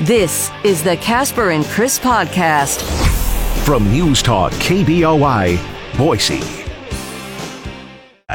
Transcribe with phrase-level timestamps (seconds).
[0.00, 2.82] This is the Casper and Chris podcast
[3.64, 5.58] from News Talk KBOI,
[5.96, 6.42] Boise.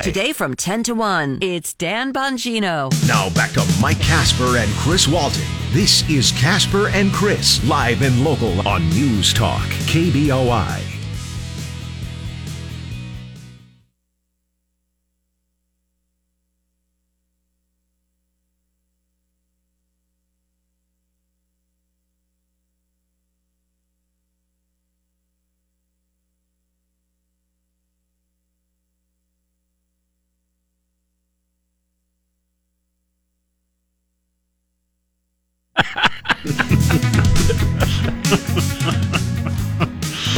[0.01, 2.89] Today from 10 to 1, it's Dan Bongino.
[3.07, 5.43] Now back to Mike Casper and Chris Walton.
[5.71, 10.88] This is Casper and Chris, live and local on News Talk KBOI.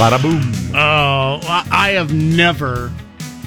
[0.01, 0.41] Bada boom.
[0.75, 1.39] Oh,
[1.71, 2.91] I have never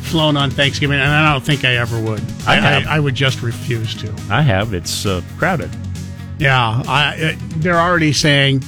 [0.02, 2.20] flown on Thanksgiving, and I don't think I ever would.
[2.46, 2.86] I have.
[2.86, 4.14] I, I would just refuse to.
[4.30, 4.72] I have.
[4.72, 5.68] It's uh, crowded.
[6.38, 8.62] Yeah, I, it, they're already saying,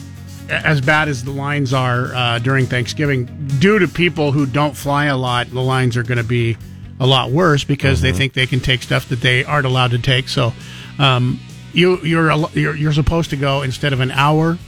[0.48, 3.26] as bad as the lines are uh, during Thanksgiving,
[3.60, 6.56] due to people who don't fly a lot, the lines are going to be
[6.98, 8.06] a lot worse because Mm-hmm.
[8.06, 10.28] they think they can take stuff that they aren't allowed to take.
[10.28, 10.52] So,
[10.98, 11.38] um,
[11.72, 14.58] you you're, you're you're supposed to go instead of an hour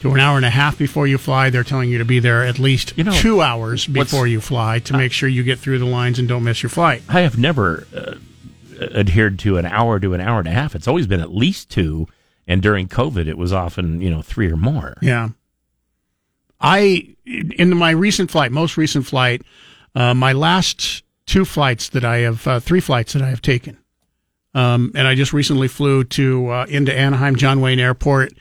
[0.00, 1.50] to an hour and a half before you fly.
[1.50, 4.78] They're telling you to be there at least You know, two hours before you fly
[4.80, 7.02] to make sure you get through the lines and don't miss your flight.
[7.08, 8.14] I have never uh,
[8.80, 10.74] adhered to an hour to an hour and a half.
[10.74, 12.08] It's always been at least two.
[12.46, 14.96] And during COVID, it was often, you know, three or more.
[15.02, 15.30] Yeah.
[16.60, 19.42] I in my recent flight, most recent flight,
[19.94, 23.78] uh, my last two flights that I have, uh, three flights that I have taken,
[24.54, 28.32] um, and I just recently flew to uh, into Anaheim John Wayne Airport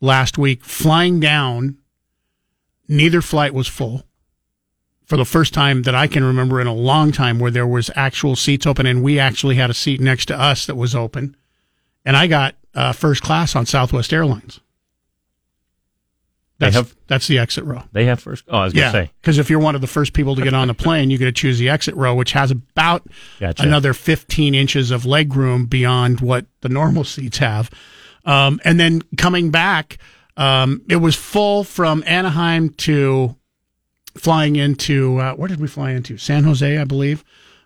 [0.00, 0.64] last week.
[0.64, 1.78] Flying down,
[2.88, 4.04] neither flight was full.
[5.04, 7.90] For the first time that I can remember in a long time, where there was
[7.94, 11.36] actual seats open, and we actually had a seat next to us that was open,
[12.04, 14.58] and I got uh, first class on Southwest Airlines.
[16.58, 17.82] They That's, have- that's the exit row.
[17.92, 18.44] They have first.
[18.48, 19.10] Oh, I was going to say.
[19.20, 21.26] because if you're one of the first people to get on the plane, you get
[21.26, 23.02] to choose the exit row, which has about
[23.38, 23.62] Gotcha.
[23.62, 27.70] another 15 inches of leg room beyond what the normal seats have.
[28.26, 29.98] Um, and then coming back,
[30.36, 33.36] um, it was full from Anaheim to
[34.18, 36.18] flying into uh, where did we fly into?
[36.18, 37.24] San Jose, I believe,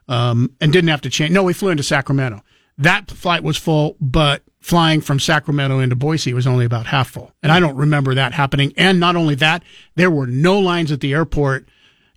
[0.08, 1.32] um, and didn't have to change.
[1.32, 2.42] No, we flew into Sacramento.
[2.78, 7.32] That flight was full, but flying from Sacramento into Boise was only about half full.
[7.42, 8.72] And I don't remember that happening.
[8.76, 9.62] And not only that,
[9.96, 11.68] there were no lines at the airport.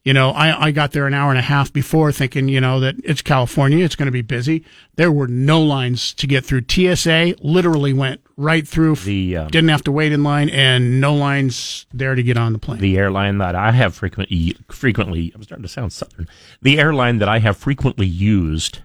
[0.04, 2.82] You know, I, I got there an hour and a half before thinking, you know,
[2.82, 4.66] that it's California, it's going to be busy.
[4.96, 6.64] There were no lines to get through.
[6.70, 11.14] TSA literally went right through, The, um, didn't have to wait in line, and no
[11.14, 12.80] lines there to get on the plane.
[12.80, 16.28] The airline that I have frequently, frequently, I'm starting to sound southern.
[16.62, 18.82] The airline that I have frequently used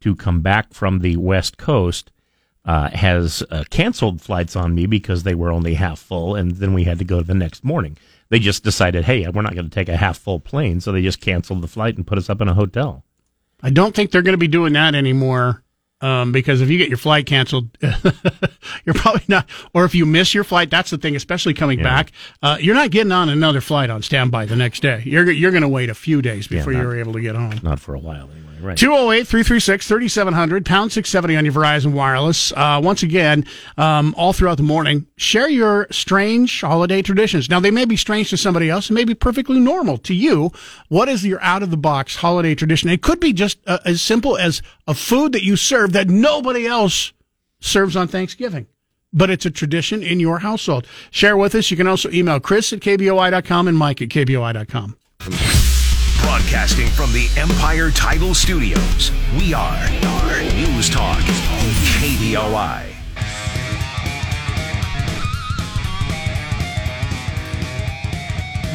[0.00, 2.12] to come back from the West Coast
[2.64, 6.72] uh, has uh, canceled flights on me because they were only half full, and then
[6.72, 7.96] we had to go the next morning.
[8.28, 11.02] They just decided, hey, we're not going to take a half full plane, so they
[11.02, 13.04] just canceled the flight and put us up in a hotel.
[13.62, 15.62] I don't think they're going to be doing that anymore.
[16.02, 17.70] Um, because if you get your flight canceled,
[18.84, 21.84] you're probably not, or if you miss your flight, that's the thing, especially coming Yeah.
[21.84, 22.12] back,
[22.42, 25.02] uh, you're not getting on another flight on standby the next day.
[25.06, 27.58] You're, you're going to wait a few days before not- you're able to get home.
[27.62, 28.55] Not for a while, anyway.
[28.66, 28.76] Right.
[28.76, 32.50] 208 336 3700, pound 670 on your Verizon Wireless.
[32.50, 33.44] Uh, once again,
[33.78, 37.48] um, all throughout the morning, share your strange holiday traditions.
[37.48, 40.50] Now, they may be strange to somebody else, it may be perfectly normal to you.
[40.88, 42.90] What is your out of the box holiday tradition?
[42.90, 46.66] It could be just uh, as simple as a food that you serve that nobody
[46.66, 47.12] else
[47.60, 48.66] serves on Thanksgiving.
[49.12, 50.88] But it's a tradition in your household.
[51.12, 51.70] Share with us.
[51.70, 54.96] You can also email Chris at KBOI.com and Mike at KBOI.com.
[56.26, 59.88] Broadcasting from the Empire Title Studios, we are,
[60.56, 61.20] News Talk
[62.00, 62.82] KBOI.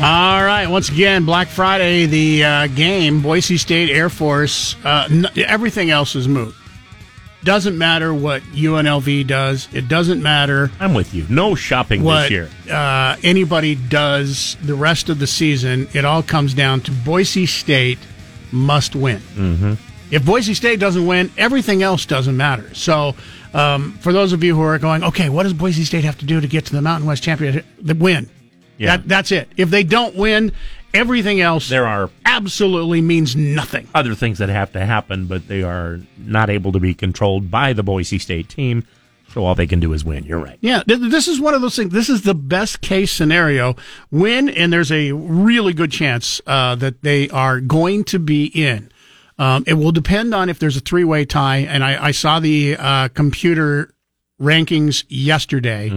[0.01, 0.65] All right.
[0.67, 4.77] Once again, Black Friday, the uh, game, Boise State Air Force.
[4.85, 6.55] Uh, n- everything else is moot.
[7.43, 9.67] Doesn't matter what UNLV does.
[9.73, 11.25] It doesn't matter I'm with you.
[11.27, 12.49] No shopping what this year.
[12.71, 15.87] uh, anybody does the rest of the season.
[15.93, 17.97] It all comes down to Boise State
[18.51, 19.19] must win.
[19.19, 19.73] Mm-hmm.
[20.11, 22.73] If Boise State doesn't win, everything else doesn't matter.
[22.75, 23.15] So,
[23.53, 26.25] um, for those of you who are going, okay, what does Boise State have to
[26.25, 27.65] do to get to the Mountain West Championship?
[27.81, 28.29] The win.
[28.77, 28.97] Yeah.
[28.97, 29.47] That, that's it.
[29.57, 30.51] If they don't win,
[30.93, 33.87] everything else There are absolutely means nothing.
[33.93, 37.73] other things that have to happen, but they are not able to be controlled by
[37.73, 38.85] the Boise State team.
[39.33, 40.25] So all they can do is win.
[40.25, 40.57] You're right.
[40.59, 41.93] Yeah, th- this is one of those things.
[41.93, 43.77] This is the best case scenario.
[44.11, 48.91] Win, and there's a really good chance uh, that they are going to be in.
[49.39, 51.59] Um, it will depend on if there's a three way tie.
[51.59, 53.93] And I, I saw the uh, computer
[54.39, 55.89] rankings yesterday.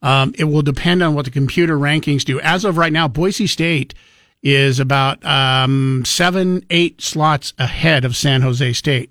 [0.00, 2.40] Um, it will depend on what the computer rankings do.
[2.40, 3.92] As of right now, Boise State
[4.42, 9.10] is about um, seven, eight slots ahead of San Jose State.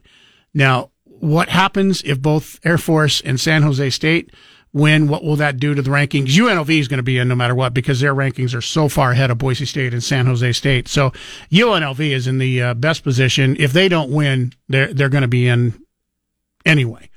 [0.53, 4.31] Now, what happens if both Air Force and San Jose State
[4.73, 5.07] win?
[5.07, 6.29] What will that do to the rankings?
[6.29, 9.11] UNLV is going to be in no matter what because their rankings are so far
[9.11, 10.87] ahead of Boise State and San Jose State.
[10.87, 11.11] So
[11.51, 13.55] UNLV is in the uh, best position.
[13.59, 15.79] If they don't win, they're they're going to be in
[16.65, 17.09] anyway.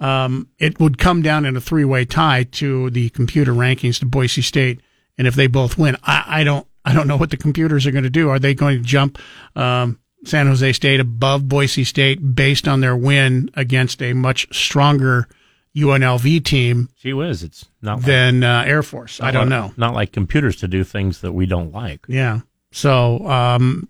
[0.00, 4.06] Um, it would come down in a three way tie to the computer rankings to
[4.06, 4.80] Boise State,
[5.18, 7.90] and if they both win, I, I don't I don't know what the computers are
[7.90, 8.28] going to do.
[8.28, 9.18] Are they going to jump
[9.56, 15.28] um, San Jose State above Boise State based on their win against a much stronger
[15.76, 19.20] UNLV team She whiz, it's not like, than uh, Air Force?
[19.20, 19.72] I don't know.
[19.76, 22.04] Not like computers to do things that we don't like.
[22.08, 22.40] Yeah.
[22.70, 23.88] So, um,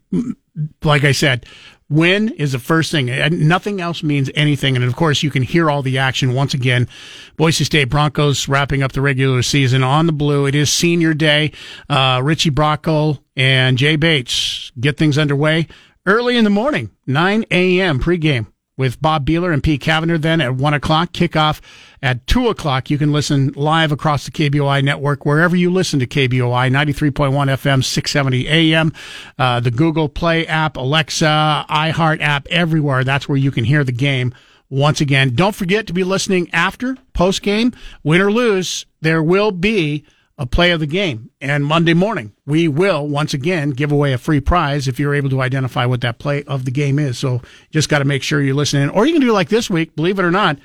[0.83, 1.47] like I said,
[1.89, 3.07] win is the first thing.
[3.47, 4.77] Nothing else means anything.
[4.77, 6.89] And of course, you can hear all the action once again.
[7.37, 10.47] Boise State Broncos wrapping up the regular season on the blue.
[10.47, 11.53] It is senior day.
[11.89, 15.67] Uh, Richie Brockel and Jay Bates get things underway
[16.07, 17.99] early in the morning, 9 a.m.
[17.99, 20.19] pregame with Bob Beeler and Pete Cavender.
[20.19, 21.61] Then at one o'clock, kickoff
[22.03, 22.91] at two o'clock.
[22.91, 27.85] You can listen live across the KBOI network wherever you listen to KBOI 93.1 FM,
[27.85, 28.93] 670 AM,
[29.39, 33.05] uh, the Google Play app, Alexa, iHeart app, everywhere.
[33.05, 34.35] That's where you can hear the game.
[34.71, 37.73] Once again, don't forget to be listening after post game,
[38.03, 38.87] win or lose.
[39.03, 40.05] There will be
[40.37, 41.31] a play of the game.
[41.41, 45.31] And Monday morning, we will once again give away a free prize if you're able
[45.31, 47.19] to identify what that play of the game is.
[47.19, 47.41] So
[47.71, 48.91] just got to make sure you're listening.
[48.91, 50.59] Or you can do like this week, believe it or not.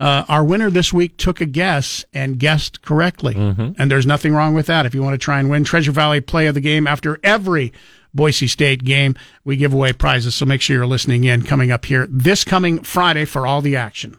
[0.00, 3.34] Uh, our winner this week took a guess and guessed correctly.
[3.78, 4.86] And there's nothing wrong with that.
[4.86, 7.72] If you want to try and win Treasure Valley play of the game after every
[8.12, 9.14] Boise State game,
[9.44, 10.34] we give away prizes.
[10.34, 13.76] So make sure you're listening in coming up here this coming Friday for all the
[13.76, 14.18] action.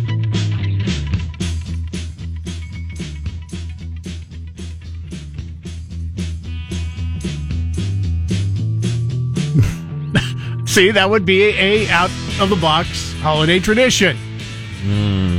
[10.71, 12.09] See, that would be a, out
[12.39, 14.17] of the box holiday tradition.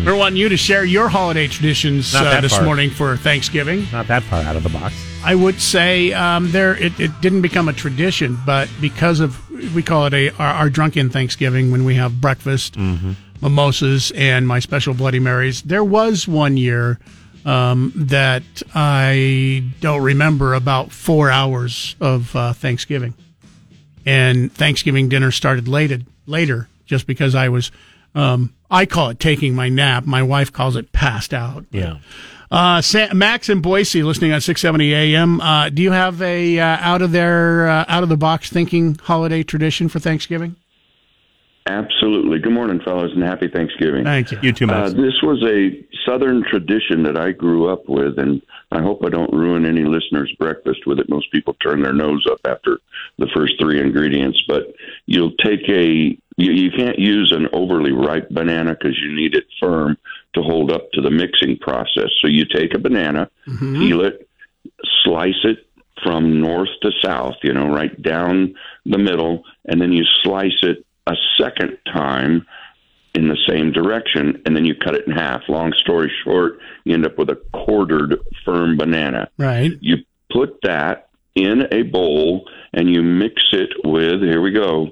[0.04, 3.86] We're wanting you to share your holiday traditions uh, this morning for Thanksgiving.
[3.90, 4.94] Not that far out of the box.
[5.24, 9.38] I would say um, there it, it didn't become a tradition, but because of
[9.74, 12.76] we call it a our, our drunken Thanksgiving when we have breakfast,
[13.40, 15.62] mimosas, and my special Bloody Marys.
[15.62, 16.98] There was one year
[17.46, 18.42] um, that
[18.74, 23.14] I don't remember about four hours of uh, Thanksgiving,
[24.06, 27.70] and Thanksgiving dinner started later later just because I was.
[28.14, 30.04] Um, I call it taking my nap.
[30.06, 31.64] My wife calls it passed out.
[31.70, 31.98] Yeah.
[32.50, 35.40] Uh, Sa- Max and Boise, listening on 670 AM.
[35.40, 38.96] Uh, do you have a uh, out of their uh, out of the box thinking
[38.96, 40.56] holiday tradition for Thanksgiving?
[41.66, 42.40] Absolutely.
[42.40, 44.04] Good morning, fellows, and happy Thanksgiving.
[44.04, 44.38] Thank you.
[44.42, 48.42] You too, Uh, this was a Southern tradition that I grew up with, and
[48.72, 51.08] I hope I don't ruin any listeners' breakfast with it.
[51.08, 52.80] Most people turn their nose up after
[53.18, 54.74] the first three ingredients, but
[55.06, 59.44] you'll take a you, you can't use an overly ripe banana because you need it
[59.60, 59.96] firm
[60.34, 62.08] to hold up to the mixing process.
[62.20, 64.26] So you take a banana, peel it,
[65.04, 65.66] slice it
[66.02, 68.54] from north to south, you know, right down
[68.86, 72.46] the middle, and then you slice it a second time
[73.14, 75.42] in the same direction, and then you cut it in half.
[75.48, 79.28] Long story short, you end up with a quartered firm banana.
[79.36, 79.72] Right.
[79.80, 79.98] You
[80.30, 84.88] put that in a bowl and you mix it with, here we go,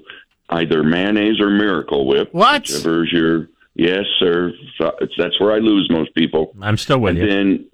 [0.50, 2.28] either mayonnaise or Miracle Whip.
[2.32, 2.62] What?
[2.68, 4.52] Whichever's your, yes, sir.
[4.78, 6.54] That's where I lose most people.
[6.60, 7.26] I'm still with And you.
[7.26, 7.66] then,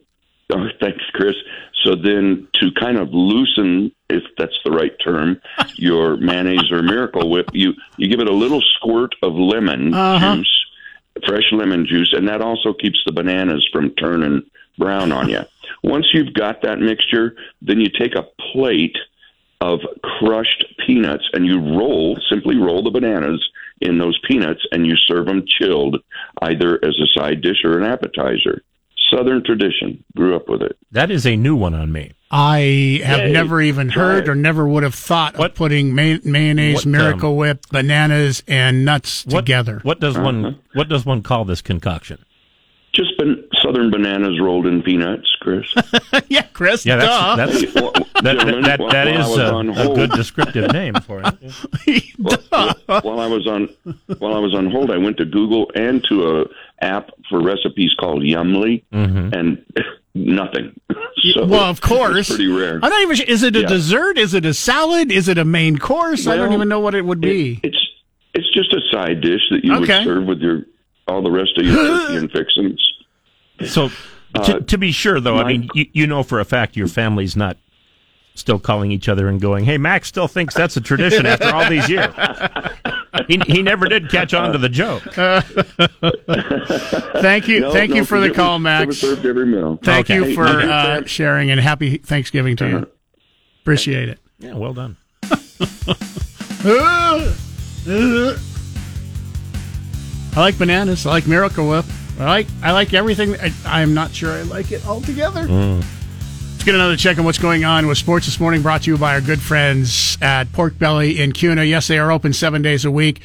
[0.52, 1.34] oh, thanks, Chris.
[1.84, 5.40] So then, to kind of loosen, if that's the right term,
[5.76, 10.36] your mayonnaise or Miracle Whip, you you give it a little squirt of lemon Uh-huh.
[10.36, 10.66] juice,
[11.26, 14.42] fresh lemon juice, and that also keeps the bananas from turning
[14.78, 15.42] brown on you.
[15.82, 18.96] Once you've got that mixture, then you take a plate
[19.62, 23.42] of crushed peanuts and you roll, simply roll the bananas
[23.80, 25.96] in those peanuts and you serve them chilled,
[26.42, 28.62] either as a side dish or an appetizer.
[29.10, 30.02] Southern tradition.
[30.16, 30.76] Grew up with it.
[30.92, 32.12] That is a new one on me.
[32.30, 33.32] I have Yay.
[33.32, 34.28] never even heard it.
[34.28, 38.42] or never would have thought What- of putting may- mayonnaise, What, um, Miracle Whip, bananas,
[38.48, 39.78] and nuts What, together.
[39.84, 40.24] What does Uh-huh.
[40.24, 42.18] one What does one call this concoction?
[42.92, 45.66] Just been southern bananas rolled in peanuts, Chris.
[46.28, 46.84] yeah, Chris.
[46.86, 47.36] Yeah, duh.
[47.36, 50.10] that's that's Well, that that, that, while- that while I is was a, a good
[50.16, 52.04] descriptive name for it.
[52.18, 53.68] Well, while I was on
[54.18, 56.44] while I was on hold, I went to Google and to a
[56.80, 59.32] app for recipes called Yummly, mm-hmm.
[59.32, 59.64] and
[60.14, 60.78] nothing.
[61.32, 62.16] So well, of course.
[62.18, 62.74] it's pretty rare.
[62.74, 63.26] I'm not even sure.
[63.26, 63.66] Is it a Yeah.
[63.66, 64.16] dessert?
[64.18, 65.10] Is it a salad?
[65.10, 66.26] Is it a main course?
[66.26, 67.54] I don't even know what it would be.
[67.54, 67.86] It, it's
[68.34, 69.98] it's just a side dish that you Okay.
[70.00, 70.66] would serve with your
[71.08, 72.92] all the rest of your turkey and fixings.
[73.66, 73.90] So,
[74.34, 76.86] uh, to, to be sure, though, I mean, you, you know for a fact your
[76.86, 77.56] family's not
[78.34, 81.68] still calling each other and going, "Hey, Max still thinks that's a tradition after all
[81.68, 82.14] these years."
[83.28, 85.02] He, he never did catch on to the joke.
[87.22, 87.60] Thank you.
[87.60, 88.96] No, Thank no, you for the call, was Max.
[88.98, 89.78] served every meal.
[89.82, 90.28] Thank Okay.
[90.28, 92.86] you for uh, sharing and happy Thanksgiving to you.
[93.62, 94.18] Appreciate it.
[94.38, 94.96] Yeah, well done.
[100.34, 101.06] I like bananas.
[101.06, 101.84] I like Miracle Whip.
[102.18, 103.34] I like I like everything.
[103.40, 105.42] I, I'm not sure I like it altogether.
[105.46, 105.86] Let's
[106.66, 108.60] get another check on what's going on with sports this morning.
[108.60, 111.62] Brought to you by our good friends at Pork Belly in Kuna.
[111.62, 113.20] Yes, they are open seven days a week,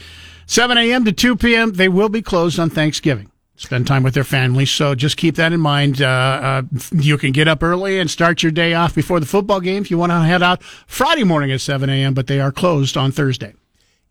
[0.46, 1.04] 7 a.m.
[1.06, 1.72] to 2 p.m.
[1.72, 3.32] They will be closed on Thanksgiving.
[3.56, 6.04] Spend time with their families, so just keep that in mind.
[6.04, 9.60] Uh, uh, you can get up early and start your day off before the football
[9.60, 12.14] game if you want to head out Friday morning at 7 a.m.
[12.14, 13.56] But they are closed on Thursday.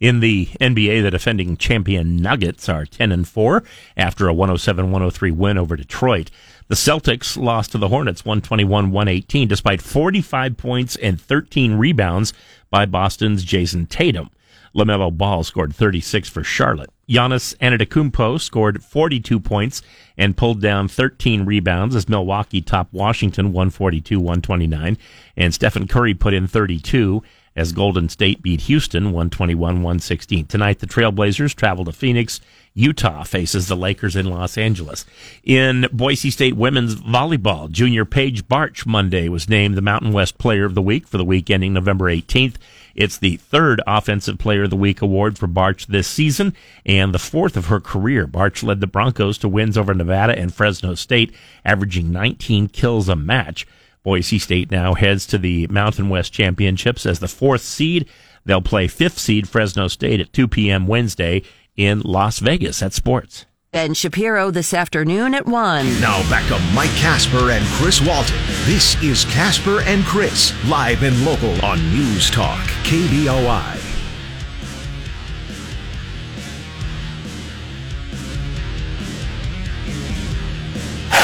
[0.00, 3.62] In the NBA, the defending champion Nuggets are 10 and 4
[3.96, 6.32] after a 107-103 win over Detroit.
[6.70, 12.32] The Celtics lost to the Hornets 121-118 despite 45 points and 13 rebounds
[12.70, 14.30] by Boston's Jayson Tatum.
[14.76, 16.90] LaMelo Ball scored 36 for Charlotte.
[17.08, 19.82] Giannis Antetokounmpo scored 42 points
[20.16, 24.96] and pulled down 13 rebounds as Milwaukee topped Washington 142-129
[25.36, 27.20] and Stephen Curry put in 32
[27.60, 30.48] as Golden State beat Houston 121-116.
[30.48, 32.40] Tonight, the Trailblazers travel to Phoenix.
[32.72, 35.04] Utah faces the Lakers in Los Angeles.
[35.44, 40.64] In Boise State women's volleyball, junior Paige Barch Monday was named the Mountain West Player
[40.64, 42.54] of the Week for the week ending November 18th.
[42.94, 46.54] It's the third Offensive Player of the Week award for Barch this season
[46.86, 48.26] and the fourth of her career.
[48.26, 53.16] Barch led the Broncos to wins over Nevada and Fresno State, averaging 19 kills a
[53.16, 53.66] match.
[54.02, 58.08] Boise State now heads to the Mountain West Championships as the fourth seed.
[58.44, 60.86] They'll play fifth seed Fresno State at 2 p.m.
[60.86, 61.42] Wednesday
[61.76, 63.44] in Las Vegas at Sports.
[63.72, 66.00] Ben Shapiro this afternoon at 1.
[66.00, 68.36] Now back to Mike Casper and Chris Walton.
[68.64, 73.76] This is Casper and Chris, live and local on News Talk, KBOI.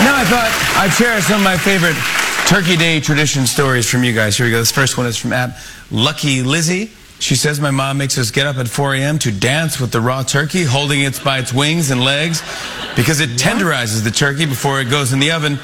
[0.04, 1.97] Now I thought I'd share some of my favorite
[2.46, 4.36] Turkey Day tradition stories from you guys.
[4.36, 4.58] Here we go.
[4.58, 5.58] This first one is from at
[5.90, 6.92] Lucky Lizzie.
[7.18, 9.18] She says my mom makes us get up at 4 a.m.
[9.18, 12.42] to dance with the raw turkey, holding it by its wings and legs,
[12.94, 15.56] because it tenderizes the turkey before it goes in the oven.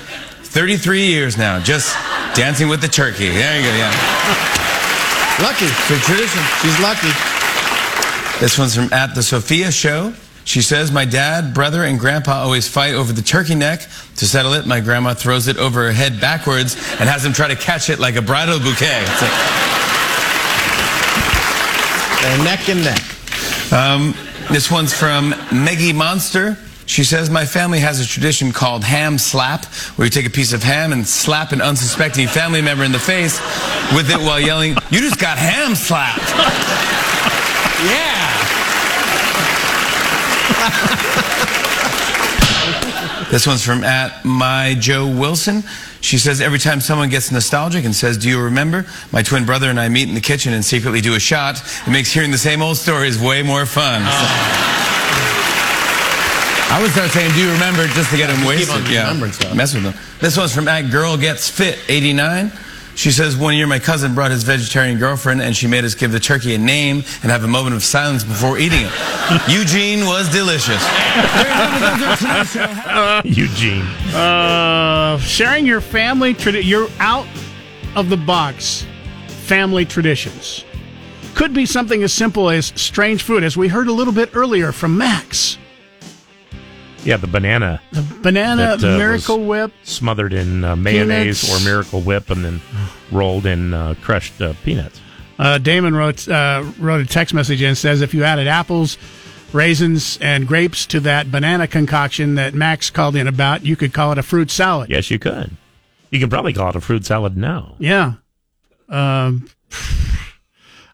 [0.43, 1.95] 33 years now, just
[2.35, 3.29] dancing with the turkey.
[3.29, 3.93] There you go, yeah.
[5.41, 5.67] Lucky.
[5.67, 6.43] It's a tradition.
[6.63, 7.13] She's lucky.
[8.41, 10.13] This one's from at the Sophia Show.
[10.45, 13.81] She says, My dad, brother, and grandpa always fight over the turkey neck.
[14.17, 17.49] To settle it, my grandma throws it over her head backwards and has them try
[17.49, 19.03] to catch it like a bridal bouquet.
[19.03, 19.63] It's a-
[22.23, 23.03] They're neck and neck.
[23.73, 24.15] um,
[24.51, 26.57] this one's from Meggie Monster.
[26.87, 29.65] She says, My family has a tradition called ham slap,
[29.97, 32.99] where you take a piece of ham and slap an unsuspecting family member in the
[32.99, 33.41] face
[33.95, 36.19] with it while yelling, You just got ham slapped.
[37.91, 38.32] yeah.
[43.33, 45.65] This one's from at my Joe Wilson.
[46.03, 49.71] She says every time someone gets nostalgic and says, "Do you remember?" My twin brother
[49.71, 51.63] and I meet in the kitchen and secretly do a shot.
[51.87, 54.03] It makes hearing the same old stories way more fun.
[54.05, 54.09] Oh.
[56.73, 58.69] I would start saying, "Do you remember?" just to get him keep wasted.
[59.33, 59.55] stuff.
[59.55, 59.95] mess with them.
[60.21, 62.53] This one's from at Girl Gets Fit eighty nine.
[62.95, 66.13] She says one year my cousin brought his vegetarian girlfriend and she made us give
[66.13, 68.93] the turkey a name and have a moment of silence before eating it.
[69.49, 70.83] Eugene was delicious.
[73.25, 73.87] Eugene.
[74.15, 77.27] Uh, sharing your family tradition, you're out
[77.97, 78.87] of the box
[79.27, 80.65] family traditions
[81.35, 84.71] could be something as simple as strange food as we heard a little bit earlier
[84.71, 85.59] from max
[87.05, 91.63] Yeah, the banana The banana That, uh, miracle whip smothered in uh, mayonnaise Peanuts.
[91.63, 92.61] or Miracle Whip and then
[93.11, 95.01] rolled in uh, crushed uh, peanuts.
[95.39, 98.99] uh, damon wrote uh, wrote a text message and says if you added apples
[99.53, 104.13] raisins and grapes to that banana concoction that max called in about you could call
[104.13, 105.51] it a fruit salad Yes, you could.
[106.11, 107.75] You can probably call it a fruit salad now.
[107.79, 108.15] Yeah.
[108.89, 109.49] Um,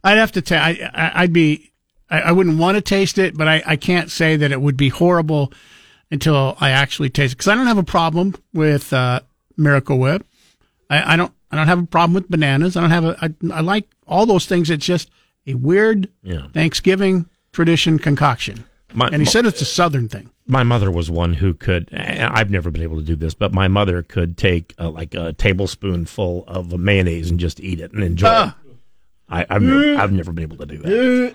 [0.05, 0.63] I'd have to tell.
[0.63, 1.73] I, I'd be.
[2.09, 4.77] I, I wouldn't want to taste it, but I, I can't say that it would
[4.77, 5.53] be horrible.
[6.11, 9.21] Until I actually taste it because I don't have a problem with uh,
[9.57, 10.25] Miracle Whip.
[10.91, 11.33] I, I don't.
[11.51, 12.77] I don't have a problem with bananas.
[12.77, 13.17] I don't have a.
[13.23, 14.69] I, I like all those things.
[14.71, 15.11] It's just
[15.47, 16.49] a weird Yeah.
[16.53, 18.65] Thanksgiving tradition concoction.
[18.95, 20.31] My- and he said it's a Southern thing.
[20.47, 23.69] my mother was one who could i've never been able to do this but my
[23.69, 28.29] mother could take uh, like a tablespoonful of mayonnaise and just eat it and enjoy
[28.31, 28.57] Ah.
[28.67, 28.75] it
[29.29, 31.35] I, I've, never, I've never been able to do that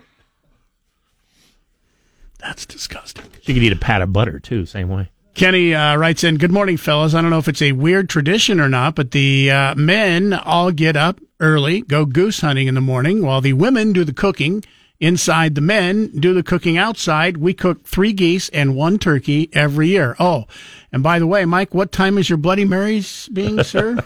[2.43, 3.25] That's disgusting.
[3.41, 6.51] she could eat a pat of butter too same way Kenny uh, writes in, "Good
[6.51, 7.15] morning, fellas.
[7.15, 10.69] I don't know if it's a weird tradition or not, but the uh, men all
[10.71, 14.63] get up early, go goose hunting in the morning, while the women do the cooking
[14.99, 15.55] inside.
[15.55, 17.37] The men do the cooking outside.
[17.37, 20.15] We cook three geese and one turkey every year.
[20.19, 20.45] Oh,
[20.91, 24.01] and by the way, Mike, what time is your Bloody Marys being served?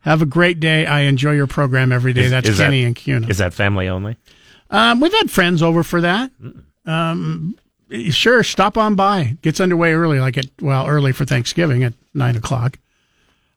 [0.00, 0.86] Have a great day.
[0.86, 2.22] I enjoy your program every day.
[2.24, 3.28] Is- That's is that- Kenny and Kuna.
[3.28, 4.16] is that family only
[4.70, 6.32] Um, we've had friends over for that.
[6.86, 7.56] Um,
[8.10, 9.36] sure, stop on by.
[9.42, 12.78] Gets underway early, like at well, early for Thanksgiving at nine o'clock.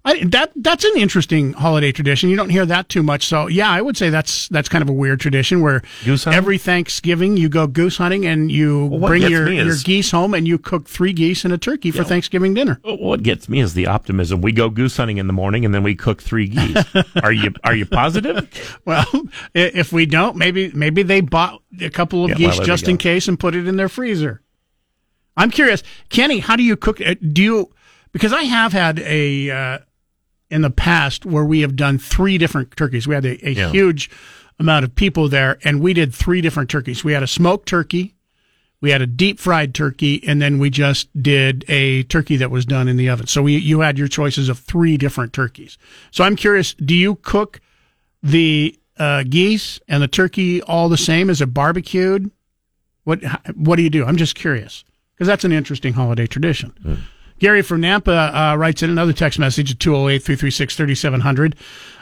[0.08, 2.30] I, that that's an interesting holiday tradition.
[2.30, 3.26] You don't hear that too much.
[3.26, 5.82] So yeah, I would say that's that's kind of a weird tradition where
[6.28, 10.36] every Thanksgiving you go goose hunting and you Well, bring your, me your geese home
[10.36, 12.80] and you cook three geese and a turkey for Thanksgiving dinner.
[12.84, 15.82] what gets me is the optimism we go goose hunting in the morning and then
[15.82, 16.86] we cook three geese
[17.24, 18.48] are you are you positive
[18.86, 19.06] Well,
[19.56, 22.88] if we don't, maybe maybe they bought a couple of Yeah, geese there we just
[22.88, 24.42] in case and put it in their freezer.
[25.36, 26.40] I'm curious, Kenny.
[26.40, 27.02] How do you cook?
[27.02, 27.72] uh, Do you?
[28.12, 29.78] Because I have had a uh,
[30.50, 33.08] in the past where we have done three different turkeys.
[33.08, 33.72] We had a, a Yeah.
[33.72, 34.10] huge
[34.60, 37.04] amount of people there, and we did three different turkeys.
[37.04, 38.14] We had a smoked turkey,
[38.82, 42.66] we had a deep fried turkey, and then we just did a turkey that was
[42.66, 43.28] done in the oven.
[43.28, 45.78] So we you had your choices of three different turkeys.
[46.12, 47.60] So I'm curious, do you cook
[48.22, 51.30] the uh, geese and the turkey all the same?
[51.30, 52.30] Is it barbecued?
[53.04, 53.24] What
[53.56, 54.06] what do you do?
[54.06, 54.84] I'm just curious
[55.16, 56.74] because that's an interesting holiday tradition.
[57.40, 61.56] Gary from Nampa uh, writes in another text message at 208 336 3700.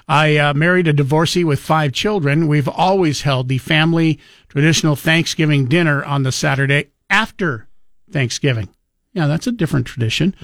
[0.08, 2.48] I uh, married a divorcee with five children.
[2.48, 7.68] We've always held the family traditional Thanksgiving dinner on the Saturday after
[8.12, 8.70] Thanksgiving.
[9.14, 10.36] Yeah, that's a different tradition.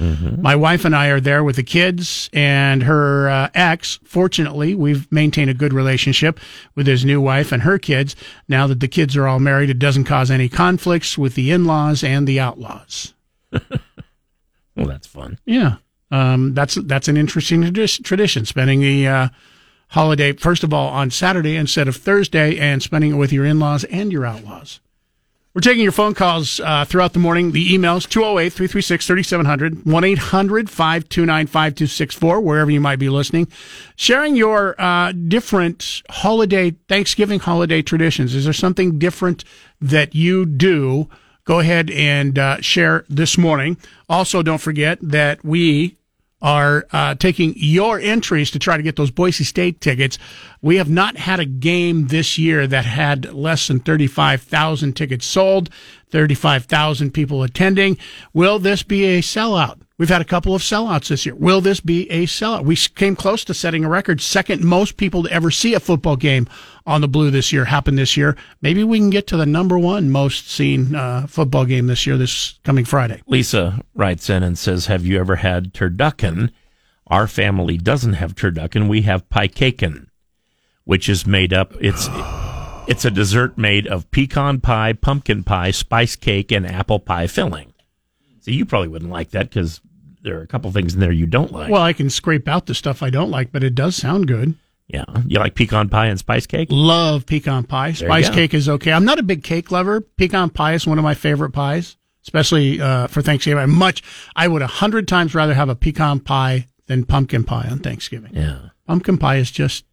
[0.41, 3.99] My wife and I are there with the kids and her uh, ex.
[4.03, 6.39] Fortunately, we've maintained a good relationship
[6.75, 8.15] with his new wife and her kids.
[8.47, 12.03] Now that the kids are all married, it doesn't cause any conflicts with the in-laws
[12.03, 13.15] and the outlaws.
[14.79, 15.75] well that's fun Yeah,
[16.11, 18.45] um, that's that's an interesting tradi- tradition.
[18.45, 19.27] Spending the uh,
[19.89, 23.83] holiday first of all on Saturday instead of Thursday, and spending it with your in-laws
[23.85, 24.79] and your outlaws.
[25.55, 27.51] We're taking your phone calls uh, throughout the morning.
[27.53, 33.47] The emails 208 336 3700 1 800 529 5264, wherever you might be listening.
[33.95, 38.35] Sharing your uh, different holiday, Thanksgiving holiday traditions.
[38.35, 39.43] Is there something different
[39.81, 41.09] that you do?
[41.49, 43.75] Go ahead and uh, share this morning.
[44.07, 45.97] Also, don't forget that we
[46.43, 50.19] are uh, taking your entries to try to get those Boise State tickets.
[50.61, 55.71] We have not had a game this year that had less than 35,000 tickets sold,
[56.11, 57.97] 35,000 people attending.
[58.31, 59.81] Will this be a sellout?
[59.99, 61.35] We've had a couple of sellouts this year.
[61.35, 62.63] Will this be a sellout?
[62.63, 64.21] We came close to setting a record.
[64.21, 66.47] Second most people to ever see a football game
[66.85, 68.37] on the blue this year happened this year.
[68.61, 72.15] Maybe we can get to the number one most seen uh, football game this year,
[72.15, 73.21] this coming Friday.
[73.27, 76.51] Lisa writes in and says, "Have you ever had turducken?
[77.07, 78.87] Our family doesn't have turducken.
[78.87, 80.09] We have piecaken,
[80.85, 81.73] which is made up.
[81.81, 82.07] It's
[82.87, 87.73] it's a dessert made of pecan pie, pumpkin pie, spice cake, and apple pie filling.
[88.39, 89.81] See, you probably wouldn't like that because
[90.21, 91.71] there are a couple things in there you don't like.
[91.71, 94.55] Well, I can scrape out the stuff I don't like, but it does sound good.
[94.87, 96.67] yeah, you like pecan pie and spice cake?
[96.71, 97.89] Love pecan pie.
[97.89, 98.91] you Spice cake is okay.
[98.91, 100.01] I'm not a big cake lover.
[100.01, 103.61] Pecan pie is one of my favorite pies, especially uh, for Thanksgiving.
[103.61, 104.03] I much,
[104.35, 108.31] I would a hundred times rather have a pecan pie than pumpkin pie on Thanksgiving.
[108.33, 109.85] Yeah, Pumpkin pie is just,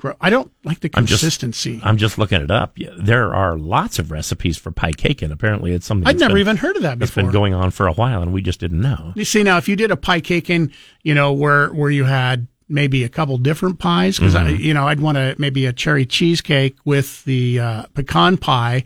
[0.00, 1.80] gro- I don't like the I'm just- consistency.
[1.84, 2.76] I'm just looking it up.
[2.98, 6.34] There are lots of recipes for pie cake, and apparently it's something I'd that's never
[6.34, 7.04] been- even heard of that before.
[7.22, 9.12] It's been going on for a while, and we just didn't know.
[9.14, 12.04] You see now, if you did a pie cake in, you know, where where you
[12.04, 14.62] had maybe a couple different pies, because I, Mm-hmm.
[14.62, 18.84] you know, I'd want to maybe a cherry cheesecake with the uh, pecan pie,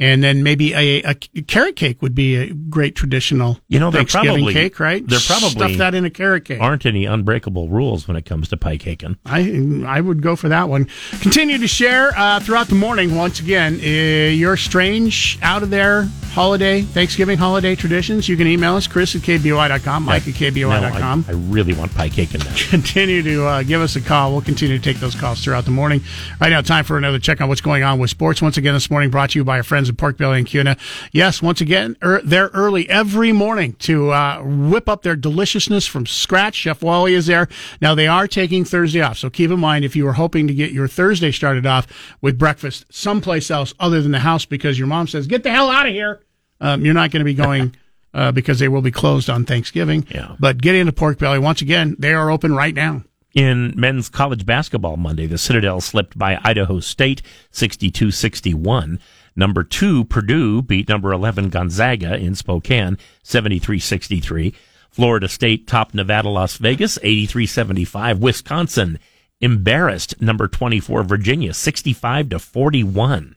[0.00, 4.28] and then maybe a, a carrot cake would be a great traditional You know, Thanksgiving
[4.34, 5.06] probably- cake, right?
[5.06, 6.60] there probably stuff that in a carrot cake.
[6.60, 9.16] Aren't any unbreakable rules when it comes to pie caking?
[9.24, 10.88] I I would go for that one.
[11.20, 13.14] Continue to share uh, throughout the morning.
[13.14, 18.28] Once again, uh, your strange, out of there holiday, Thanksgiving holiday traditions.
[18.28, 21.24] You can email us, Chris at KBOI.com, Mike at No, KBOI.com.
[21.28, 22.52] I, I really want pie caking now.
[22.70, 24.32] continue to uh, give us a call.
[24.32, 26.00] We'll continue to take those calls throughout the morning.
[26.40, 28.42] Right now, time for another check on what's going on with sports.
[28.42, 30.46] Once again, this morning brought to you by our friends friends at Pork Belly and
[30.46, 30.76] Kuna.
[31.12, 36.06] Yes, once again, er, they're early every morning to uh, whip up their deliciousness from
[36.06, 36.54] scratch.
[36.54, 37.48] Chef Wally is there.
[37.80, 40.54] Now, they are taking Thursday off, so keep in mind if you were hoping to
[40.54, 41.86] get your Thursday started off
[42.20, 45.70] with breakfast someplace else other than the house because your mom says, get the hell
[45.70, 46.20] out of here,
[46.60, 47.74] um, you're not going to be going.
[48.14, 50.06] Uh, because they will be closed on Thanksgiving.
[50.08, 50.36] Yeah.
[50.38, 51.40] But get into Pork Belly.
[51.40, 53.02] Once again, they are open right now.
[53.34, 57.20] In men's college basketball Monday, the Citadel slipped by Idaho State
[57.50, 59.00] 62 61.
[59.36, 64.54] Number two, Purdue beat number 11 Gonzaga in Spokane 73 63.
[64.90, 68.18] Florida State topped Nevada Las Vegas 83 75.
[68.20, 68.98] Wisconsin
[69.40, 73.36] embarrassed number 24 Virginia 65 to 41.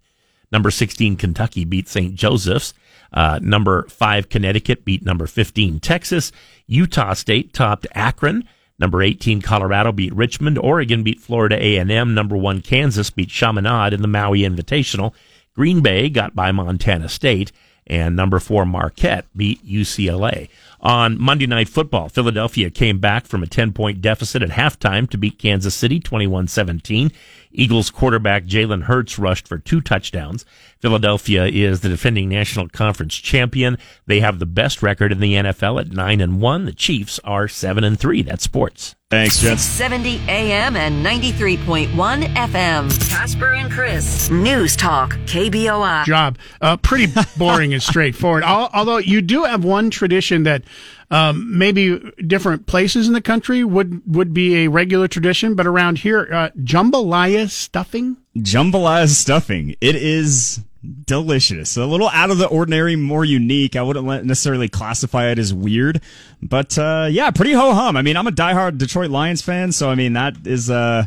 [0.51, 2.15] Number 16 Kentucky beat St.
[2.15, 2.73] Joseph's.
[3.11, 6.31] Uh, number 5 Connecticut beat number 15 Texas.
[6.67, 8.47] Utah State topped Akron.
[8.79, 10.57] Number 18 Colorado beat Richmond.
[10.59, 12.13] Oregon beat Florida A&M.
[12.13, 15.13] Number 1 Kansas beat Chaminade in the Maui Invitational.
[15.57, 17.51] Green Bay got by Montana State.
[17.89, 20.49] And number 4 Marquette beat UCLA.
[20.81, 25.17] On Monday Night Football, Philadelphia came back from a 10 point deficit at halftime to
[25.17, 27.11] beat Kansas City 21 17.
[27.57, 30.45] Eagles quarterback Jalen Hurts rushed for two touchdowns.
[30.79, 33.77] Philadelphia is the defending National Conference champion.
[34.05, 36.65] They have the best record in the NFL at 9 and 1.
[36.65, 38.21] The Chiefs are 7 and 3.
[38.21, 38.95] That's sports.
[39.09, 39.63] Thanks, Jets.
[39.63, 41.87] 70 AM and 93.1
[42.35, 43.09] FM.
[43.09, 44.29] Casper and Chris.
[44.29, 46.03] News Talk, KBOI.
[46.05, 46.37] job.
[46.61, 48.43] Uh, pretty boring and straightforward.
[48.43, 50.63] Although you do have one tradition that
[51.09, 55.99] um, maybe different places in the country would would be a regular tradition, but around
[55.99, 58.17] here, uh, jambalaya stuffing.
[58.35, 59.75] Jambalaya stuffing.
[59.79, 60.61] It is
[61.05, 61.77] delicious.
[61.77, 63.75] A little out of the ordinary, more unique.
[63.75, 66.01] I wouldn't necessarily classify it as weird,
[66.41, 67.95] but uh, yeah, pretty ho hum.
[67.95, 71.05] I mean, I'm a diehard Detroit Lions fan, so I mean that is uh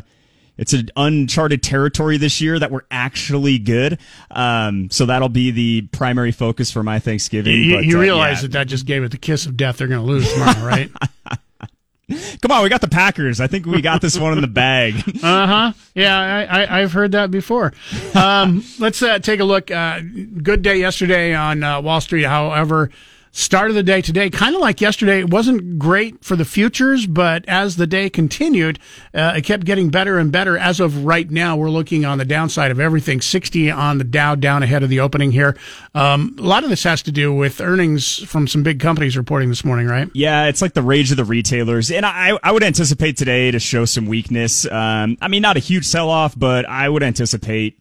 [0.61, 3.97] it's an uncharted territory this year that we're actually good.
[4.29, 7.63] Um, so that'll be the primary focus for my Thanksgiving.
[7.63, 8.41] You, but, you uh, realize yeah.
[8.43, 9.77] that that just gave it the kiss of death.
[9.77, 10.91] They're going to lose tomorrow, right?
[12.41, 13.41] Come on, we got the Packers.
[13.41, 14.93] I think we got this one in the bag.
[15.23, 15.73] Uh huh.
[15.93, 17.73] Yeah, I, I, I've heard that before.
[18.15, 19.69] Um, let's uh, take a look.
[19.69, 19.99] Uh,
[20.41, 22.23] good day yesterday on uh, Wall Street.
[22.23, 22.89] However,
[23.31, 27.07] start of the day today, kind of like yesterday, it wasn't great for the futures,
[27.07, 28.79] but as the day continued,
[29.13, 30.57] uh, it kept getting better and better.
[30.57, 33.21] As of right now, we're looking on the downside of everything.
[33.21, 35.57] 60 on the Dow down ahead of the opening here.
[35.95, 39.49] Um, a lot of this has to do with earnings from some big companies reporting
[39.49, 40.09] this morning, right?
[40.13, 43.59] Yeah, it's like the rage of the retailers, and I I would anticipate today to
[43.59, 44.65] show some weakness.
[44.65, 47.79] Um, I mean, not a huge sell off, but I would anticipate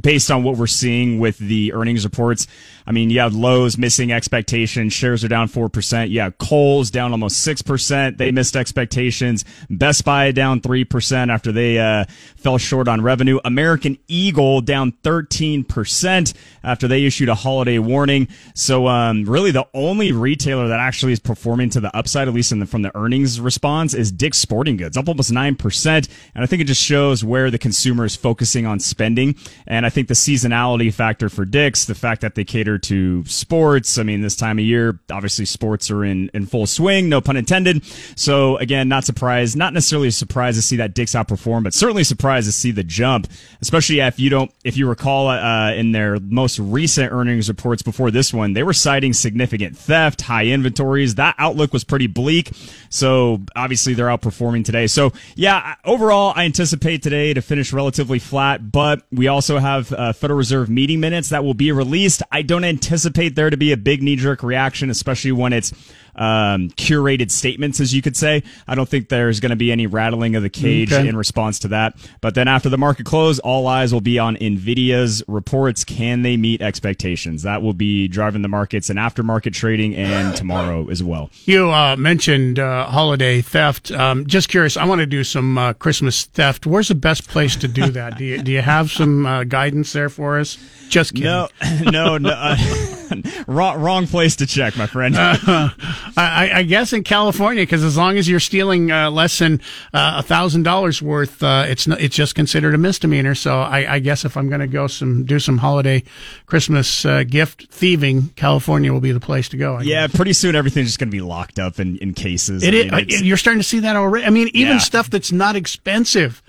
[0.00, 2.46] based on what we're seeing with the earnings reports.
[2.88, 4.94] I mean, you have Lowe's missing expectations.
[4.94, 6.08] Shares are down 4%.
[6.08, 8.16] You have Kohl's down almost 6%.
[8.16, 9.44] They missed expectations.
[9.68, 13.40] Best Buy down 3% after they uh, fell short on revenue.
[13.44, 16.32] American Eagle down 13%
[16.64, 18.26] after they issued a holiday warning.
[18.54, 22.58] So, um, really the only retailer that actually is performing to the upside, at least
[22.58, 26.08] the, from the earnings response, is Dick's Sporting Goods, up almost 9%.
[26.34, 29.34] And I think it just shows where the consumer is focusing on spending.
[29.66, 33.98] And I think the seasonality factor for Dick's, the fact that they cater to sports.
[33.98, 37.36] I mean, this time of year, obviously sports are in, in full swing, no pun
[37.36, 37.84] intended.
[38.16, 42.46] So again, not surprised, not necessarily surprised to see that Dick's outperform, but certainly surprised
[42.46, 43.26] to see the jump,
[43.60, 48.10] especially if you don't, if you recall, uh, in their most recent earnings reports before
[48.10, 51.16] this one, they were citing significant theft, high inventories.
[51.16, 52.50] That outlook was pretty bleak.
[52.88, 54.86] So obviously they're outperforming today.
[54.86, 60.12] So yeah, overall, I anticipate today to finish relatively flat, but we also have uh,
[60.12, 62.22] Federal Reserve meeting minutes that will be released.
[62.30, 65.72] I don't anticipate there to be a big knee jerk reaction, especially when it's
[66.18, 68.42] um, curated statements, as you could say.
[68.66, 71.08] I don't think there's going to be any rattling of the cage Okay.
[71.08, 71.96] in response to that.
[72.20, 75.84] But then after the market close, all eyes will be on Nvidia's reports.
[75.84, 77.42] Can they meet expectations?
[77.44, 81.30] That will be driving the markets and aftermarket trading and tomorrow as well.
[81.44, 83.90] You uh, mentioned uh, holiday theft.
[83.92, 86.66] Um, just curious, I want to do some uh, Christmas theft.
[86.66, 88.18] Where's the best place to do that?
[88.18, 90.58] do you do you have some uh, guidance there for us?
[90.88, 91.24] Just kidding.
[91.26, 91.48] No,
[91.90, 92.54] no, no.
[93.10, 95.14] Uh, wrong, wrong place to check, my friend.
[95.18, 95.72] I,
[96.16, 99.60] I- I guess in California, because as long as you're stealing uh, less than
[99.92, 103.34] a thousand dollars worth, uh, it's not, it's just considered a misdemeanor.
[103.34, 106.02] So I, I guess if I'm going to go some do some holiday
[106.46, 109.78] Christmas uh, gift thieving, California will be the place to go.
[109.80, 112.62] Yeah, pretty soon everything's just going to be locked up in, in cases.
[112.62, 114.24] It I mean, it's- you're starting to see that already.
[114.26, 114.78] I mean, even Yeah.
[114.78, 116.42] stuff that's not expensive,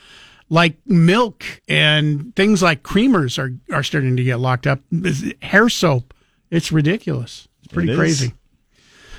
[0.49, 4.79] like milk and things like creamers, are are starting to get locked up.
[5.41, 6.13] Hair soap,
[6.51, 7.47] it's ridiculous.
[7.63, 7.97] It's pretty It is.
[7.97, 8.33] crazy.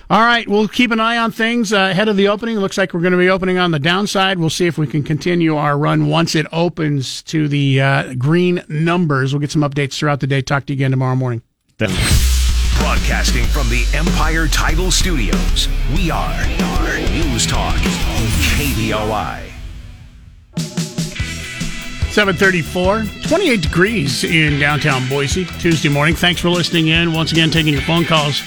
[0.08, 2.58] All right, we'll keep an eye on things uh, ahead of the opening.
[2.58, 4.40] Looks like we're going to be opening on the downside.
[4.40, 8.64] We'll see if we can continue our run once it opens to the uh, green
[8.68, 9.32] numbers.
[9.32, 10.42] We'll get some updates throughout the day.
[10.42, 11.42] Talk to you again tomorrow morning.
[11.78, 16.44] Broadcasting from the Empire Title Studios, we are
[17.12, 19.49] News Talk, KBOI.
[22.11, 26.16] 734, 28 degrees in downtown Boise, Tuesday morning.
[26.16, 27.12] Thanks for listening in.
[27.12, 28.40] Once again, taking your phone calls,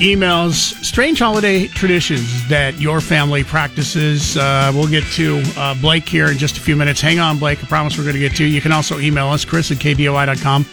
[0.00, 4.36] emails, strange holiday traditions that your family practices.
[4.36, 7.00] Uh, we'll get to uh, Blake here in just a few minutes.
[7.00, 7.62] Hang on, Blake.
[7.62, 8.52] I promise we're going to get to you.
[8.52, 10.66] You can also email us, Chris at KBOI.com.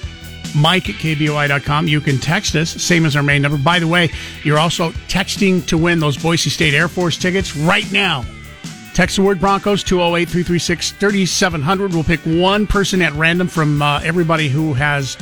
[0.55, 1.87] Mike at KBOI.com.
[1.87, 3.59] You can text us, same as our main number.
[3.59, 4.09] By the way,
[4.43, 8.25] you're also texting to win those Boise State Air Force tickets right now.
[8.99, 11.93] Text the word Broncos 208 336 3700.
[11.93, 15.15] We'll pick one person at random from uh, everybody who has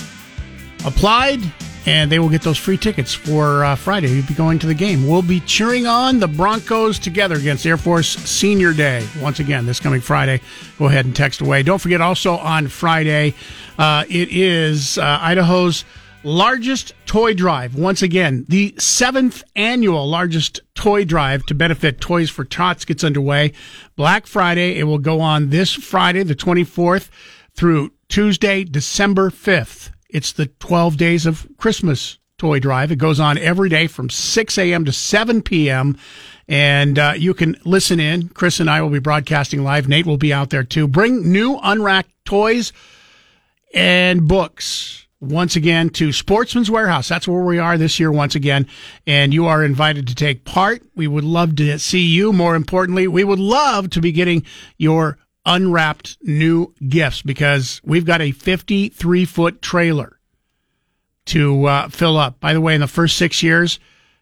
[0.84, 1.42] applied,
[1.86, 4.08] and they will get those free tickets for uh, Friday.
[4.08, 5.06] You'll be going to the game.
[5.06, 9.80] We'll be cheering on the Broncos together against Air Force Senior Day once again this
[9.80, 10.42] coming Friday.
[10.80, 11.62] Go ahead and text away.
[11.62, 13.36] Don't forget also on Friday,
[13.78, 15.86] uh, it is uh, Idaho's
[16.28, 17.76] largest toy drive.
[17.76, 23.54] Once again, the seventh annual largest toy drive to benefit Toys for Tots gets underway.
[23.96, 24.78] Black Friday.
[24.78, 27.10] It will go on this Friday, the 24th,
[27.56, 29.92] through Tuesday, December 5th.
[30.10, 32.92] It's the 12 days of Christmas toy drive.
[32.92, 34.84] It goes on every day from 6 a.m.
[34.84, 35.98] to 7 p.m.
[36.48, 38.30] And uh, you can listen in.
[38.30, 39.88] Chris and I will be broadcasting live.
[39.88, 40.88] Nate will be out there too.
[40.88, 42.74] Bring new unwrapped toys
[43.74, 47.08] and books once again to Sportsman's Warehouse.
[47.08, 48.68] That's where we are this year once again.
[49.06, 50.84] And you are invited to take part.
[50.96, 52.32] We would love to see you.
[52.32, 54.46] More importantly, we would love to be getting
[54.78, 60.20] your unwrapped new gifts because we've got a 53 foot trailer
[61.26, 62.40] to uh, fill up.
[62.40, 63.80] By the way, in the first six years,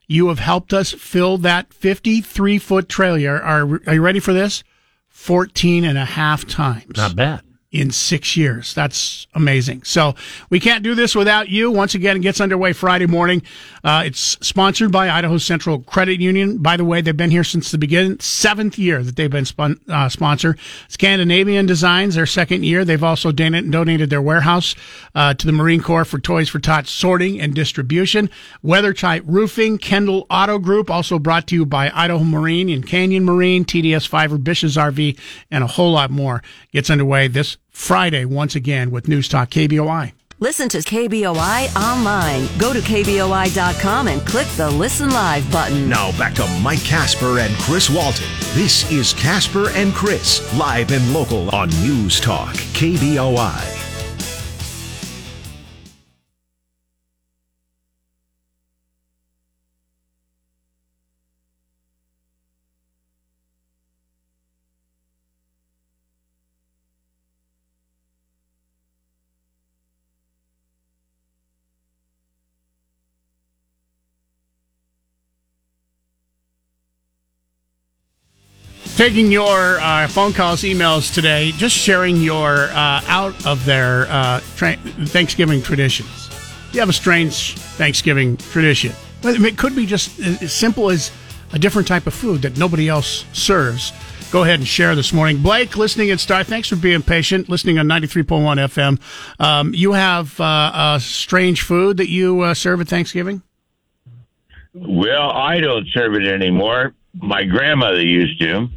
[0.08, 3.42] you have helped us fill that 53 foot trailer.
[3.42, 4.64] Are, are you ready for this?
[5.10, 7.42] 14 and a half times Not bad.
[7.76, 8.74] In six years.
[8.74, 9.84] That's amazing.
[9.84, 10.16] So
[10.50, 11.70] we can't do this without you.
[11.70, 13.42] Once again, it gets underway Friday morning.
[13.84, 16.60] Uh, it's sponsored by Idaho Central Credit Union.
[16.60, 19.82] By the way, they've been here since the beginning, seventh year that they've been spon-
[19.90, 20.56] uh, sponsor.
[20.88, 22.86] Scandinavian Designs, their second year.
[22.86, 24.74] They've also don- donated their warehouse
[25.14, 28.30] uh, to the Marine Corps for Toys for Tots sorting and distribution.
[28.62, 33.26] Weather Tight Roofing, Kendall Auto Group, also brought to you by Idaho Marine and Canyon
[33.26, 35.20] Marine, TDS Fiber, Bish's RV,
[35.52, 36.42] and a whole lot more.
[36.72, 40.14] Gets underway this Friday once again with News Talk KBOI.
[40.40, 42.48] Listen to KBOI online.
[42.58, 45.88] Go to KBOI.com and click the Listen Live button.
[45.88, 48.28] Now back to Mike Casper and Chris Walton.
[48.54, 53.75] This is Casper and Chris, live and local on News Talk, KBOI.
[78.96, 84.40] Taking your uh, phone calls, emails today, just sharing your uh, out of their uh,
[84.56, 86.30] tra- Thanksgiving traditions.
[86.72, 88.94] You have a strange Thanksgiving tradition.
[89.22, 91.12] It could be just as simple as
[91.52, 93.92] a different type of food that nobody else serves.
[94.32, 95.42] Go ahead and share this morning.
[95.42, 99.00] Blake, listening at Star, thanks for being patient, listening on 93.1 FM.
[99.44, 103.42] Um, you have uh, a strange food that you uh, serve at Thanksgiving?
[104.74, 106.94] Well, I don't serve it anymore.
[107.14, 108.70] My grandmother used to.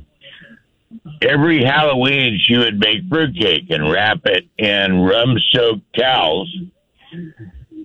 [1.23, 6.55] Every Halloween, she would make fruitcake and wrap it in rum soaked towels.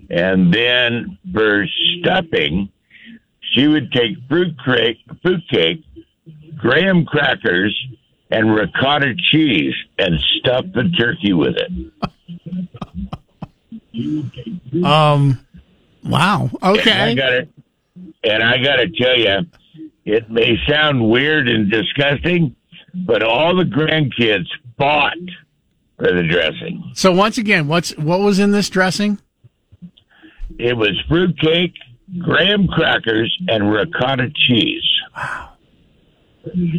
[0.10, 1.66] And then for
[2.00, 2.70] stuffing,
[3.54, 5.84] she would take fruitcake, fruitcake,
[6.58, 7.78] graham crackers,
[8.30, 11.72] and ricotta cheese and stuff the turkey with it.
[14.84, 15.40] Um,
[16.04, 16.50] wow.
[16.62, 17.48] And I got to
[18.24, 19.40] and I got to tell you,
[20.06, 22.56] it may sound weird and disgusting,
[22.94, 25.18] but all the grandkids bought
[25.98, 26.92] for the dressing.
[26.94, 29.20] So once again, what's what was in this dressing?
[30.60, 31.74] It was fruitcake,
[32.20, 34.84] graham crackers, and ricotta cheese.
[35.16, 35.50] Wow.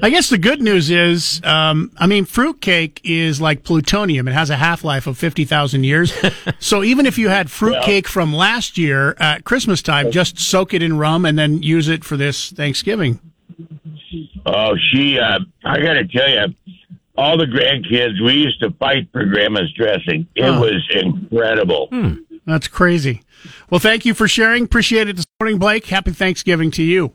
[0.03, 4.29] I guess the good news is, um, I mean, fruitcake is like plutonium.
[4.29, 6.13] It has a half life of 50,000 years.
[6.59, 10.83] so even if you had fruitcake from last year at Christmas time, just soak it
[10.83, 13.21] in rum and then use it for this Thanksgiving.
[14.47, 16.55] Oh, she, uh, I got to tell you,
[17.17, 20.27] all the grandkids, we used to fight for grandma's dressing.
[20.35, 20.61] It Oh.
[20.61, 21.89] was incredible.
[22.47, 23.23] That's crazy.
[23.71, 24.65] Well, thank you for sharing.
[24.65, 25.87] Appreciate it this morning, Blake.
[25.87, 27.13] Happy Thanksgiving to you.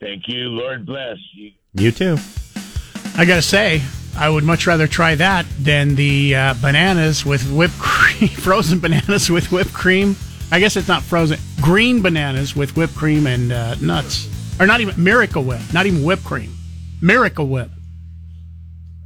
[0.00, 0.48] Thank you.
[0.48, 1.52] Lord bless you.
[1.74, 2.16] You too.
[3.16, 3.82] I got to say,
[4.16, 9.30] I would much rather try that than the uh, bananas with whipped cream, frozen bananas
[9.30, 10.16] with whipped cream.
[10.50, 11.38] I guess it's not frozen.
[11.60, 14.28] Green bananas with whipped cream and uh, nuts.
[14.60, 16.52] Or not even Miracle Whip, not even whipped cream.
[17.00, 17.70] Miracle Whip.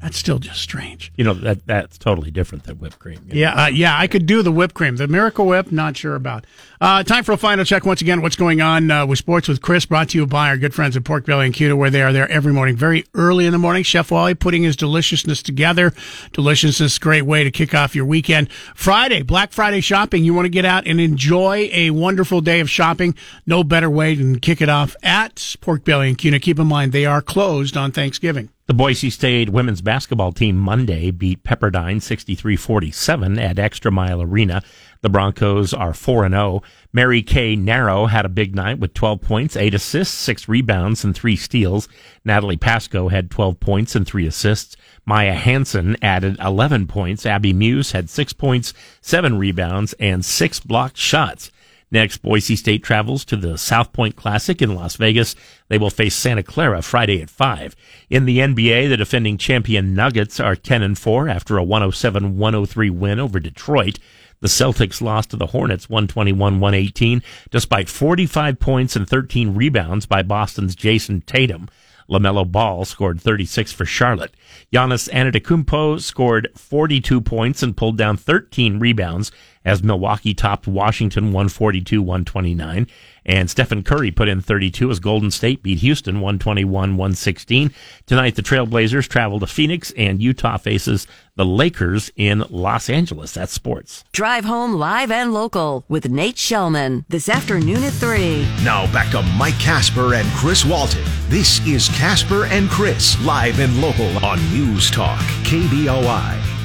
[0.01, 1.11] That's still just strange.
[1.17, 3.19] You know that that's totally different than whipped cream.
[3.27, 3.41] you know.
[3.41, 4.97] Yeah, uh, yeah, I could do the whipped cream.
[4.97, 6.47] The Miracle Whip, not sure about.
[6.81, 8.21] Uh, time for a final check once again.
[8.21, 9.87] What's going on uh, with sports with Chris?
[9.87, 12.13] Brought to you by our good friends at Pork Belly and Kuna, where they are
[12.13, 13.83] there every morning, very early in the morning.
[13.83, 15.95] Chef Wally putting his deliciousness together.
[16.33, 18.53] Deliciousness, great way to kick off your weekend.
[18.75, 20.25] Friday, Black Friday shopping.
[20.25, 23.15] You want to get out and enjoy a wonderful day of shopping.
[23.47, 26.39] No better way than kick it off at Pork Belly and Kuna.
[26.39, 28.51] Keep in mind they are closed on Thanksgiving.
[28.67, 34.61] The Boise State women's basketball team Monday beat Pepperdine 63-47 at Extra Mile Arena.
[35.03, 36.63] The Broncos are 4 0.
[36.93, 41.15] Mary Kay Naro had a big night with 12 points, 8 assists, 6 rebounds, and
[41.15, 41.89] 3 steals.
[42.25, 44.75] Natalie Pasco had 12 points and 3 assists.
[45.05, 47.25] Maya Hansen added 11 points.
[47.25, 51.53] Abby Muse had 6 points, 7 rebounds, and 6 blocked shots.
[51.97, 55.35] Next, Boise State travels to the South Point Classic in Las Vegas.
[55.69, 57.75] They will face Santa Clara Friday at 5.
[58.11, 63.19] In the NBA, the defending champion Nuggets are 10 and 4 after a 107-103 win
[63.19, 63.99] over Detroit.
[64.41, 70.77] The Celtics lost to the Hornets 121-118 despite 45 points and 13 rebounds by Boston's
[70.77, 71.67] Jayson Tatum.
[72.09, 74.35] LaMelo Ball scored 36 for Charlotte.
[74.73, 79.33] Giannis Antetokounmpo scored 42 points and pulled down 13 rebounds
[79.65, 82.89] as Milwaukee topped Washington 142-129.
[83.25, 87.73] And Stephen Curry put in 32 as Golden State beat Houston 121-116.
[88.07, 93.33] Tonight, the Trailblazers travel to Phoenix and Utah faces the Lakers in Los Angeles.
[93.33, 94.05] That's sports.
[94.13, 98.43] Drive home live and local with Nate Shellman this afternoon at 3.
[98.65, 101.05] Now back to Mike Casper and Chris Walton.
[101.29, 106.56] This is Casper and Chris, live and local on News Talk, KBOI.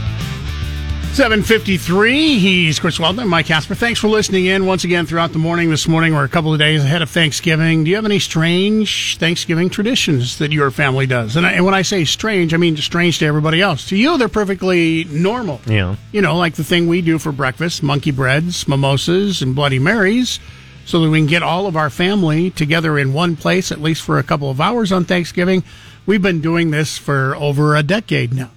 [1.13, 2.39] 753.
[2.39, 3.75] He's Chris Walton, Mike Casper.
[3.75, 6.13] Thanks for listening in once again throughout the morning this morning.
[6.13, 7.83] We're a couple of days ahead of Thanksgiving.
[7.83, 11.35] Do you have any strange Thanksgiving traditions that your family does?
[11.35, 13.89] And, I, and when I say strange, I mean strange to everybody else.
[13.89, 15.59] To you, they're perfectly normal.
[15.67, 15.97] Yeah.
[16.13, 20.39] You know, like the thing we do for breakfast monkey breads, mimosas, and Bloody Marys,
[20.85, 24.01] so that we can get all of our family together in one place, at least
[24.01, 25.63] for a couple of hours on Thanksgiving.
[26.05, 28.49] We've been doing this for over a decade now.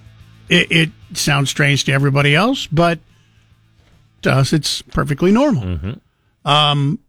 [0.49, 2.99] It, it sounds strange to everybody else, but
[4.21, 5.95] to us, it's perfectly normal.
[6.43, 6.99] Um,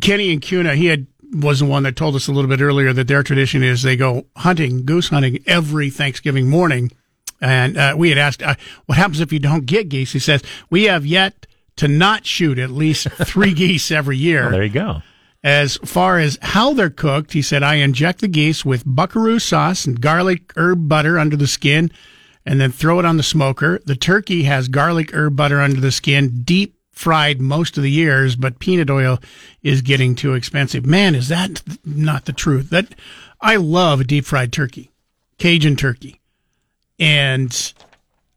[0.00, 2.92] Kenny and Kuna, he had was the one that told us a little bit earlier
[2.92, 6.92] that their tradition is they go hunting, goose hunting every Thanksgiving morning.
[7.40, 8.54] And uh, we had asked, uh,
[8.86, 10.12] what happens if you don't get geese?
[10.12, 14.42] He says, we have yet to not shoot at least three geese every year.
[14.42, 15.02] Well, there you go.
[15.42, 19.84] As far as how they're cooked, he said, I inject the geese with buckaroo sauce
[19.84, 21.90] and garlic herb butter under the skin
[22.46, 23.80] and then throw it on the smoker.
[23.84, 28.36] The turkey has garlic herb butter under the skin, deep fried most of the years,
[28.36, 29.18] but peanut oil
[29.62, 30.86] is getting too expensive.
[30.86, 32.70] Man, is that not the truth?
[32.70, 32.94] That
[33.40, 34.90] I love deep fried turkey,
[35.38, 36.20] Cajun turkey.
[36.98, 37.72] And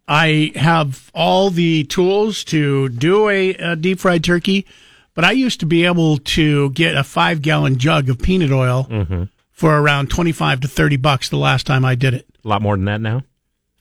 [0.08, 4.66] I have all the tools to do a, a deep fried turkey,
[5.14, 8.88] but I used to be able to get a five gallon jug of peanut oil
[8.90, 9.24] mm-hmm.
[9.52, 12.26] for around 25 to 30 bucks the last time I did it.
[12.44, 13.24] A lot more than that now.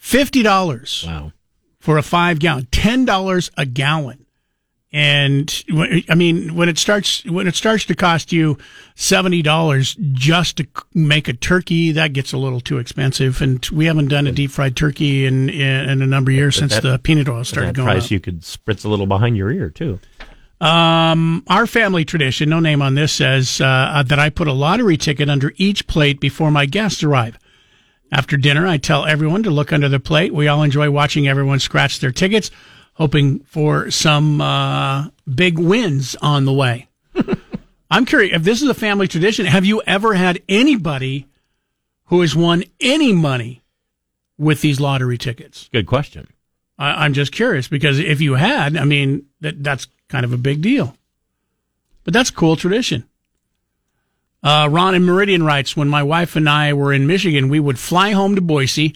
[0.07, 1.33] Fifty dollars Wow.
[1.81, 4.25] for a five gallon, ten dollars a gallon,
[4.93, 5.65] and
[6.09, 8.57] I mean when it starts when it starts to cost you
[8.95, 13.87] seventy dollars just to make a turkey, that gets a little too expensive, and we
[13.87, 16.85] haven't done a deep fried turkey in in, in a number of years since that-
[16.85, 18.11] the peanut oil started that going price, up.
[18.13, 19.99] you could spritz a little behind your ear too.
[20.61, 24.97] Um, our family tradition, no name on this, says uh, that I put a lottery
[24.97, 27.37] ticket under each plate before my guests arrive.
[28.13, 30.33] After dinner, I tell everyone to look under the plate.
[30.33, 32.51] We all enjoy watching everyone scratch their tickets,
[32.95, 36.89] hoping for some uh, big wins on the way.
[37.91, 39.47] I'm curious if this is a family tradition.
[39.47, 41.27] Have you ever had anybody
[42.07, 43.63] who has won any money
[44.39, 45.69] with these lottery tickets?
[45.73, 46.29] Good question.
[46.79, 50.39] I, I'm just curious because if you had, I mean, that that's kind of a
[50.39, 50.97] big deal.
[52.05, 53.09] But that's a cool tradition.
[54.47, 57.81] Uh, Ron in Meridian writes, when my wife and I were in Michigan, we would
[57.81, 58.95] fly home to Boise,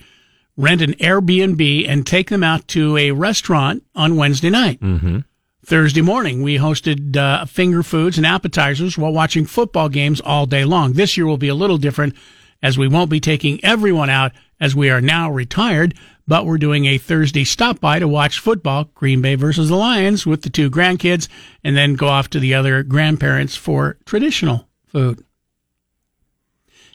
[0.56, 4.80] rent an Airbnb, and take them out to a restaurant on Wednesday night.
[4.80, 5.18] Mm-hmm.
[5.66, 10.64] Thursday morning, we hosted uh, finger foods and appetizers while watching football games all day
[10.64, 10.92] long.
[10.92, 12.14] This year will be a little different
[12.62, 15.94] as we won't be taking everyone out as we are now retired,
[16.28, 20.24] but we're doing a Thursday stop by to watch football, Green Bay versus the Lions
[20.24, 21.26] with the two grandkids,
[21.64, 25.24] and then go off to the other grandparents for traditional food.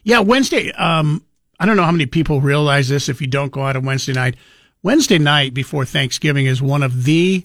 [0.05, 0.71] Yeah, Wednesday.
[0.71, 1.25] Um,
[1.59, 4.13] I don't know how many people realize this if you don't go out on Wednesday
[4.13, 4.35] night.
[4.83, 7.43] Wednesday night before Thanksgiving is one of the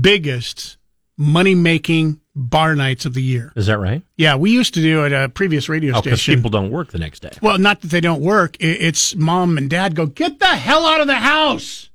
[0.00, 0.76] biggest
[1.16, 3.52] money making bar nights of the year.
[3.56, 4.02] Is that right?
[4.16, 6.38] Yeah, we used to do it at a previous radio Oh, because station.
[6.38, 7.32] people don't work the next day.
[7.42, 8.56] well, not that they don't work.
[8.60, 11.90] It's mom and dad go, get the hell out of the house.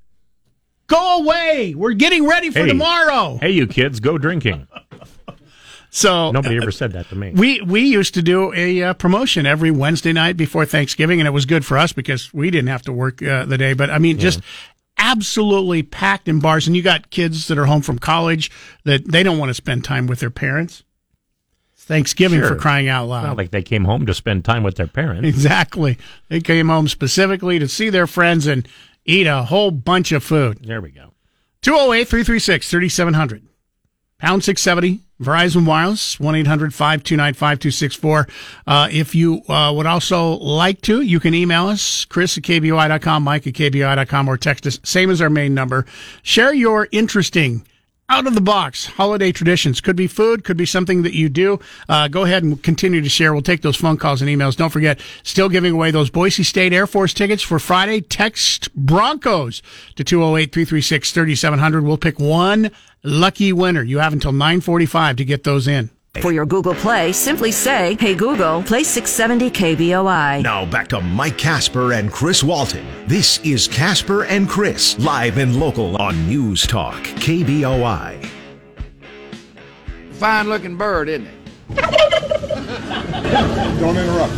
[0.88, 1.74] Go away.
[1.76, 2.68] We're getting ready for Hey.
[2.68, 3.38] tomorrow.
[3.40, 4.68] Hey, you kids, go drinking.
[5.96, 7.34] So Nobody ever said that to me.
[7.36, 11.32] we we used to do a uh, promotion every Wednesday night before Thanksgiving, and it
[11.32, 13.74] was good for us because we didn't have to work uh, the day.
[13.74, 14.40] But I mean, just
[14.98, 18.50] absolutely packed in bars, and you got kids that are home from college
[18.86, 20.84] that they don't want to spend time with their parents.
[21.76, 22.50] Thanksgiving Sure.
[22.50, 23.24] for crying out loud.
[23.24, 25.28] not like they came home to spend time with their parents.
[25.28, 26.00] Exactly.
[26.30, 28.68] They came home specifically to see their friends and
[29.06, 30.60] eat a whole bunch of food.
[30.64, 31.14] There we go.
[31.62, 33.44] 208 336 3700.
[34.18, 38.28] Pound 670, Verizon Wireless, 1 800 529 5264.
[38.92, 43.48] If you uh, would also like to, you can email us, Chris at KBOI.com, Mike
[43.48, 45.86] at KBOI.com, or text us, same as our main number.
[46.22, 47.66] Share your interesting,
[48.14, 49.82] out of the box holiday traditions.
[49.82, 51.60] Could be food, could be something that you do.
[51.90, 53.34] Uh, go ahead and continue to share.
[53.34, 54.56] We'll take those phone calls and emails.
[54.56, 58.02] Don't forget, still giving away those Boise State Air Force tickets for Friday.
[58.02, 59.64] Text Broncos
[59.96, 61.84] to 208 336 3700.
[61.84, 62.70] We'll pick one
[63.02, 63.82] lucky winner.
[63.82, 65.90] You have until 945 to get those in.
[66.22, 70.44] For your Google Play, simply say, Hey Google, play 670 KBOI.
[70.44, 72.86] Now back to Mike Casper and Chris Walton.
[73.08, 78.30] This is Casper and Chris, live and local on News Talk, KBOI.
[80.12, 81.34] Fine looking bird, isn't it?
[83.80, 84.34] Don't interrupt.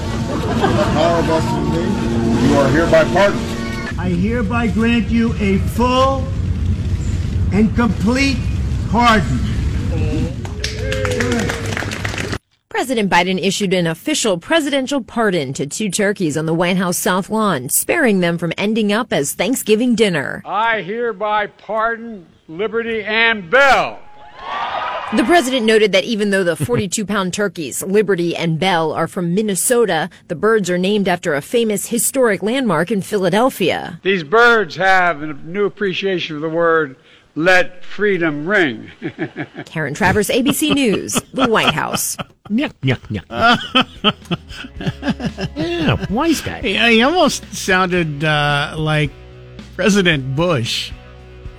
[0.93, 2.47] Power vested in me.
[2.47, 3.99] You are hereby pardoned.
[3.99, 6.25] I hereby grant you a full
[7.51, 8.37] and complete
[8.89, 9.39] pardon.
[9.91, 11.64] Oh.
[12.75, 17.29] President Biden issued an official presidential pardon to two turkeys on the White House South
[17.29, 20.43] Lawn, sparing them from ending up as Thanksgiving dinner.
[20.45, 24.01] I hereby pardon Liberty and Bell.
[25.15, 29.33] The president noted that even though the 42 pound turkeys, Liberty and Bell, are from
[29.33, 34.01] Minnesota, the birds are named after a famous historic landmark in Philadelphia.
[34.03, 36.97] These birds have a new appreciation of the word
[37.35, 38.91] let freedom ring.
[39.65, 42.17] Karen Travers, ABC News, the White House.
[42.49, 43.25] Yuck, yuck, yuck.
[45.55, 46.61] yeah, wise guy.
[46.61, 49.11] He, he almost sounded uh, like
[49.75, 50.91] President Bush.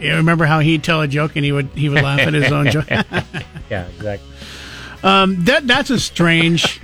[0.00, 2.52] You remember how he'd tell a joke and he would he would laugh at his
[2.52, 2.88] own joke.
[3.70, 4.28] yeah, exactly.
[5.02, 6.80] Um, that that's a strange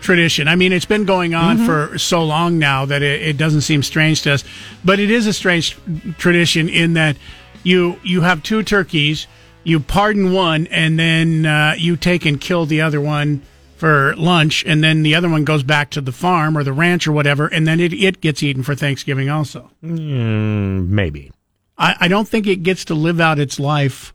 [0.00, 0.46] tradition.
[0.48, 3.82] I mean, it's been going on for so long now that it, it doesn't seem
[3.82, 4.44] strange to us.
[4.84, 5.76] But it is a strange
[6.16, 7.16] tradition in that
[7.62, 9.26] you you have two turkeys,
[9.64, 13.42] you pardon one, and then uh, you take and kill the other one
[13.76, 17.06] for lunch, and then the other one goes back to the farm or the ranch
[17.06, 19.70] or whatever, and then it, it gets eaten for Thanksgiving also.
[19.84, 21.30] Mm, maybe.
[21.78, 24.12] I, I don't think it gets to live out its life.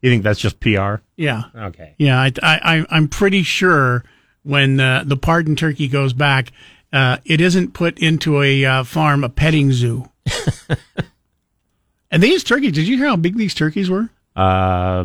[0.00, 0.96] You think that's just PR?
[1.16, 1.44] Yeah.
[1.54, 1.94] Okay.
[1.98, 4.04] Yeah, I, I, I'm pretty sure
[4.44, 6.52] when uh, the pardon turkey goes back,
[6.92, 10.08] uh, it isn't put into a uh, farm, a petting zoo.
[12.16, 14.08] and these turkeys, did you hear how big these turkeys were?
[14.34, 15.04] Uh,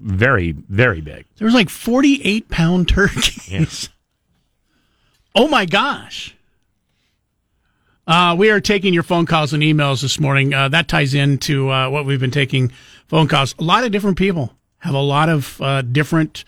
[0.00, 1.26] very, very big.
[1.36, 3.90] There was like 48 pound turkeys.
[5.38, 6.34] Oh my gosh.
[8.06, 10.54] Uh, we are taking your phone calls and emails this morning.
[10.54, 12.72] Uh, that ties into uh, what we've been taking
[13.06, 13.54] phone calls.
[13.58, 16.46] A lot of different people have a lot of uh, different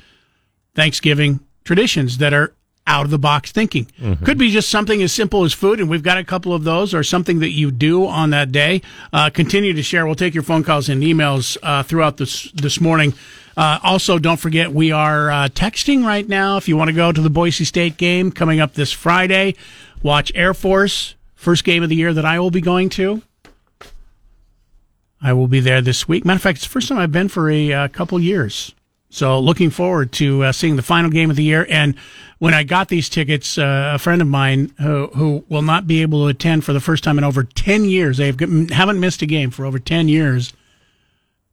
[0.74, 2.54] Thanksgiving traditions that are
[2.88, 3.86] out of the box thinking.
[4.24, 6.94] Could be just something as simple as food, and we've got a couple of those,
[6.94, 8.82] or something that you do on that day.
[9.12, 10.06] Uh, continue to share.
[10.06, 13.14] We'll take your phone calls and emails uh, throughout this this morning.
[13.56, 16.56] Uh, also, don't forget we are uh, texting right now.
[16.56, 19.54] If you want to go to the Boise State game coming up this Friday,
[20.02, 23.22] watch Air Force first game of the year that I will be going to.
[25.20, 26.24] I will be there this week.
[26.24, 28.74] Matter of fact, it's the first time I've been for a uh, couple years.
[29.10, 31.66] So looking forward to uh, seeing the final game of the year.
[31.70, 31.94] And
[32.38, 36.02] when I got these tickets, uh, a friend of mine who, who will not be
[36.02, 38.38] able to attend for the first time in over 10 years, they have,
[38.70, 40.52] haven't missed a game for over 10 years.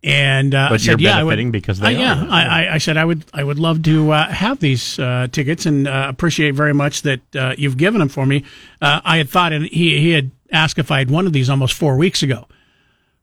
[0.03, 2.29] And uh, I said, you're yeah, I would- because they Uh, yeah, are.
[2.29, 5.87] I, I, said I would I would love to uh, have these uh, tickets and
[5.87, 8.43] uh, appreciate very much that uh, you've given them for me.
[8.81, 11.49] Uh, I had thought, and he he had asked if I had one of these
[11.49, 12.47] almost four weeks ago.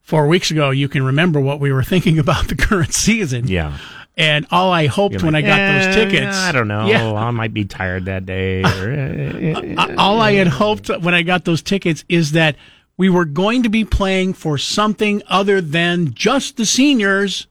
[0.00, 3.46] Four weeks ago, you can remember what we were thinking about the current season.
[3.46, 3.78] Yeah.
[4.16, 6.86] And all I hoped You're when I got "Eh, those tickets, I don't know.
[6.86, 8.62] Yeah, I might be tired that day.
[8.62, 12.56] or- Uh, all I had hoped when I got those tickets is that
[12.98, 17.46] we were going to be playing for something other than just the seniors.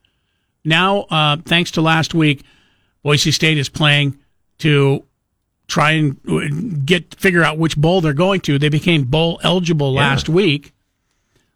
[0.64, 2.44] Now, uh, thanks to last week,
[3.02, 4.20] Boise State is playing
[4.60, 5.04] to
[5.68, 6.42] try and uh,
[6.86, 8.60] get figure out which bowl they're going to.
[8.60, 10.02] They became bowl eligible Yeah.
[10.02, 10.74] last week.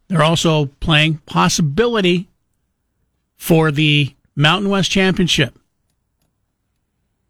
[0.08, 2.28] They're also playing possibility
[3.38, 5.58] for the Mountain West Championship.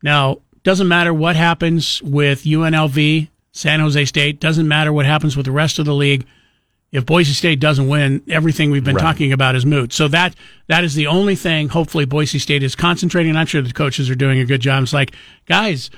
[0.02, 5.46] Now, doesn't matter what happens with UNLV, San Jose State, doesn't matter what happens with
[5.46, 6.26] the rest of the league.
[6.92, 9.02] If Boise State doesn't win, everything we've been Right.
[9.02, 9.92] talking about is moot.
[9.92, 10.36] So that
[10.68, 11.70] that is the only thing.
[11.70, 13.36] Hopefully, Boise State is concentrating.
[13.36, 14.82] I'm sure the coaches are doing a good job.
[14.84, 15.12] It's like,
[15.46, 15.90] guys,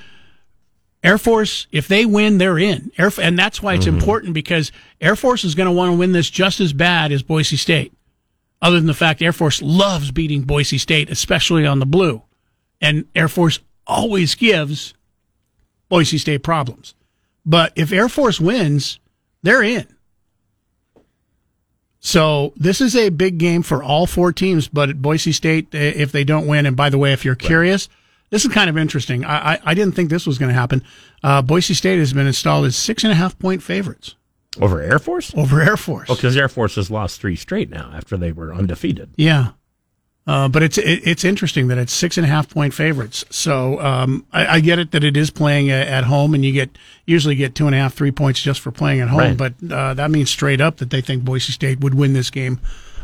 [1.04, 2.90] Air Force, if they win, they're in.
[2.98, 3.96] Air, and that's why it's mm-hmm.
[3.96, 7.22] important because Air Force is going to want to win this just as bad as
[7.22, 7.92] Boise State.
[8.60, 12.22] Other than the fact Air Force loves beating Boise State, especially on the blue,
[12.80, 14.94] and Air Force always gives
[15.88, 16.94] Boise State problems.
[17.46, 18.98] But if Air Force wins,
[19.42, 19.86] they're in.
[22.00, 24.68] So this is a big game for all four teams.
[24.68, 27.34] But at Boise State, eh, if they don't win, and by the way, if you're
[27.34, 27.88] curious,
[28.30, 29.24] this is kind of interesting.
[29.24, 30.82] I, I, I didn't think this was going to happen.
[31.22, 34.14] Uh, Boise State has been installed as six and a half point favorites
[34.60, 35.32] Over Air Force?
[35.36, 36.08] over Air Force.
[36.08, 39.10] Well, because Air Force has lost three straight now after they were undefeated.
[39.16, 39.52] Yeah.
[40.26, 43.24] Uh, but it's it, it's interesting that it's six and a half point favorites.
[43.30, 46.52] So um, I, I get it that it is playing a, at home, and you
[46.52, 49.18] get usually get two and a half, three points just for playing at home.
[49.20, 49.36] Right.
[49.36, 52.60] But uh, that means straight up that they think Boise State would win this game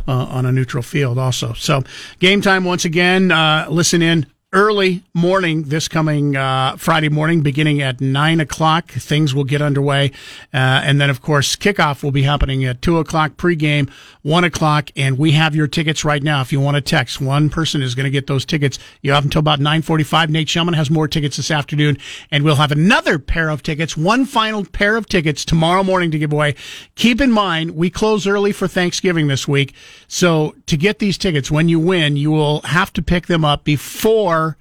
[0.06, 1.54] uh, on a neutral field, also.
[1.54, 1.82] So
[2.18, 3.32] game time once again.
[3.32, 8.90] Uh, listen in early morning this coming uh, Friday morning, beginning at nine o'clock.
[8.90, 10.12] Things will get underway,
[10.54, 13.90] uh, and then of course kickoff will be happening at two o'clock pregame,
[14.22, 16.40] one o'clock, and we have your tickets right now.
[16.40, 18.78] If you want to text, one person is going to get those tickets.
[19.02, 20.30] You have until about nine forty-five.
[20.30, 21.98] Nate Shellman has more tickets this afternoon,
[22.30, 26.18] and we'll have another pair of tickets, one final pair of tickets tomorrow morning to
[26.18, 26.54] give away.
[26.94, 29.74] Keep in mind we close early for Thanksgiving this week,
[30.14, 33.64] so to get these tickets when you win, you will have to pick them up
[33.64, 34.56] before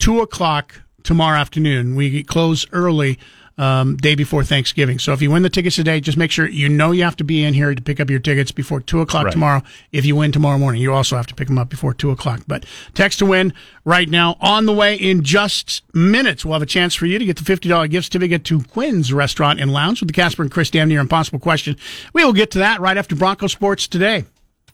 [0.00, 1.94] two o'clock tomorrow afternoon.
[1.94, 3.16] We close early,
[3.58, 4.98] um, day before Thanksgiving.
[4.98, 7.22] So if you win the tickets today, just make sure you know you have to
[7.22, 9.32] be in here to pick up your tickets before two o'clock Right.
[9.32, 9.62] tomorrow.
[9.92, 12.40] If you win tomorrow morning, you also have to pick them up before two o'clock.
[12.48, 13.52] But text to win
[13.84, 16.44] right now on the way in just minutes.
[16.44, 19.60] We'll have a chance for you to get the $50 gift certificate to Quinn's Restaurant
[19.60, 21.76] and Lounge with the Casper and Chris Damn Near Impossible question.
[22.12, 24.24] We will get to that right after Bronco Sports today.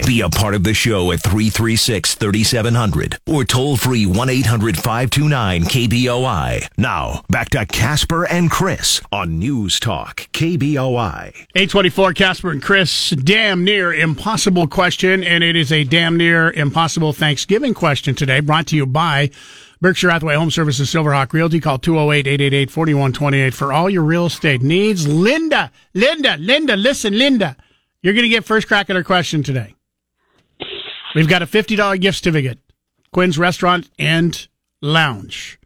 [0.06, 5.64] Be a part of the show at 336 3700 or toll free 1 800 529
[5.64, 6.68] KBOI.
[6.78, 11.34] Now, back to Casper and Chris on News Talk KBOI.
[11.54, 17.12] 824 Casper and Chris, damn near impossible question, and it is a damn near impossible
[17.12, 19.30] Thanksgiving question today, brought to you by
[19.80, 21.60] Berkshire Hathaway Home Services Silverhawk Realty.
[21.60, 25.06] Call 208-888-4128 for all your real estate needs.
[25.08, 27.56] Linda, Linda, Linda, listen, Linda,
[28.02, 29.74] you're going to get first crack at our question today.
[31.14, 32.58] We've got a $50 gift certificate,
[33.12, 34.46] Quinn's Restaurant and
[34.82, 35.58] Lounge.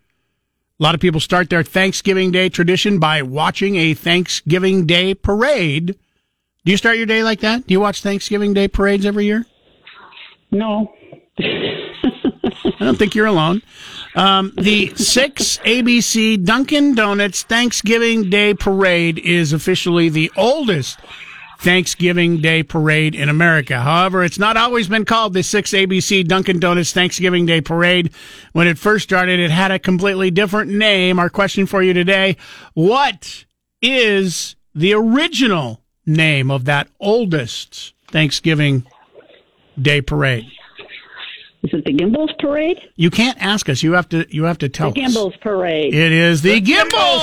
[0.79, 5.99] A lot of people start their Thanksgiving Day tradition by watching a Thanksgiving Day parade.
[6.65, 7.67] Do you start your day like that?
[7.67, 9.47] Do you watch Thanksgiving Day parades every year?
[10.51, 10.93] No.
[11.39, 13.63] I don't think you're alone.
[14.15, 20.99] Um, the six ABC Dunkin' Donuts Thanksgiving Day Parade is officially the oldest
[21.63, 23.81] Thanksgiving Day Parade in America.
[23.81, 28.13] However, it's not always been called the six ABC Dunkin' Donuts Thanksgiving Day Parade.
[28.51, 31.21] When it first started, it had a completely different name.
[31.21, 32.37] Our question for you today,
[32.75, 33.45] what
[33.81, 38.85] is the original name of that oldest Thanksgiving
[39.81, 40.51] Day Parade?
[41.65, 42.77] Is it the Gimbels Parade?
[42.97, 43.85] You can't ask us.
[43.85, 44.27] You have to.
[44.35, 45.15] You have to tell the us.
[45.17, 45.95] Gimbels Parade.
[45.95, 47.21] It is the, The Gimbels,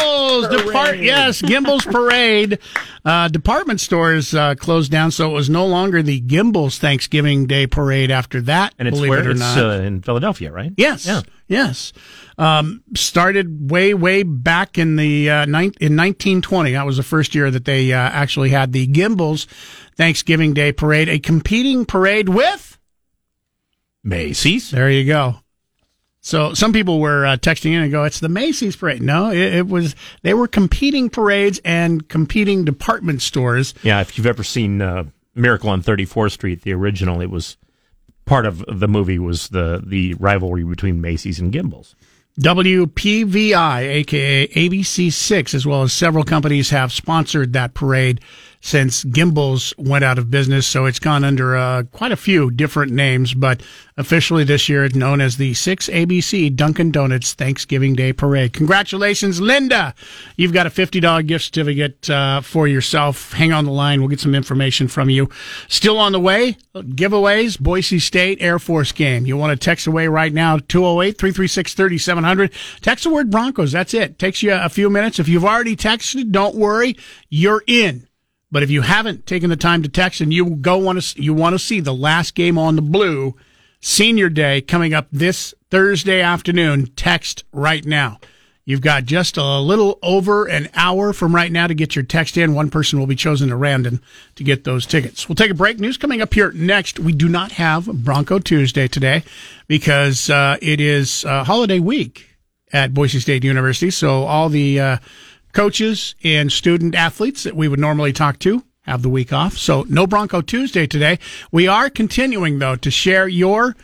[0.48, 1.04] Gimbels Depart- Parade.
[1.04, 2.60] yes, Gimbels Parade.
[3.04, 7.68] Uh, department stores uh, closed down, so it was no longer the Gimbels Thanksgiving Day
[7.68, 8.74] Parade after that.
[8.80, 9.58] And it's believe where it or it's not.
[9.58, 10.72] uh, in Philadelphia, right?
[10.78, 11.06] Yes.
[11.06, 11.22] Yeah.
[11.50, 11.92] Yes.
[12.38, 16.72] Um, started way, way back in the uh, nine, in 1920.
[16.72, 19.48] That was the first year that they uh, actually had the Gimbels
[19.98, 22.69] Thanksgiving Day Parade, a competing parade with
[24.04, 24.72] Macy's.
[24.72, 25.36] There you go.
[26.22, 29.38] So some people were uh, texting in and go, "It's the Macy's parade." No, it,
[29.38, 29.96] it was.
[30.22, 33.74] They were competing parades and competing department stores.
[33.84, 37.58] Yeah, if you've ever seen uh, Miracle on 34th Street, the original, it was
[38.26, 41.96] part of the movie was the the rivalry between Macy's and Gimbels.
[42.40, 48.22] WPVI, aka ABC6, as well as several companies have sponsored that parade
[48.62, 50.68] since Gimbels went out of business.
[50.68, 53.62] So it's gone under uh, quite a few different names, but
[53.98, 58.54] officially this year it's known as the 6ABC Dunkin' Donuts Thanksgiving Day Parade.
[58.54, 59.96] Congratulations, Linda!
[60.36, 63.34] You've got a $50 gift certificate uh, for yourself.
[63.34, 64.02] Hang on the line.
[64.02, 65.30] We'll get some information from you.
[65.68, 69.26] Still on the way, giveaways, Boise State Air Force game.
[69.26, 72.52] You want to text away right now, 208 336 3700.
[72.82, 73.72] Text the word Broncos.
[73.72, 74.20] That's it.
[74.20, 75.20] Takes you a few minutes.
[75.20, 76.98] If you've already texted, don't worry.
[77.30, 78.09] You're in.
[78.52, 81.34] But if you haven't taken the time to text and you go want to you
[81.34, 83.36] want to see the last game on the blue,
[83.80, 88.20] senior day coming up this Thursday afternoon, text right now.
[88.66, 92.38] You've got just a little over an hour from right now to get your text
[92.38, 92.54] in.
[92.54, 94.00] One person will be chosen at random
[94.36, 95.28] to get those tickets.
[95.28, 95.80] We'll take a break.
[95.80, 97.00] News coming up here next.
[97.00, 99.24] We do not have Bronco Tuesday today
[99.68, 102.28] because uh, it is uh, holiday week
[102.72, 103.90] at Boise State University.
[103.90, 104.98] So all the uh,
[105.54, 109.58] coaches and student athletes that we would normally talk to have the week off.
[109.58, 111.20] So no Bronco Tuesday today.
[111.52, 113.76] We are continuing though to share your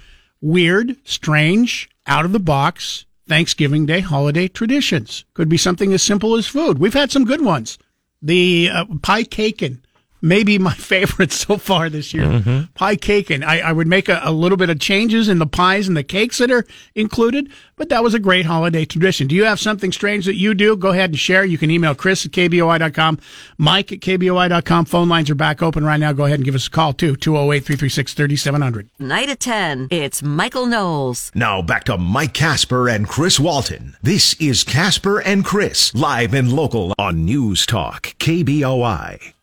[0.41, 5.26] weird, strange, out of the box Thanksgiving Day holiday traditions.
[5.34, 6.80] Could be something as simple as food.
[6.80, 7.78] We've had some good ones.
[8.22, 9.85] The uh, pie cakin
[10.26, 12.26] maybe my favorite so far this year.
[12.26, 12.73] Mm-hmm.
[12.73, 15.45] Pie cake, and I, I would make a, a, little bit of changes in the
[15.45, 16.65] pies and the cakes that are
[16.95, 19.28] included, but that was a great holiday tradition.
[19.28, 20.76] Do you have something strange that you do?
[20.76, 21.45] Go ahead and share.
[21.45, 23.19] You can email Chris at KBOI.com,
[23.57, 24.86] Mike at KBOI.com.
[24.86, 26.11] Phone lines are back open right now.
[26.11, 28.89] Go ahead and give us a call too, 208 336 3700.
[28.99, 31.32] Night at 10, it's Michael Knowles.
[31.36, 33.95] Now back to Mike Casper and Chris Walton.
[34.01, 39.35] This is Casper and Chris, live and local on News Talk, KBOI.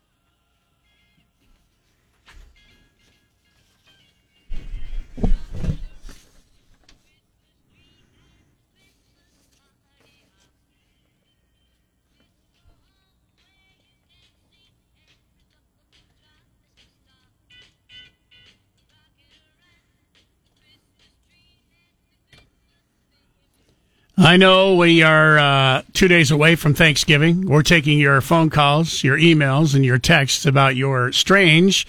[24.23, 27.45] I know we are uh, two days away from Thanksgiving.
[27.45, 31.89] We're taking your phone calls, your emails, and your texts about your strange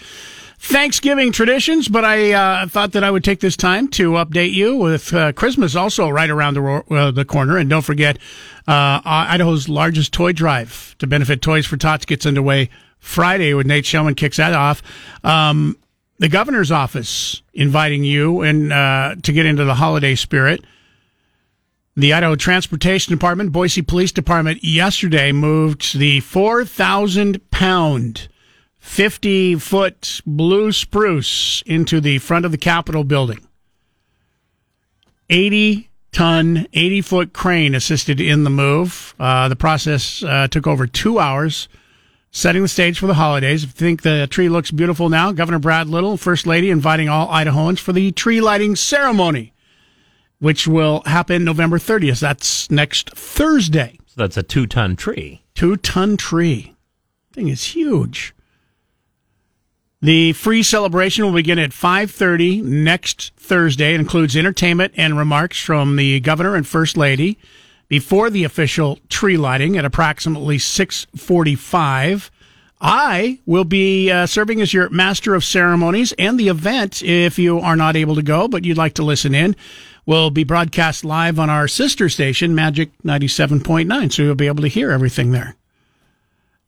[0.57, 4.75] Thanksgiving traditions, but I uh, thought that I would take this time to update you
[4.77, 7.55] with uh, Christmas also right around the, uh, the corner.
[7.59, 8.17] And don't forget,
[8.67, 13.85] uh, Idaho's largest toy drive to benefit Toys for Tots gets underway Friday when Nate
[13.85, 14.81] Shellman kicks that off.
[15.23, 15.77] Um,
[16.17, 20.65] the governor's office inviting you and uh, to get into the holiday spirit.
[21.95, 28.29] The Idaho Transportation Department, Boise Police Department yesterday moved the 4,000 pound
[28.79, 33.47] 50 foot blue spruce into the front of the Capitol building.
[35.29, 39.13] 80 ton, 80 foot crane assisted in the move.
[39.19, 41.69] Uh, the process uh, took over two hours,
[42.31, 43.63] setting the stage for the holidays.
[43.63, 47.27] If you think the tree looks beautiful now, Governor Brad Little, First Lady, inviting all
[47.27, 49.52] Idahoans for the tree lighting ceremony,
[50.43, 52.19] which will happen November 30th.
[52.19, 53.97] That's next Thursday.
[54.07, 55.41] So that's a two ton tree.
[55.55, 56.75] Two ton tree.
[57.31, 58.35] Thing is huge.
[60.01, 63.93] The free celebration will begin at 5:30 next Thursday.
[63.93, 67.37] It includes entertainment and remarks from the governor and first lady
[67.87, 72.31] before the official tree lighting at approximately 6:45.
[72.81, 77.61] I will be uh, serving as your master of ceremonies and the event if you
[77.61, 79.55] are not able to go but you'd like to listen in
[80.05, 84.69] will be broadcast live on our sister station Magic 97.9 so you'll be able to
[84.69, 85.55] hear everything there.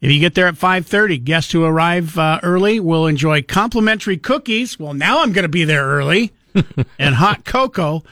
[0.01, 4.77] If you get there at 5:30, guests who arrive uh, early will enjoy complimentary cookies.
[4.77, 6.31] Well, now I'm going to be there early,
[6.99, 8.03] and hot cocoa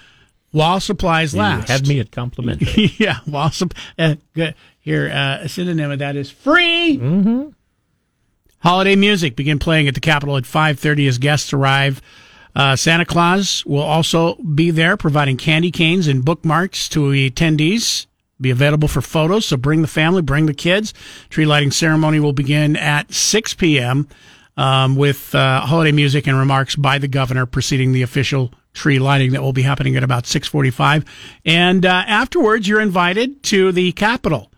[0.52, 1.68] while supplies last.
[1.68, 2.94] You had me at complimentary.
[2.98, 4.56] yeah, while sup- uh, good.
[4.80, 6.98] here uh, a synonym of that is free.
[6.98, 7.50] Mm-hmm.
[8.60, 12.02] Holiday music begin playing at the Capitol at 5:30 as guests arrive.
[12.56, 18.06] Uh, Santa Claus will also be there, providing candy canes and bookmarks to attendees
[18.44, 19.48] be available for photos.
[19.48, 20.94] So bring the family, bring the kids.
[21.30, 24.08] Tree lighting ceremony will begin at 6 p.m.
[24.56, 29.32] Um, with uh, holiday music and remarks by the governor preceding the official tree lighting
[29.32, 31.08] that will be happening at about 6:45.
[31.44, 34.52] And uh, afterwards, you're invited to the Capitol,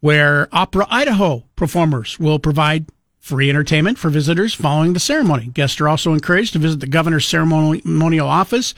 [0.00, 2.86] where Opera Idaho performers will provide
[3.22, 5.46] free entertainment for visitors following the ceremony.
[5.46, 8.74] Guests are also encouraged to visit the governor's ceremonial office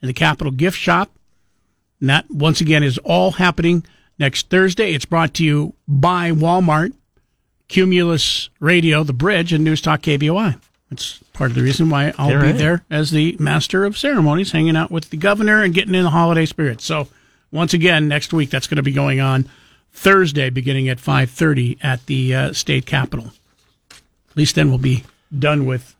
[0.00, 1.10] and the Capitol gift shop
[2.00, 3.84] and that, once again, is all happening
[4.18, 4.94] next Thursday.
[4.94, 6.92] It's brought to you by Walmart,
[7.68, 10.60] Cumulus Radio, The Bridge, and News Talk KBOI.
[10.90, 14.52] That's part of the reason why I'll All be there as the master of ceremonies,
[14.52, 16.80] hanging out with the governor and getting in the holiday spirit.
[16.80, 17.08] So,
[17.50, 19.48] once again, next week that's going to be going on
[19.92, 23.32] Thursday, beginning at five thirty at the uh, state capitol.
[24.30, 25.04] At least then we'll be
[25.36, 25.94] done with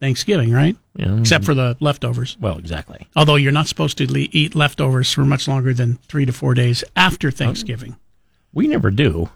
[0.00, 0.76] Thanksgiving, right?
[0.94, 1.18] Yeah.
[1.18, 2.36] Except for the leftovers.
[2.40, 3.06] Well, exactly.
[3.16, 6.54] Although you're not supposed to le- eat leftovers for much longer than three to four
[6.54, 7.96] days after Thanksgiving.
[8.52, 9.30] We never do.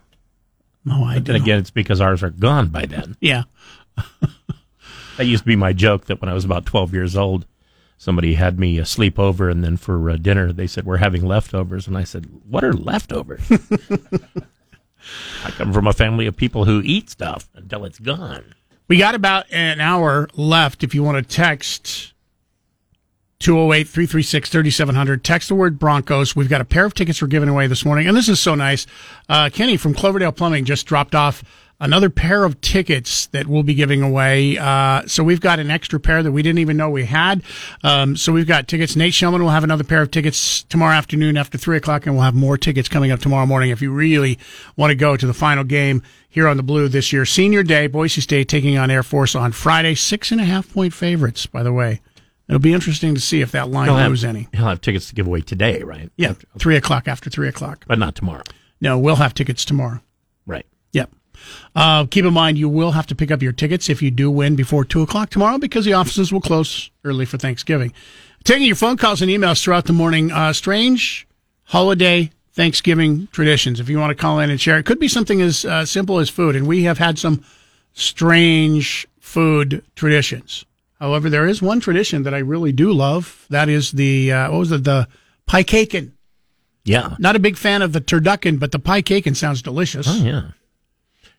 [0.90, 1.32] Oh, I But do.
[1.32, 3.16] then again, it's because ours are gone by then.
[3.20, 3.44] Yeah.
[5.16, 7.44] That used to be my joke that when I was about 12 years old,
[7.98, 11.26] somebody had me uh, sleep over, and then for uh, dinner, they said, We're having
[11.26, 11.86] leftovers.
[11.86, 13.42] And I said, What are leftovers?
[15.44, 18.54] I come from a family of people who eat stuff until it's gone.
[18.88, 22.12] We got about an hour left if you want to text
[23.40, 25.24] 208 336 3700.
[25.24, 26.36] Text the word Broncos.
[26.36, 28.06] We've got a pair of tickets we're giving away this morning.
[28.06, 28.86] And this is so nice.
[29.28, 31.42] Uh, Kenny from Cloverdale Plumbing just dropped off
[31.80, 34.58] another pair of tickets that we'll be giving away.
[34.58, 37.42] Uh, so we've got an extra pair that we didn't even know we had.
[37.82, 38.96] Um, so we've got tickets.
[38.96, 42.24] Nate Shellman will have another pair of tickets tomorrow afternoon after three o'clock, and we'll
[42.24, 43.70] have more tickets coming up tomorrow morning.
[43.70, 44.38] If you really
[44.76, 47.86] want to go to the final game here on the Blue this year, Senior Day,
[47.86, 49.94] Boise State taking on Air Force on Friday.
[49.94, 52.00] Six and a half point favorites, by the way.
[52.48, 54.48] It'll be interesting to see if that line He'll have, moves any.
[54.52, 56.10] he'll have tickets to give away today, right?
[56.16, 57.84] Yeah, three o'clock after three o'clock.
[57.86, 58.42] But not tomorrow.
[58.80, 60.00] No, we'll have tickets tomorrow.
[60.46, 60.66] Right.
[60.92, 61.10] Yep.
[61.74, 64.30] Uh, keep in mind, you will have to pick up your tickets if you do
[64.30, 67.92] win before 2 o'clock tomorrow because the offices will close early for Thanksgiving.
[68.44, 70.32] Taking your phone calls and emails throughout the morning.
[70.32, 71.26] Uh, strange
[71.64, 73.80] holiday Thanksgiving traditions.
[73.80, 76.18] If you want to call in and share, it could be something as uh, simple
[76.18, 76.56] as food.
[76.56, 77.44] And we have had some
[77.92, 80.64] strange food traditions.
[80.98, 83.46] However, there is one tradition that I really do love.
[83.50, 85.08] That is the, uh, what was it, the
[85.46, 86.12] pie cakin.
[86.84, 87.14] Yeah.
[87.18, 90.06] Not a big fan of the turducken, but the pie cakin sounds delicious.
[90.08, 90.42] Oh, yeah.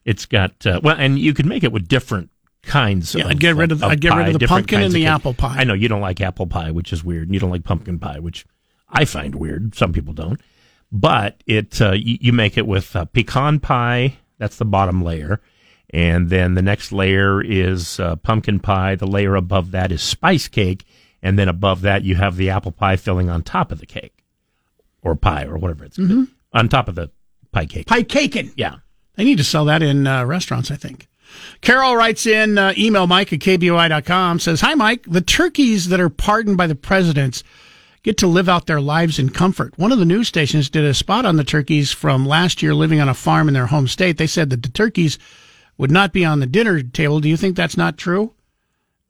[0.06, 2.30] It's got, uh, well, and you can make it with different
[2.64, 4.94] kinds Yeah, of I'd get rid of- of I'd get rid of the pumpkin and
[4.94, 5.56] the apple pie.
[5.60, 7.28] I know you don't like apple pie, which is weird.
[7.28, 8.46] and You don't like pumpkin pie, which
[8.90, 9.76] I find weird.
[9.76, 10.40] Some people don't.
[10.92, 14.18] But it uh, you, you make it with uh, pecan pie.
[14.38, 15.40] That's the bottom layer.
[15.94, 18.96] And then the next layer is uh, pumpkin pie.
[18.96, 20.86] The layer above that is spice cake.
[21.24, 24.24] And then above that, you have the apple pie filling on top of the cake
[25.02, 26.28] or pie or whatever it's Mhm.
[26.54, 27.10] on top of the
[27.52, 27.88] pie cake.
[27.88, 28.52] Pie cakin.
[28.56, 28.76] Yeah.
[29.16, 31.08] They need to sell that in uh, restaurants, I think.
[31.62, 35.06] Carol writes in uh, email Mike at KBOI.com says, Hi, Mike.
[35.08, 37.44] The turkeys that are pardoned by the presidents
[38.04, 39.78] get to live out their lives in comfort.
[39.78, 43.00] One of the news stations did a spot on the turkeys from last year living
[43.00, 44.18] on a farm in their home state.
[44.18, 45.20] They said that the turkeys
[45.78, 47.20] would not be on the dinner table.
[47.20, 48.34] Do you think that's not true?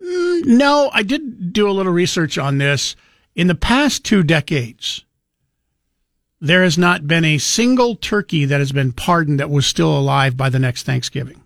[0.03, 2.95] Mm, no, I did do a little research on this.
[3.35, 5.05] In the past two decades,
[6.41, 10.35] there has not been a single turkey that has been pardoned that was still alive
[10.35, 11.43] by the next Thanksgiving.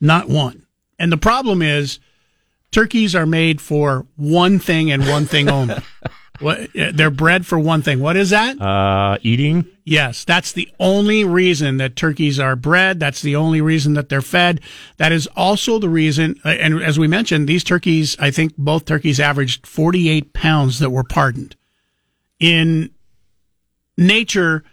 [0.00, 0.66] Not one.
[0.98, 1.98] And the problem is
[2.70, 5.74] turkeys are made for one thing and one thing only.
[6.40, 7.98] what, they're bred for one thing.
[7.98, 8.60] What is that?
[8.62, 9.66] Uh, eating.
[9.84, 13.00] Yes, that's the only reason that turkeys are bred.
[13.00, 14.60] That's the only reason that they're fed.
[14.98, 18.84] That is also the reason, uh, and as we mentioned, these turkeys, I think both
[18.84, 21.56] turkeys averaged 48 pounds that were pardoned.
[22.40, 22.90] In
[23.96, 24.64] nature,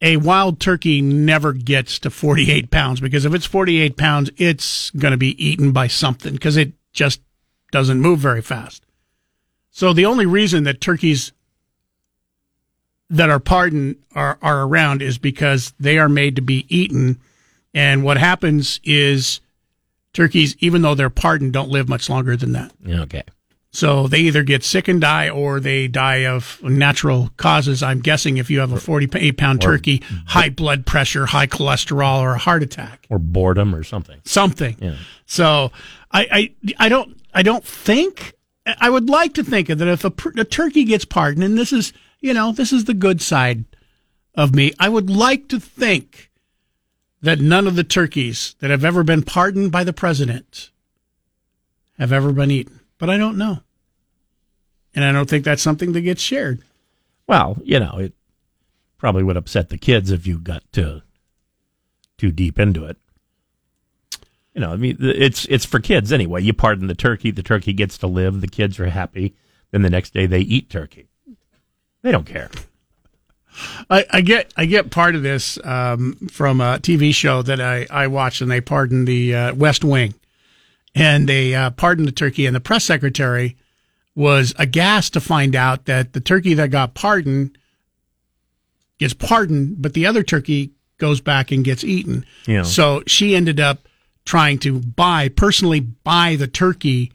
[0.00, 5.12] a wild turkey never gets to 48 pounds because if it's 48 pounds, it's going
[5.12, 7.20] to be eaten by something because it just
[7.72, 8.84] doesn't move very fast.
[9.70, 11.32] So the only reason that turkeys
[13.10, 17.20] that are pardoned are, are around is because they are made to be eaten.
[17.74, 19.40] And what happens is
[20.12, 22.72] turkeys, even though they're pardoned, don't live much longer than that.
[22.86, 23.22] Okay.
[23.78, 27.80] So they either get sick and die or they die of natural causes.
[27.80, 32.32] I'm guessing if you have a 48 pound turkey, high blood pressure, high cholesterol, or
[32.32, 33.06] a heart attack.
[33.08, 34.20] Or boredom or something.
[34.24, 34.76] Something.
[34.80, 34.96] Yeah.
[35.26, 35.70] So
[36.10, 36.26] I,
[36.66, 38.34] I, I don't, I don't think,
[38.80, 41.92] I would like to think that if a, a turkey gets pardoned, and this is,
[42.18, 43.64] you know, this is the good side
[44.34, 46.32] of me, I would like to think
[47.22, 50.72] that none of the turkeys that have ever been pardoned by the president
[51.96, 52.80] have ever been eaten.
[52.98, 53.60] But I don't know.
[54.98, 56.60] And I don't think that's something that gets shared.
[57.28, 58.14] Well, you know, it
[58.96, 61.02] probably would upset the kids if you got too
[62.16, 62.96] too deep into it.
[64.54, 66.42] You know, I mean, it's it's for kids anyway.
[66.42, 69.36] You pardon the turkey, the turkey gets to live, the kids are happy.
[69.70, 71.06] Then the next day they eat turkey.
[72.02, 72.50] They don't care.
[73.88, 77.86] I, I get I get part of this um, from a TV show that I,
[77.88, 80.14] I watched, and they pardoned the uh, West Wing,
[80.92, 83.56] and they uh, pardoned the turkey, and the press secretary
[84.18, 87.56] was aghast to find out that the turkey that got pardoned
[88.98, 92.26] gets pardoned, but the other turkey goes back and gets eaten.
[92.44, 92.64] Yeah.
[92.64, 93.78] So she ended up
[94.24, 97.12] trying to buy personally buy the turkey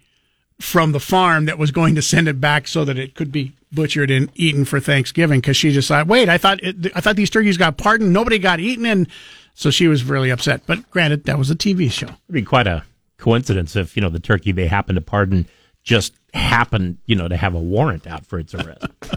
[0.61, 3.51] from the farm that was going to send it back so that it could be
[3.73, 7.29] butchered and eaten for Thanksgiving because she decided, wait, I thought it, I thought these
[7.29, 9.09] turkeys got pardoned, nobody got eaten, and
[9.55, 10.61] So she was really upset.
[10.65, 12.07] But granted, that was a TV show.
[12.07, 12.83] It'd be quite a
[13.17, 15.47] coincidence if, you know, the turkey they happened to pardon
[15.83, 18.85] just happened, you know, to have a warrant out for its arrest.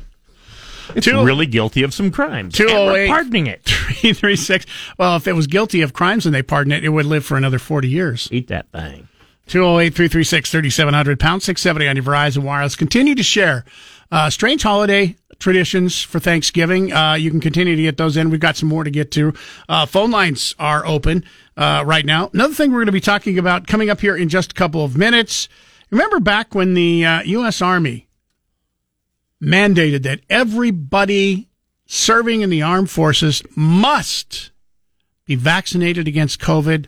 [0.95, 2.55] It's Two- really guilty of some crimes.
[2.55, 3.65] Two and oh eight pardoning it.
[3.65, 4.65] three three six.
[4.97, 7.37] Well, if it was guilty of crimes and they pardoned it, it would live for
[7.37, 8.29] another forty years.
[8.31, 9.09] Eat that thing.
[9.49, 12.75] 208-336-3700, pound 670 on your Verizon Wireless.
[12.77, 13.65] Continue to share
[14.11, 16.93] uh, strange holiday traditions for Thanksgiving.
[16.93, 18.31] Uh, you can continue to get those in.
[18.31, 19.35] We've got some more to get to.
[19.69, 21.25] Uh, phone lines are open
[21.57, 22.31] uh, right now.
[22.33, 24.85] Another thing we're going to be talking about coming up here in just a couple
[24.85, 25.49] of minutes.
[25.91, 27.63] Remember back when the uh, U.S.
[27.63, 28.09] Army
[29.43, 31.49] mandated that everybody
[31.87, 34.51] serving in the armed forces must
[35.25, 36.87] be vaccinated against COVID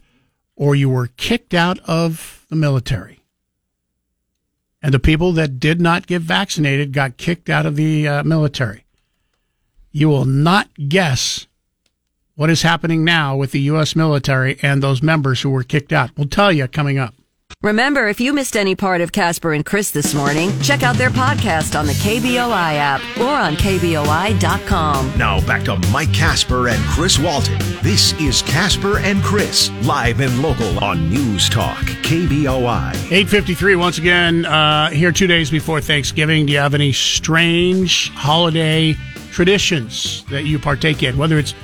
[0.57, 3.21] or you were kicked out of the military.
[4.83, 8.85] And the people that did not get vaccinated got kicked out of the uh, military.
[9.93, 11.47] You will not guess
[12.35, 13.97] what is happening now with the U.S.
[13.97, 16.11] military and those members who were kicked out.
[16.17, 17.15] We'll tell you coming up.
[17.63, 21.11] Remember, if you missed any part of Casper and Chris this morning, check out their
[21.11, 25.19] podcast on the KBOI app or on KBOI.com.
[25.19, 27.59] Now back to Mike Casper and Chris Walton.
[27.83, 32.91] This is Casper and Chris, live and local on News Talk, KBOI.
[33.11, 36.47] 853 once again, uh, here two days before Thanksgiving.
[36.47, 38.95] Do you have any strange holiday
[39.33, 41.17] traditions that you partake in?
[41.19, 41.55] Whether it's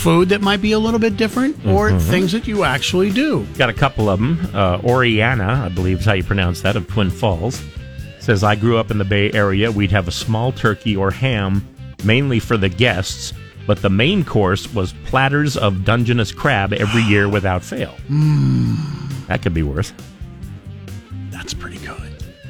[0.00, 2.00] food that might be a little bit different or Mhm.
[2.00, 3.46] things that you actually do.
[3.58, 4.48] Got a couple of them.
[4.54, 7.60] Uh, Oriana, I believe is how you pronounce that, of Twin Falls,
[8.18, 9.70] says, I grew up in the Bay Area.
[9.70, 11.66] We'd have a small turkey or ham,
[12.04, 13.32] mainly for the guests,
[13.66, 17.94] but the main course was platters of Dungeness crab every year without fail.
[18.10, 18.76] Mm,
[19.28, 19.92] That could be worse.
[21.30, 21.96] that's pretty good.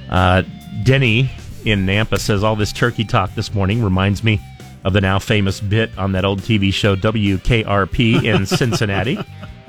[0.08, 0.42] Uh,
[0.84, 1.30] Denny
[1.64, 4.40] in Nampa says, All this turkey talk this morning reminds me
[4.84, 9.18] of the now famous bit on that old TV show WKRP in Cincinnati.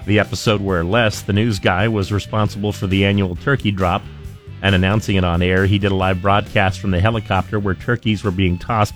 [0.05, 4.01] The episode where Les, the news guy, was responsible for the annual turkey drop
[4.64, 5.66] and announcing it on air.
[5.66, 8.93] He did a live broadcast from the helicopter where turkeys were being tossed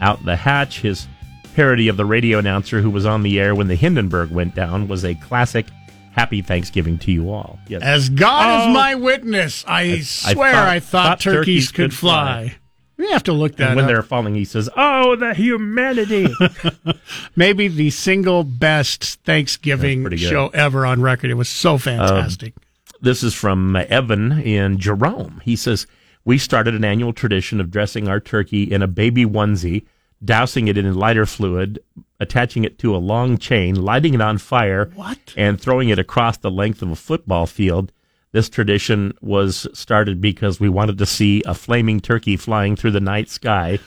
[0.00, 0.80] out the hatch.
[0.80, 1.06] His
[1.54, 4.86] parody of the radio announcer who was on the air when the Hindenburg went down
[4.88, 5.66] was a classic
[6.12, 7.58] Happy Thanksgiving to you all.
[7.66, 7.82] Yes.
[7.82, 8.68] As God Oh.
[8.70, 12.48] is my witness, I, I swear thought- I thought, thought turkeys, turkeys could could fly.
[12.48, 12.56] fly.
[12.96, 13.88] We have to look that And when up.
[13.88, 16.28] they're falling, he says, "Oh, the humanity!"
[17.36, 20.30] Maybe the single best Thanksgiving That's pretty good.
[20.30, 21.30] show ever on record.
[21.30, 22.54] It was so um, fantastic.
[23.00, 25.40] This is from Evan in Jerome.
[25.44, 25.86] He says,
[26.24, 29.84] We started an annual tradition of dressing our turkey in a baby onesie,
[30.24, 31.80] dousing it in lighter fluid,
[32.20, 35.18] attaching it to a long chain, lighting it on fire, what?
[35.36, 37.92] and throwing it across the length of a football field.
[38.34, 43.00] This tradition was started because we wanted to see a flaming turkey flying through the
[43.00, 43.78] night sky,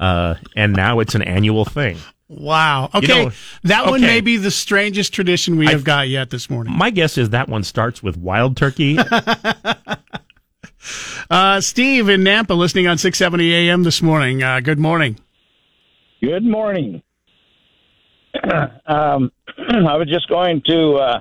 [0.00, 1.98] uh, and now it's an annual thing.
[2.28, 2.90] wow.
[2.94, 3.24] You Okay.
[3.26, 3.30] know,
[3.62, 4.06] that one okay.
[4.14, 6.76] may be the strangest tradition we have got yet this morning.
[6.76, 8.98] My guess is that one starts with wild turkey.
[11.30, 14.42] Uh, Steve in Nampa listening on 670 AM this morning.
[14.42, 15.16] Uh, good morning.
[16.20, 17.02] Good morning.
[18.86, 21.20] um, I was just going to uh,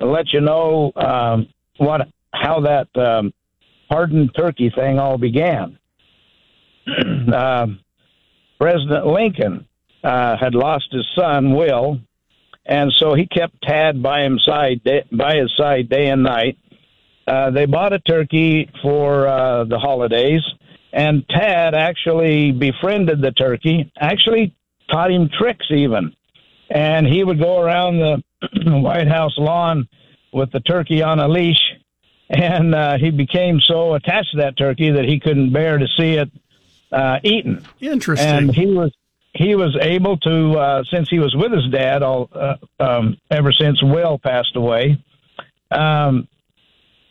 [0.00, 3.32] let you know um, what how that um,
[3.90, 5.78] hardened turkey thing all began.
[7.34, 7.80] um,
[8.58, 9.66] President Lincoln
[10.04, 11.98] uh, had lost his son Will,
[12.64, 16.58] and so he kept Tad by his side day, by his side day and night.
[17.26, 20.42] Uh, they bought a turkey for uh, the holidays,
[20.92, 23.90] and Tad actually befriended the turkey.
[23.98, 24.54] Actually,
[24.90, 26.12] taught him tricks even,
[26.70, 28.22] and he would go around the
[28.80, 29.88] White House lawn
[30.32, 31.71] with the turkey on a leash.
[32.32, 36.14] And uh, he became so attached to that turkey that he couldn't bear to see
[36.14, 36.30] it
[36.90, 37.64] uh, eaten.
[37.80, 38.26] Interesting.
[38.26, 38.90] And he was
[39.34, 43.52] he was able to uh, since he was with his dad all uh, um, ever
[43.52, 45.02] since Will passed away.
[45.70, 46.28] Um,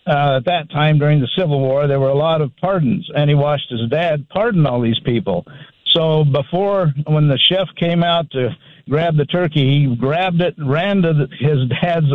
[0.08, 3.30] uh, at that time during the Civil War, there were a lot of pardons, and
[3.30, 5.46] he watched his dad pardon all these people.
[5.94, 8.50] So before, when the chef came out to
[8.90, 12.08] grab the turkey, he grabbed it, ran to the, his dad's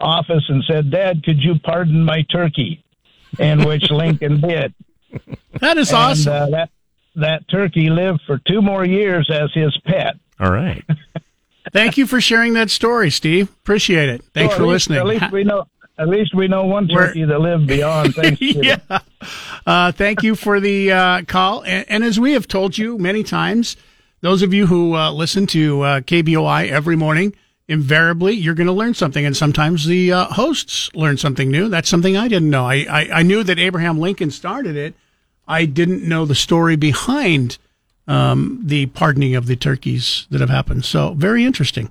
[0.00, 2.82] office, and said, "Dad, could you pardon my turkey?"
[3.38, 4.74] In which Lincoln did.
[5.60, 6.32] That is And, awesome.
[6.32, 6.70] Uh, that
[7.16, 10.16] that turkey lived for two more years as his pet.
[10.40, 10.84] All right.
[11.72, 13.48] Thank you for sharing that story, Steve.
[13.48, 14.22] Appreciate it.
[14.34, 14.98] Thanks So for least- listening.
[14.98, 15.64] At least we know.
[15.98, 18.64] At least we know one We're- turkey that lived beyond Thanksgiving.
[18.64, 18.98] yeah.
[19.66, 21.62] Uh, thank you for the uh, call.
[21.64, 23.76] And, and as we have told you many times,
[24.20, 27.34] those of you who uh, listen to uh, KBOI every morning,
[27.68, 29.24] invariably you're going to learn something.
[29.24, 31.68] And sometimes the uh, hosts learn something new.
[31.68, 32.66] That's something I didn't know.
[32.66, 34.94] I, I, I knew that Abraham Lincoln started it.
[35.48, 37.58] I didn't know the story behind
[38.08, 40.84] um, the pardoning of the turkeys that have happened.
[40.84, 41.90] So very interesting.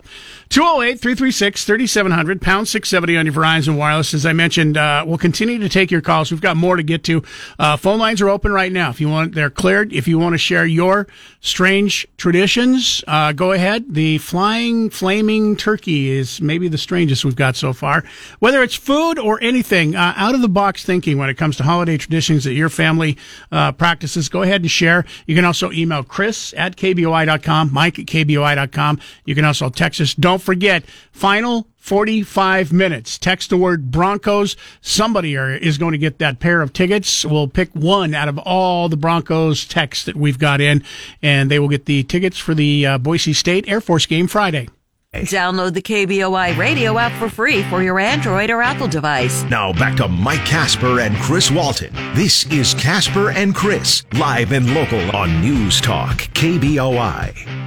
[0.49, 4.13] 208 336 3700, pound 670 on your Verizon Wireless.
[4.13, 6.31] As I mentioned, uh, we'll continue to take your calls.
[6.31, 7.23] We've got more to get to.
[7.59, 8.89] Uh, phone lines are open right now.
[8.89, 9.91] If you want, they're cleared.
[9.91, 11.07] If you want to share your
[11.45, 13.85] strange traditions, uh, go ahead.
[13.93, 18.03] The flying, flaming turkey is maybe the strangest we've got so far.
[18.39, 21.63] Whether it's food or anything, uh, out of the box thinking when it comes to
[21.63, 23.17] holiday traditions that your family
[23.51, 25.05] uh, practices, go ahead and share.
[25.27, 28.99] You can also email Chris at KBOI.com, Mike at KBOI.com.
[29.25, 30.15] You can also text us.
[30.15, 33.19] Don't forget, final 45 minutes.
[33.19, 34.55] Text the word Broncos.
[34.81, 37.23] Somebody are- is going to get that pair of tickets.
[37.23, 40.83] We'll pick one out of all the Broncos texts that we've got in,
[41.21, 44.67] and they will get the tickets for the uh, Boise State Air Force game Friday.
[45.13, 49.43] Download the KBOI radio app for free for your Android or Apple device.
[49.43, 51.93] Now back to Mike Casper and Chris Walton.
[52.15, 57.61] This is Casper and Chris, live and local on News Talk, KBOI.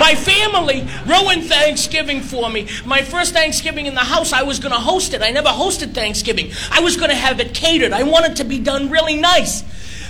[0.00, 2.66] My family ruined Thanksgiving for me.
[2.86, 5.20] My first Thanksgiving in the house, I was going to host it.
[5.20, 6.52] I never hosted Thanksgiving.
[6.70, 7.92] I was going to have it catered.
[7.92, 9.62] I wanted to be done really nice.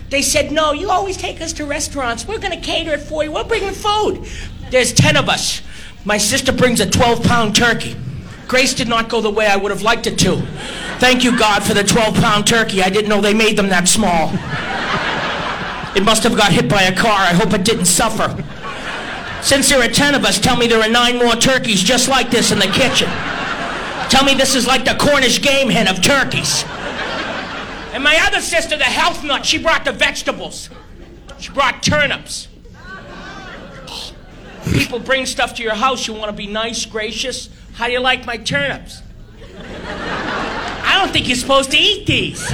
[0.09, 2.26] They said, No, you always take us to restaurants.
[2.26, 3.32] We're going to cater it for you.
[3.32, 4.28] We're bringing food.
[4.70, 5.61] There's 10 of us.
[6.05, 7.97] My sister brings a 12 pound turkey.
[8.47, 10.36] Grace did not go the way I would have liked it to.
[11.01, 12.80] Thank you, God, for the 12 pound turkey.
[12.80, 14.30] I didn't know they made them that small.
[15.97, 17.18] It must have got hit by a car.
[17.18, 18.45] I hope it didn't suffer.
[19.43, 22.30] Since there are 10 of us, tell me there are nine more turkeys just like
[22.30, 23.09] this in the kitchen.
[24.09, 26.64] Tell me this is like the Cornish game hen of turkeys.
[27.93, 30.70] And my other sister, the health nut, she brought the vegetables.
[31.38, 32.49] She brought turnips.
[34.72, 37.49] People bring stuff to your house, you want to be nice, gracious.
[37.74, 39.03] How do you like my turnips?
[39.59, 42.47] I don't think you're supposed to eat these.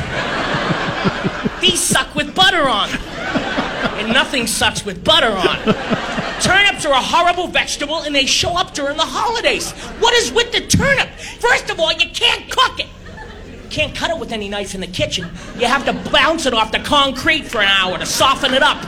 [1.60, 2.88] These suck with butter on.
[4.12, 5.56] Nothing sucks with butter on.
[6.40, 9.72] Turnips are a horrible vegetable and they show up during the holidays.
[10.00, 11.08] What is with the turnip?
[11.40, 12.86] First of all, you can't cook it.
[13.62, 15.28] You can't cut it with any knife in the kitchen.
[15.58, 18.84] You have to bounce it off the concrete for an hour to soften it up.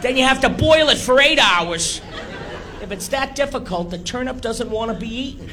[0.00, 2.00] Then you have to boil it for eight hours.
[2.80, 5.50] If it's that difficult, the turnip doesn't want to be eaten.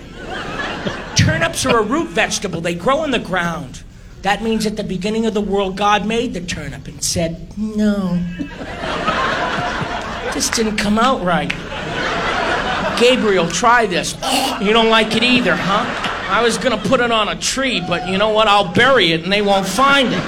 [1.16, 3.84] Turnips are a root vegetable, they grow in the ground.
[4.22, 8.22] That means at the beginning of the world, God made the turnip and said, No.
[10.34, 11.50] This didn't come out right.
[13.00, 14.14] Gabriel, try this.
[14.62, 15.86] You don't like it either, huh?
[16.32, 18.48] I was gonna put it on a tree, but you know what?
[18.48, 20.24] I'll bury it and they won't find it.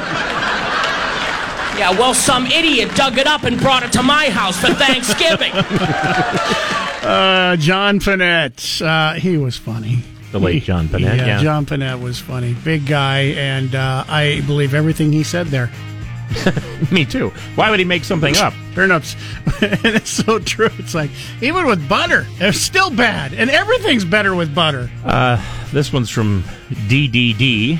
[1.77, 5.51] Yeah, well, some idiot dug it up and brought it to my house for Thanksgiving.
[7.01, 10.03] Uh, John Pinette, uh, he was funny.
[10.31, 11.41] The late John Pinette, Yeah, yeah.
[11.41, 12.53] John Pinette was funny.
[12.63, 15.69] Big guy, and uh, I believe everything he said there.
[16.91, 17.29] Me too.
[17.55, 18.53] Why would he make something up?
[18.73, 19.15] Turnips.
[19.61, 20.69] and it's so true.
[20.77, 21.11] It's like,
[21.41, 23.33] even with butter, they're still bad.
[23.33, 24.89] And everything's better with butter.
[25.03, 26.43] Uh, this one's from
[26.87, 27.79] DDD.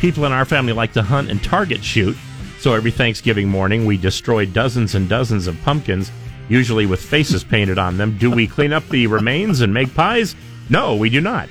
[0.00, 2.16] People in our family like to hunt and target shoot,
[2.58, 6.10] so every Thanksgiving morning we destroy dozens and dozens of pumpkins,
[6.48, 8.18] usually with faces painted on them.
[8.18, 10.34] Do we clean up the remains and make pies?
[10.68, 11.48] No, we do not.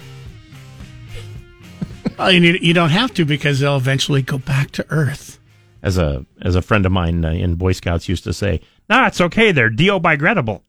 [2.18, 5.40] Well, you, need, you don't have to because they'll eventually go back to Earth.
[5.84, 8.60] As a as a friend of mine uh, in Boy Scouts used to say,
[8.90, 9.52] "Nah, it's okay.
[9.52, 10.62] They're biodegradable."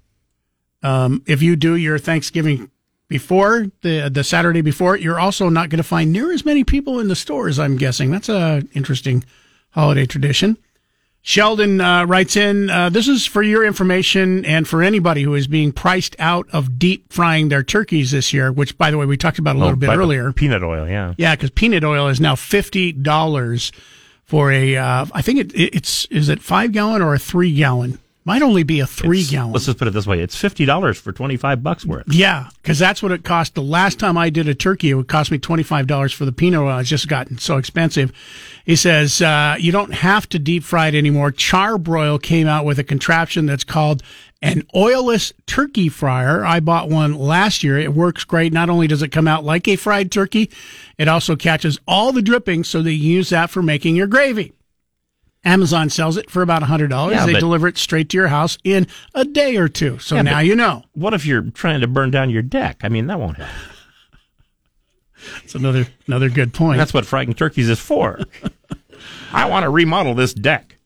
[0.84, 2.72] Um, if you do your Thanksgiving
[3.08, 7.00] before the the Saturday before, you're also not going to find near as many people
[7.00, 7.60] in the stores.
[7.60, 9.24] I'm guessing that's a interesting
[9.72, 10.58] holiday tradition.
[11.24, 15.46] Sheldon uh, writes in, uh, this is for your information and for anybody who is
[15.46, 19.18] being priced out of deep frying their turkeys this year, which, by the way, we
[19.18, 20.34] talked about a little Oh, bit earlier.
[20.34, 21.14] Peanut oil, yeah.
[21.20, 23.72] Yeah, because peanut oil is now $50
[24.24, 28.00] for a, uh, I think it, it's, is it five gallon or a three gallon?
[28.24, 29.54] Might only be a three gallon.
[29.54, 32.06] Let's just put it this way: it's fifty dollars for twenty five bucks worth.
[32.08, 33.56] Yeah, because that's what it cost.
[33.56, 36.26] The last time I did a turkey, it would cost me twenty five dollars for
[36.26, 36.78] the peanut oil.
[36.78, 38.12] It's just gotten so expensive.
[38.64, 41.32] He says uh, you don't have to deep fry it anymore.
[41.32, 44.04] Charbroil came out with a contraption that's called
[44.44, 46.46] an oilless turkey fryer.
[46.46, 47.80] I bought one last year.
[47.80, 48.54] It works great.
[48.54, 50.52] Not only does it come out like a fried turkey,
[51.00, 54.08] it also catches all the drippings, so that you can use that for making your
[54.08, 54.54] gravy.
[55.44, 57.16] Amazon sells it for about hundred dollars.
[57.16, 59.98] Yeah, they deliver it straight to your house in a day or two.
[60.00, 60.84] So Yeah, now you know.
[60.94, 62.82] What if you're trying to burn down your deck?
[62.84, 63.50] I mean, that won't help.
[65.44, 66.78] It's another another good point.
[66.80, 68.20] That's what frightened turkeys is for.
[69.34, 70.78] I want to remodel this deck.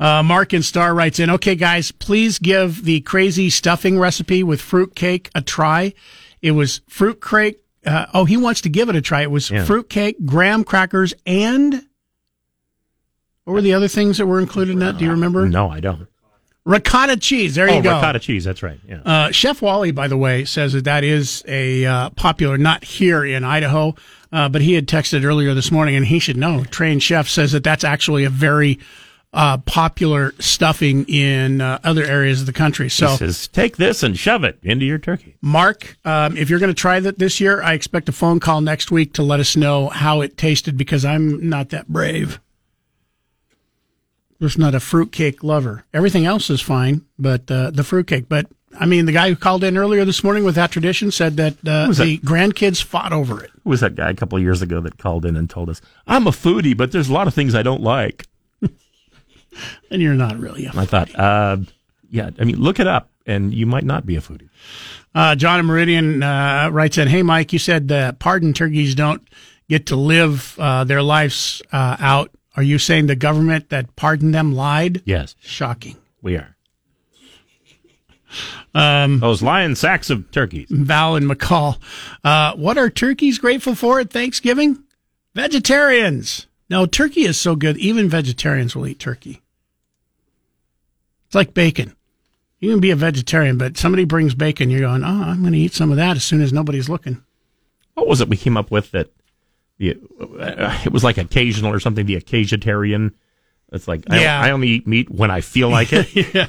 [0.00, 4.60] Uh, Mark and Star writes in, okay, guys, please give the crazy stuffing recipe with
[4.60, 5.94] fruit cake a try.
[6.42, 7.60] It was fruit cake.
[7.86, 9.22] Uh, oh, he wants to give it a try.
[9.22, 9.64] It was Yeah.
[9.64, 11.86] fruit cake, graham crackers, and
[13.44, 14.98] what were the other things that were included in that?
[14.98, 15.46] Do you remember?
[15.48, 16.08] No, I don't.
[16.64, 17.54] Ricotta cheese.
[17.54, 17.96] There oh, you go.
[17.96, 18.44] ricotta cheese.
[18.44, 18.80] That's right.
[18.88, 19.02] Yeah.
[19.04, 23.22] Uh, Chef Wally, by the way, says that that is a uh, popular, not here
[23.22, 23.94] in Idaho,
[24.32, 26.64] uh, but he had texted earlier this morning, and he should know.
[26.64, 28.78] Trained chef says that that's actually a very
[29.34, 32.88] uh, popular stuffing in uh, other areas of the country.
[32.88, 35.36] So, he says, take this and shove it into your turkey.
[35.42, 38.60] Mark, um, if you're going to try that this year, I expect a phone call
[38.60, 42.40] next week to let us know how it tasted because I'm not that brave.
[44.44, 45.86] Just not a fruitcake lover.
[45.94, 48.28] Everything else is fine, but uh, the fruitcake.
[48.28, 48.46] But
[48.78, 51.54] I mean, the guy who called in earlier this morning with that tradition said that
[51.66, 53.50] uh, the grandkids fought over it.
[53.62, 55.80] Who was that guy a couple of years ago that called in and told us,
[56.06, 58.26] I'm a foodie, but there's a lot of things I don't like?
[59.88, 61.58] And you're not really I thought, uh,
[62.10, 64.50] yeah, I mean, look it up, and you might not be a foodie.
[65.14, 69.26] Uh, John and Meridian uh, writes in, "Hey Mike, you said pardon turkeys don't
[69.68, 72.30] get to live uh, their lives uh, out.
[72.56, 75.02] Are you saying the government that pardoned them lied?
[75.04, 75.34] Yes.
[75.40, 75.96] Shocking.
[76.22, 76.50] We are.
[78.74, 80.66] Um, Those lion sacks of turkeys.
[80.68, 81.78] Val and McCall,
[82.24, 84.82] uh, what are turkeys grateful for at Thanksgiving?
[85.32, 86.48] Vegetarians.
[86.68, 87.76] No, turkey is so good.
[87.76, 89.42] Even vegetarians will eat turkey.
[91.26, 91.94] It's like bacon.
[92.58, 95.58] You can be a vegetarian, but somebody brings bacon, you're going, oh, I'm going to
[95.58, 97.22] eat some of that as soon as nobody's looking.
[97.94, 99.10] What was it we came up with that
[99.78, 103.12] it was like occasional or something, the occasionarian?
[103.72, 104.40] It's like, I, Yeah.
[104.40, 106.14] I only eat meat when I feel like it.
[106.34, 106.46] yeah.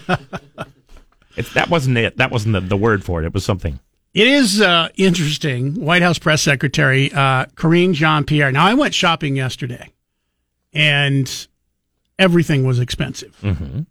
[1.36, 2.18] It, that wasn't it.
[2.18, 3.26] That wasn't the, the word for it.
[3.26, 3.80] It was something.
[4.14, 5.76] It is uh, interesting.
[5.76, 8.52] White House Press Secretary uh, Karine Jean Pierre.
[8.52, 9.92] Now, I went shopping yesterday,
[10.72, 11.48] and
[12.18, 13.38] everything was expensive.
[13.42, 13.82] Mm-hmm.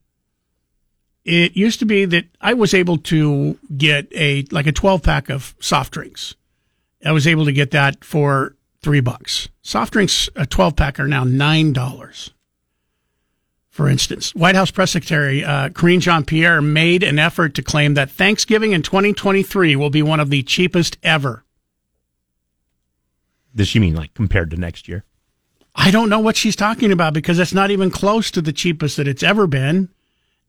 [1.26, 5.28] It used to be that I was able to get a like a twelve pack
[5.28, 6.34] of soft drinks.
[7.04, 9.48] I was able to get that for three bucks.
[9.62, 12.30] Soft drinks, a twelve pack, are now nine dollars.
[13.70, 17.94] For instance, White House Press Secretary uh, Karine Jean Pierre made an effort to claim
[17.94, 21.44] that Thanksgiving in 2023 will be one of the cheapest ever.
[23.52, 25.04] Does she mean like compared to next year?
[25.74, 28.96] I don't know what she's talking about because it's not even close to the cheapest
[28.96, 29.88] that it's ever been.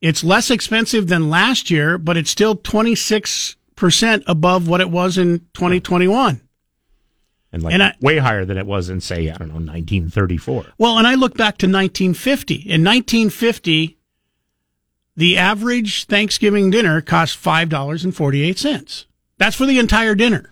[0.01, 5.39] It's less expensive than last year, but it's still 26% above what it was in
[5.55, 6.41] 2021.
[7.55, 10.73] And like And I- way higher than it was in, say, I don't know, 1934.
[10.77, 12.55] Well, and I look back to 1950.
[12.55, 13.95] In 1950,
[15.15, 19.05] the average Thanksgiving dinner cost $5.48.
[19.37, 20.51] That's for the entire dinner.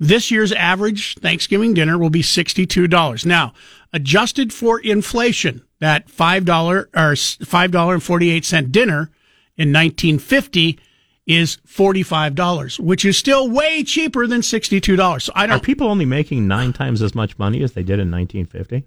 [0.00, 3.24] This year's average Thanksgiving dinner will be $62.
[3.24, 3.52] Now,
[3.92, 6.48] adjusted for inflation, that $5
[6.96, 9.10] or $5.48 dinner
[9.56, 10.80] in 1950
[11.26, 15.22] is $45, which is still way cheaper than $62.
[15.22, 17.98] So I Are don't people only making nine times as much money as they did
[17.98, 18.84] in 1950?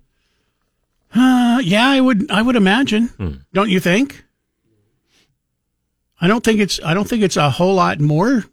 [1.16, 2.30] Uh, yeah, I would.
[2.30, 3.08] I would imagine.
[3.08, 3.34] Hmm.
[3.54, 4.26] Don't you think?
[6.20, 6.80] I don't think it's.
[6.84, 8.44] I don't think it's a whole lot more.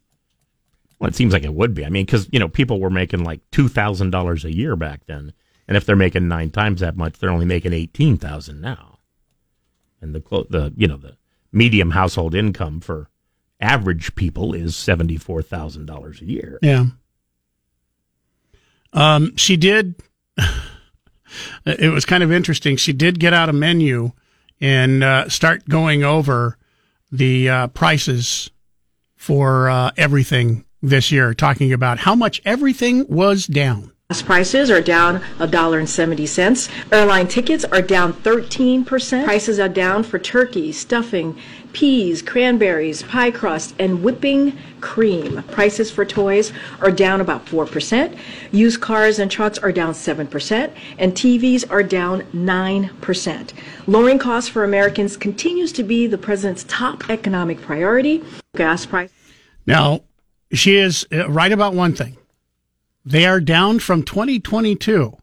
[0.98, 1.84] Well, it seems like it would be.
[1.84, 5.00] I mean, because you know, people were making like two thousand dollars a year back
[5.06, 5.32] then,
[5.66, 8.98] and if they're making nine times that much, they're only making eighteen thousand now.
[10.00, 11.16] And the the you know the
[11.52, 13.08] medium household income for
[13.64, 16.58] average people is seventy four thousand dollars a year.
[16.62, 16.86] Yeah.
[18.92, 19.96] Um, she did.
[21.66, 22.76] it was kind of interesting.
[22.76, 24.12] She did get out a menu
[24.60, 26.56] and uh, start going over
[27.10, 28.50] the uh, prices
[29.16, 33.90] for uh, everything this year, talking about how much everything was down.
[34.10, 36.92] Gas prices are down $1.70.
[36.92, 39.24] Airline tickets are down 13%.
[39.24, 41.38] Prices are down for turkey, stuffing,
[41.74, 45.42] peas, cranberries, pie crust, and whipping cream.
[45.50, 48.16] Prices for toys are down about 4%.
[48.52, 53.52] Used cars and trucks are down 7%, and TVs are down 9%.
[53.86, 58.24] Lowering costs for Americans continues to be the president's top economic priority.
[58.56, 59.10] Gas price.
[59.66, 60.00] Now,
[60.52, 62.16] she is uh, right about one thing.
[63.04, 65.16] They are down from 2022.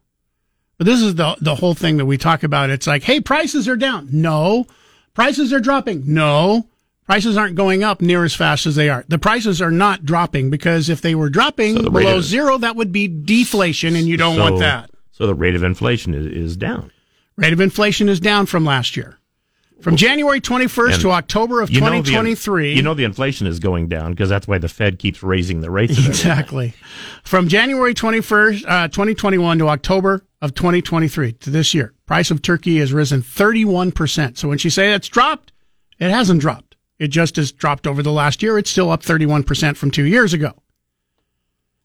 [0.78, 2.72] But this is the the whole thing that we talk about.
[2.72, 4.10] It's like, hey, prices are down.
[4.12, 4.66] No.
[5.14, 6.04] Prices are dropping.
[6.06, 6.68] No.
[7.06, 9.04] Prices aren't going up near as fast as they are.
[9.08, 12.58] The prices are not dropping because if they were dropping So the below of- zero,
[12.60, 14.90] that would be deflation, and you don't So- want that.
[15.12, 16.92] So the rate of inflation is, is down.
[17.36, 19.18] Rate of inflation is down from last year.
[19.82, 22.76] From January 21st And to October of you know the- 2023.
[22.76, 25.72] you know the inflation is going down because that's why the Fed keeps raising the
[25.72, 25.98] rates.
[26.08, 26.74] Exactly.
[27.24, 32.80] From January 21st, uh, 2021 to October of 2023 to this year, price of turkey
[32.80, 34.38] has risen 31%.
[34.38, 35.54] So when she say it's dropped,
[35.98, 36.76] it hasn't dropped.
[37.00, 38.58] It just has dropped over the last year.
[38.58, 40.52] It's still up 31% from two years ago.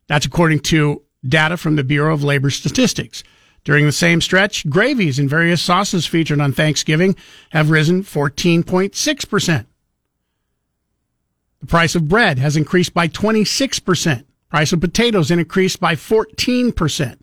[0.09, 3.23] That's according to data from the Bureau of Labor Statistics.
[3.63, 7.15] During the same stretch, gravies and various sauces featured on Thanksgiving
[7.51, 9.67] have risen 14.6%.
[11.61, 14.25] The price of bread has increased by 26%.
[14.51, 17.19] Price of potatoes increased by 14%.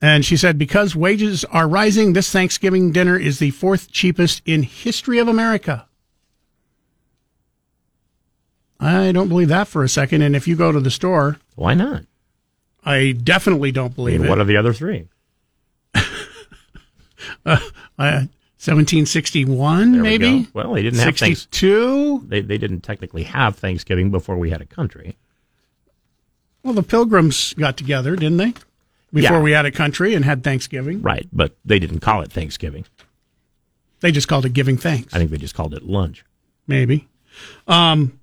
[0.00, 4.62] And she said, because wages are rising, this Thanksgiving dinner is the fourth cheapest in
[4.62, 5.86] history of America.
[8.78, 10.22] I don't believe that for a second.
[10.22, 12.04] And if you go to the store, why not?
[12.84, 14.30] I definitely don't I believe mean, it.
[14.30, 15.08] what are the other three?
[15.94, 16.00] uh,
[17.44, 17.58] uh,
[18.60, 20.42] 1761, There we maybe?
[20.44, 20.48] go.
[20.52, 21.40] Well, they didn't have things.
[21.42, 22.24] 62?
[22.28, 25.16] They they didn't technically have Thanksgiving before we had a country.
[26.62, 28.54] Well, the pilgrims got together, didn't they?
[29.12, 29.42] Before Yeah.
[29.42, 31.00] we had a country and had Thanksgiving.
[31.02, 32.84] Right, but they didn't call it Thanksgiving.
[34.00, 35.12] They just called it giving thanks.
[35.14, 36.24] I think they just called it lunch.
[36.66, 37.08] Maybe.
[37.66, 38.20] Um,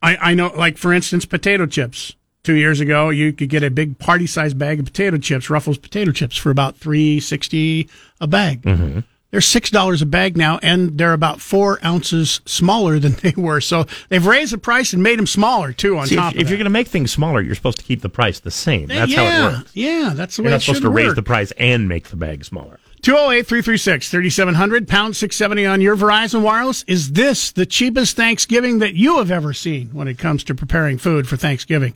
[0.00, 2.14] I, I know, like, for instance, potato chips.
[2.44, 5.78] Two years ago, you could get a big party sized bag of potato chips, Ruffles
[5.78, 7.88] potato chips, for about three sixty
[8.20, 8.62] a bag.
[8.62, 9.00] Mm-hmm.
[9.32, 13.62] They're six dollars a bag now, and they're about four ounces smaller than they were.
[13.62, 15.96] So they've raised the price and made them smaller too.
[15.96, 18.02] On See, top if, if you're going to make things smaller, you're supposed to keep
[18.02, 18.90] the price the same.
[18.90, 19.70] Uh, that's yeah, how it works.
[19.74, 22.16] Yeah, that's the You're way not it supposed to raise the price and make the
[22.16, 22.78] bag smaller.
[23.00, 26.84] 208 336 3700, pound 670 on your Verizon Wireless.
[26.86, 30.98] Is this the cheapest Thanksgiving that you have ever seen when it comes to preparing
[30.98, 31.94] food for Thanksgiving?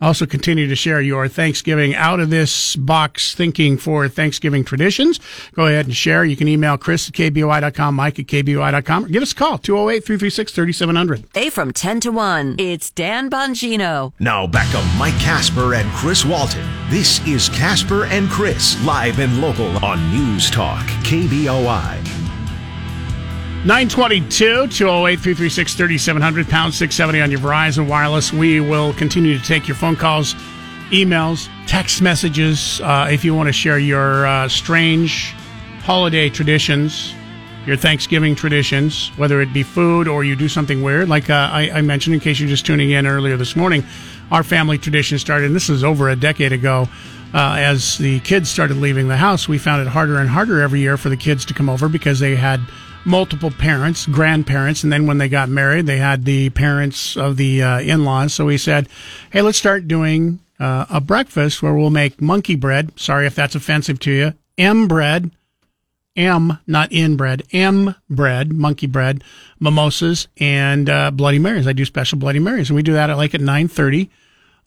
[0.00, 5.18] Also, continue to share your Thanksgiving out of this box thinking for Thanksgiving traditions.
[5.54, 6.24] Go ahead and share.
[6.24, 10.04] You can email Chris at KBOI.com, Mike at KBOI.com, or give us a call, 208
[10.04, 11.24] 336 3700.
[11.34, 12.56] A from 10 to 1.
[12.58, 14.12] It's Dan Bongino.
[14.18, 16.66] Now back to Mike Casper and Chris Walton.
[16.88, 22.17] This is Casper and Chris, live and local on News Talk, KBOI.
[23.66, 28.32] 922 208 336 3700 pound 670 on your Verizon Wireless.
[28.32, 30.34] We will continue to take your phone calls,
[30.90, 32.80] emails, text messages.
[32.80, 35.32] Uh, if you want to share your uh, strange
[35.80, 37.12] holiday traditions,
[37.66, 41.70] your Thanksgiving traditions, whether it be food or you do something weird, like uh, I,
[41.70, 43.84] I mentioned in case you're just tuning in earlier this morning,
[44.30, 46.88] our family tradition started, and this is over a decade ago.
[47.34, 50.78] Uh, as the kids started leaving the house, we found it harder and harder every
[50.80, 52.60] year for the kids to come over because they had
[53.08, 57.62] multiple parents, grandparents, and then when they got married, they had the parents of the
[57.62, 58.34] uh, in-laws.
[58.34, 58.88] So we said,
[59.30, 62.98] "Hey, let's start doing uh, a breakfast where we'll make monkey bread.
[62.98, 64.34] Sorry if that's offensive to you.
[64.56, 65.30] M bread,
[66.16, 69.24] M, not in bread, M bread, monkey bread,
[69.58, 71.66] mimosas, and uh, Bloody Marys.
[71.66, 74.10] I do special Bloody Marys, and we do that at like at nine thirty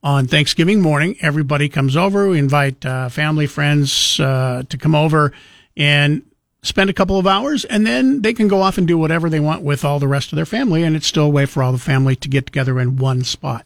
[0.03, 1.15] on Thanksgiving morning.
[1.22, 2.27] Everybody comes over.
[2.27, 5.31] We invite uh, family, friends uh, to come over
[5.77, 6.23] and
[6.63, 9.39] spend a couple of hours, and then they can go off and do whatever they
[9.39, 11.71] want with all the rest of their family, and it's still a way for all
[11.71, 13.65] the family to get together in one spot.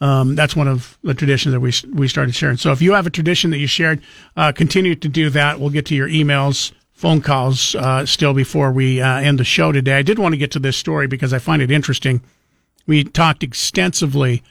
[0.00, 2.56] Um, that's one of the traditions that we we started sharing.
[2.56, 4.00] So if you have a tradition that you shared,
[4.36, 5.58] uh, continue to do that.
[5.58, 9.72] We'll get to your emails, phone calls uh, still before we uh, end the show
[9.72, 9.94] today.
[9.94, 12.22] I did want to get to this story because I find it interesting.
[12.86, 14.44] We talked extensively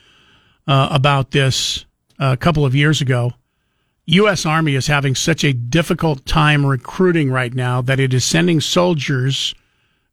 [0.68, 1.86] uh, about this
[2.20, 3.34] a couple of years ago.
[4.08, 4.46] U.S.
[4.46, 9.54] Army is having such a difficult time recruiting right now that it is sending soldiers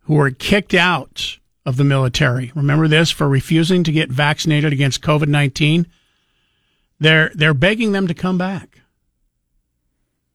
[0.02, 2.50] who are kicked out of the military.
[2.56, 5.86] Remember this for refusing to get vaccinated against COVID nineteen.
[6.98, 8.80] They're they're begging them to come back.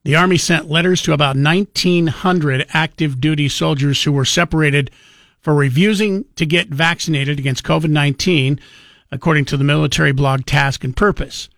[0.03, 4.89] The Army sent letters to about 1,900 active duty soldiers who were separated
[5.41, 8.59] for refusing to get vaccinated against COVID 19,
[9.11, 11.49] according to the military blog Task and Purpose.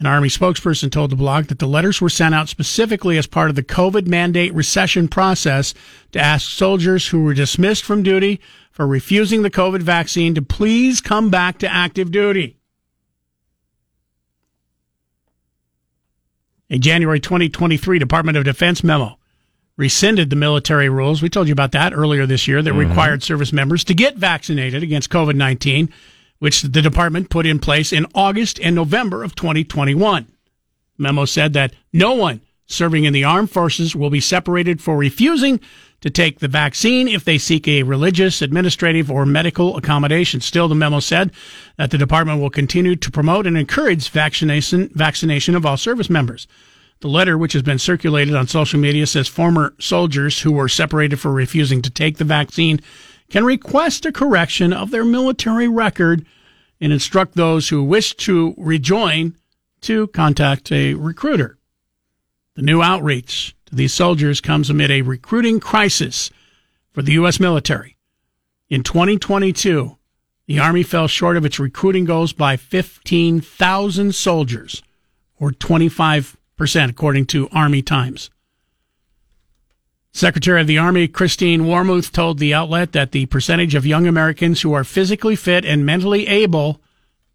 [0.00, 3.50] An Army spokesperson told the blog that the letters were sent out specifically as part
[3.50, 5.74] of the COVID mandate recession process
[6.12, 11.00] to ask soldiers who were dismissed from duty for refusing the COVID vaccine to please
[11.00, 12.56] come back to active duty.
[16.70, 19.18] A January 2023 Department of Defense memo
[19.76, 21.22] rescinded the military rules.
[21.22, 22.88] We told you about that earlier this year that Mhm.
[22.88, 25.88] required service members to get vaccinated against COVID 19,
[26.38, 30.26] which the department put in place in August and November of 2021.
[30.96, 35.58] Memo said that no one serving in the armed forces will be separated for refusing
[36.00, 40.40] to take the vaccine if they seek a religious, administrative, or medical accommodation.
[40.40, 41.32] Still, the memo said
[41.76, 46.46] that the department will continue to promote and encourage vaccination, vaccination of all service members.
[47.00, 51.18] The letter, which has been circulated on social media, says former soldiers who were separated
[51.20, 52.80] for refusing to take the vaccine
[53.30, 56.24] can request a correction of their military record
[56.80, 59.34] and instruct those who wish to rejoin
[59.82, 61.58] to contact a recruiter.
[62.54, 66.30] The new outreach to these soldiers comes amid a recruiting crisis
[66.92, 67.38] for the U.S.
[67.38, 67.96] military.
[68.68, 69.96] In 2022,
[70.46, 74.82] the Army fell short of its recruiting goals by 15,000 soldiers,
[75.38, 78.30] or 25%, according to Army Times.
[80.18, 84.62] Secretary of the Army Christine Wormuth told the outlet that the percentage of young Americans
[84.62, 86.80] who are physically fit and mentally able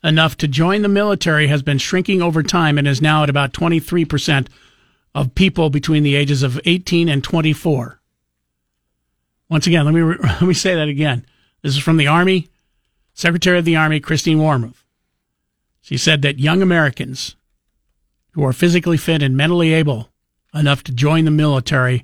[0.03, 3.53] enough to join the military has been shrinking over time and is now at about
[3.53, 4.47] 23%
[5.15, 8.01] of people between the ages of 18 and 24.
[9.47, 11.25] Once again, let me re- let me say that again.
[11.61, 12.49] This is from the Army,
[13.13, 14.83] Secretary of the Army Christine Wormuth.
[15.79, 17.37] She said that young Americans
[18.31, 20.09] who are physically fit and mentally able
[20.53, 22.03] enough to join the military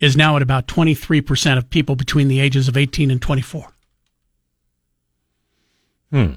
[0.00, 3.68] is now at about 23% of people between the ages of 18 and 24.
[6.10, 6.32] Hmm.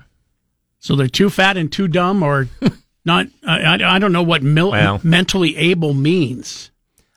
[0.79, 2.49] So they're too fat and too dumb, or
[3.05, 3.27] not.
[3.47, 4.99] I, I, don't know what mil- Well.
[5.03, 6.71] mentally able means.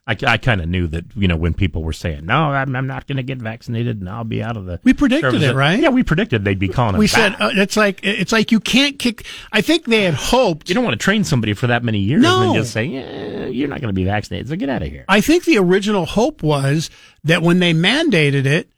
[0.08, 2.86] I, I kind of knew that, you know, when people were saying, no, I'm, I'm
[2.86, 4.78] not going to get vaccinated and I'll be out of the.
[4.84, 5.80] We predicted service," it, right?
[5.80, 8.60] Yeah, we predicted they'd be calling us We said uh, it's like it's like you
[8.60, 9.26] can't kick.
[9.50, 10.68] I think they had hoped.
[10.68, 12.40] You don't want to train somebody for that many years No.
[12.40, 14.88] and then just say, yeah, you're not going to be vaccinated, so get out of
[14.88, 15.04] here.
[15.08, 16.88] I think the original hope was
[17.24, 18.70] that when they mandated it,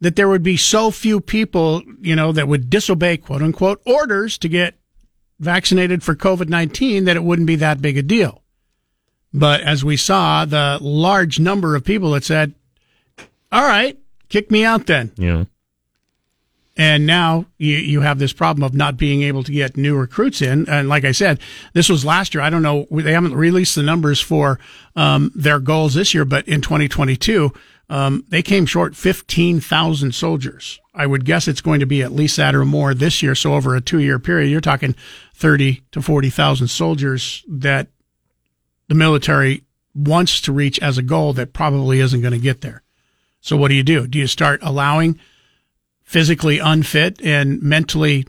[0.00, 4.36] that there would be so few people, you know, that would disobey quote unquote orders
[4.38, 4.74] to get
[5.38, 8.42] vaccinated for COVID 19 that it wouldn't be that big a deal.
[9.36, 12.54] But as we saw, the large number of people that said,
[13.52, 13.98] all right,
[14.30, 15.12] kick me out then.
[15.16, 15.44] Yeah.
[16.78, 20.40] And now you, you have this problem of not being able to get new recruits
[20.40, 20.68] in.
[20.68, 21.38] And like I said,
[21.74, 22.42] this was last year.
[22.42, 22.86] I don't know.
[22.90, 24.58] They haven't released the numbers for
[24.94, 27.52] um, their goals this year, but in 2022,
[27.90, 30.80] um, they came short 15,000 soldiers.
[30.94, 33.34] I would guess it's going to be at least that or more this year.
[33.34, 34.94] So over a two year period, you're talking
[35.34, 37.88] 30 to 40,000 soldiers that
[38.88, 39.62] the military
[39.94, 42.82] wants to reach as a goal that probably isn't going to get there.
[43.40, 44.06] So what do you do?
[44.06, 45.18] Do you start allowing
[46.02, 48.26] physically unfit and mentally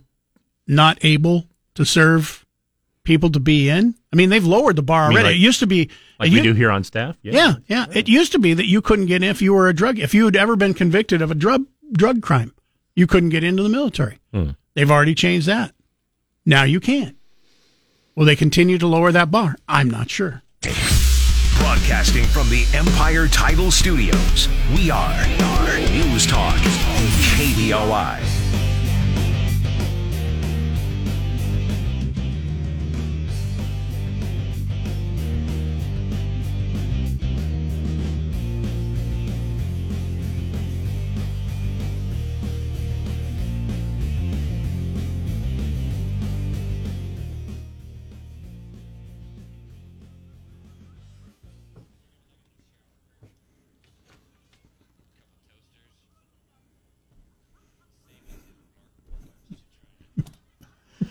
[0.68, 2.46] not able to serve
[3.04, 3.96] people to be in?
[4.12, 5.24] I mean, they've lowered the bar already.
[5.24, 5.90] like- it used to be
[6.20, 7.16] Like it we do here on staff?
[7.22, 7.86] Yeah, yeah.
[7.94, 10.14] It used to be that you couldn't get in if you were a drug if
[10.14, 12.54] you had ever been convicted of a drug drug crime,
[12.96, 14.20] you couldn't get into the military.
[14.34, 14.52] Hmm.
[14.74, 15.74] They've already changed that.
[16.46, 17.16] Now you can.
[18.16, 19.56] Will they continue to lower that bar?
[19.68, 20.42] I'm not sure.
[20.62, 25.28] Broadcasting from the Empire Title Studios, we are
[25.92, 26.56] News Talk,
[27.36, 28.37] KBOI.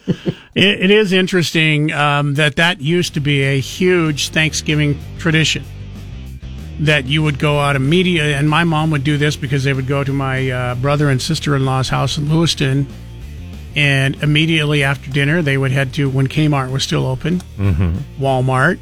[0.56, 5.62] It, it is interesting um, that that used to be a huge Thanksgiving tradition.
[6.80, 9.86] That you would go out immediately, and my mom would do this because they would
[9.86, 12.86] go to my uh, brother and sister in law's house in Lewiston,
[13.74, 18.22] and immediately after dinner they would head to when Kmart was still open, Mm-hmm.
[18.22, 18.78] Walmart,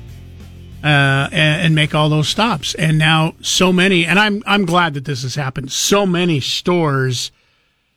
[0.85, 2.75] uh, and, and make all those stops.
[2.77, 5.73] And now so many, and I'm I'm glad that this has happened.
[5.73, 7.33] So many stores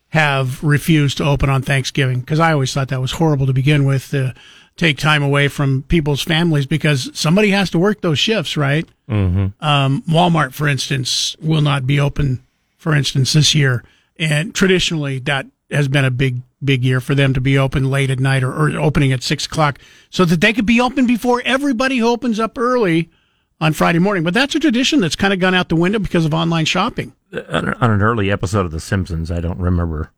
[0.09, 3.85] have refused to open on Thanksgiving because I always thought that was horrible to begin
[3.85, 4.09] with.
[4.11, 4.34] To
[4.77, 8.88] take time away from people's families because somebody has to work those shifts, right?
[9.09, 9.63] Mm-hmm.
[9.65, 12.43] Um, Walmart, for instance, will not be open,
[12.77, 13.84] for instance, this year.
[14.19, 18.09] And traditionally, that has been a big big year for them to be open late
[18.09, 19.77] at night or, or opening at six o'clock
[20.09, 23.11] so that they could be open before everybody who opens up early
[23.59, 24.23] on Friday morning.
[24.23, 27.13] But that's a tradition that's kind of gone out the window because of online shopping.
[27.34, 30.11] on on an early episode of The Simpsons, I don't remember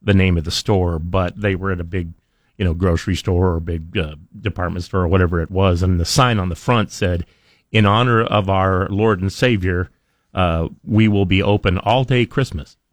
[0.00, 2.12] the name of the store, but they were at a big,
[2.56, 6.04] you know, grocery store or big uh, department store or whatever it was, and the
[6.04, 7.26] sign on the front said,
[7.72, 9.90] "In honor of our Lord and Savior,
[10.34, 12.76] uh, we will be open all day Christmas."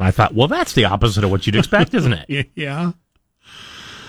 [0.00, 2.50] I thought, well, that's the opposite of what you'd expect, isn't it?
[2.54, 2.92] yeah.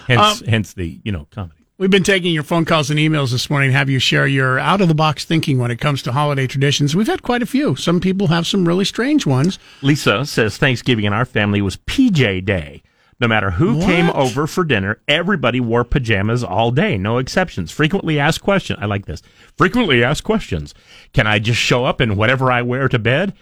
[0.07, 1.55] Hence, Um, hence the you know comedy.
[1.77, 3.71] We've been taking your phone calls and emails this morning.
[3.71, 6.95] Have you share your out of the box thinking when it comes to holiday traditions?
[6.95, 7.75] We've had quite a few.
[7.75, 9.57] Some people have some really strange ones.
[9.81, 12.83] Lisa says Thanksgiving in our family was PJ Day.
[13.19, 13.85] No matter who What?
[13.87, 17.71] came over for dinner, everybody wore pajamas all day, no exceptions.
[17.71, 18.77] Frequently asked questions.
[18.81, 19.21] I like this.
[19.57, 20.73] Frequently asked questions.
[21.13, 23.33] Can I just show up in whatever I wear to bed?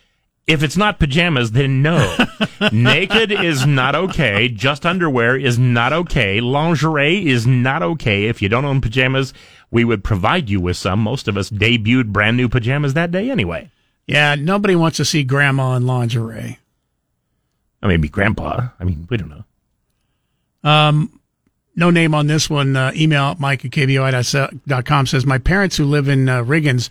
[0.48, 2.18] If it's not pajamas, then no.
[2.72, 4.48] Naked is not okay.
[4.48, 6.42] Just underwear is not okay.
[6.42, 8.26] Lingerie is not okay.
[8.26, 9.34] If you don't own pajamas,
[9.70, 11.00] we would provide you with some.
[11.02, 13.70] Most of us debuted brand new pajamas that day anyway.
[14.08, 16.58] Yeah, nobody wants to see grandma in lingerie.
[17.82, 18.70] I mean, maybe grandpa.
[18.80, 20.70] I mean, we don't know.
[20.70, 21.20] Um,
[21.76, 22.76] no name on this one.
[22.76, 26.90] Uh, email mike at kboi.com says, My parents who live in uh, Riggins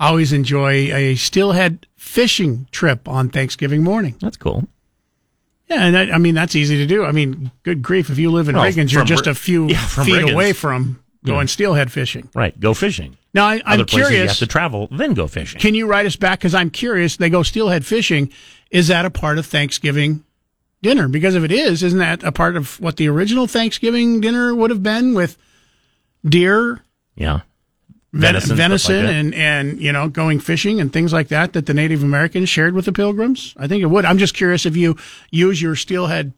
[0.00, 4.16] always enjoy a steelhead fishing trip on Thanksgiving morning.
[4.20, 4.66] That's cool.
[5.68, 7.04] Yeah, and that, I mean, that's easy to do.
[7.04, 8.10] I mean, good grief.
[8.10, 10.32] If you live in Well, Riggins, you're just a few Yeah, feet Riggins.
[10.32, 11.46] away from going Yeah.
[11.46, 12.28] steelhead fishing.
[12.34, 12.58] Right.
[12.58, 13.16] Go fishing.
[13.34, 14.30] Now, I, I'm Other places you curious.
[14.32, 15.60] have to travel, then go fishing.
[15.60, 16.40] Can you write us back?
[16.40, 17.16] Because I'm curious.
[17.18, 18.32] They go steelhead fishing.
[18.72, 20.24] Is that a part of Thanksgiving
[20.82, 21.06] dinner?
[21.06, 24.70] Because if it is, isn't that a part of what the original Thanksgiving dinner would
[24.70, 25.36] have been with
[26.28, 26.80] deer,
[27.14, 27.40] Yeah.
[28.12, 31.66] Ven- Venison, venison, like and and you know going fishing and things like that that
[31.66, 33.54] the Native Americans shared with the Pilgrims?
[33.56, 34.04] I think it would.
[34.04, 34.96] I'm just curious if you
[35.30, 36.32] use your steelhead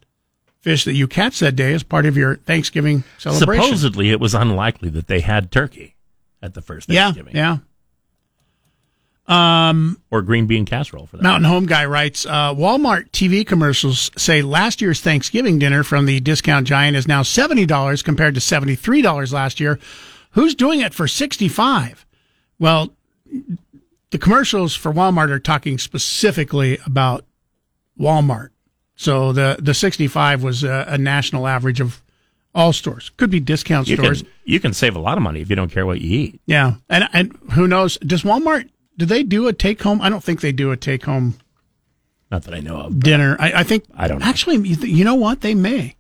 [0.60, 3.64] fish that you catch that day as part of your Thanksgiving celebration.
[3.64, 5.96] Supposedly, it was unlikely that they had turkey
[6.40, 7.36] at the first yeah, Thanksgiving.
[7.36, 7.58] yeah.
[9.26, 11.22] Um, Or green bean casserole for that.
[11.22, 16.18] Mountain Home Guy writes uh, Walmart TV commercials say last year's Thanksgiving dinner from the
[16.20, 19.78] discount giant is now $70 compared to $73 last year.
[20.32, 22.04] Who's doing it for 65
[22.58, 22.92] Well,
[24.10, 27.24] the commercials for Walmart are talking specifically about
[27.98, 28.50] Walmart.
[28.94, 32.02] So the, the 65 was a, a national average of
[32.54, 33.10] all stores.
[33.16, 34.22] Could be discount You stores.
[34.22, 36.40] can, you can save a lot of money if you don't care what you eat.
[36.46, 37.96] Yeah, and and who knows?
[37.98, 38.68] Does Walmart
[38.98, 40.02] do they do a take home?
[40.02, 41.34] I don't think they do a take home
[42.30, 43.00] Not that I know of.
[43.00, 43.36] dinner.
[43.40, 44.26] I, I think I don't know.
[44.26, 45.40] Actually, you, th- you know what?
[45.40, 45.96] They may.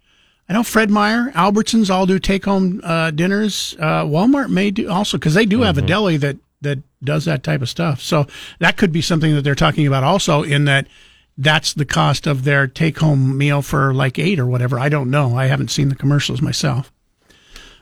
[0.48, 3.74] I know Fred Meyer, Albertsons all do take home uh, dinners.
[3.78, 5.84] Uh, Walmart may do also because they do have Mm-hmm.
[5.84, 8.00] a deli that that does that type of stuff.
[8.00, 8.26] So
[8.60, 10.86] that could be something that they're talking about also in that
[11.38, 14.78] that's the cost of their take home meal for like eight or whatever.
[14.78, 15.36] I don't know.
[15.36, 16.92] I haven't seen the commercials myself.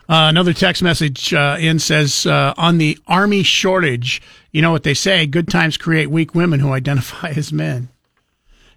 [0.09, 4.21] Uh, another text message uh, in says uh, on the army shortage,
[4.51, 7.89] you know what they say: good times create weak women who identify as men.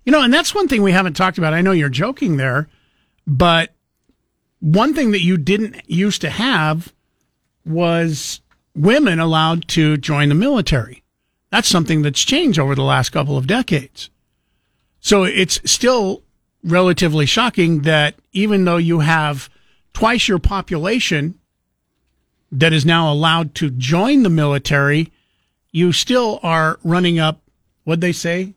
[0.05, 1.53] You know, and that's one thing we haven't talked about.
[1.53, 2.67] I know you're joking there,
[3.25, 3.73] but
[4.59, 6.93] one thing that you didn't used to have
[7.65, 8.41] was
[8.75, 11.03] women allowed to join the military.
[11.49, 14.09] That's something that's changed over the last couple of decades.
[14.99, 16.23] So it's still
[16.63, 19.49] relatively shocking that even though you have
[19.93, 21.39] twice your population
[22.51, 25.11] that is now allowed to join the military,
[25.71, 27.41] you still are running up,
[27.83, 28.53] what'd they say?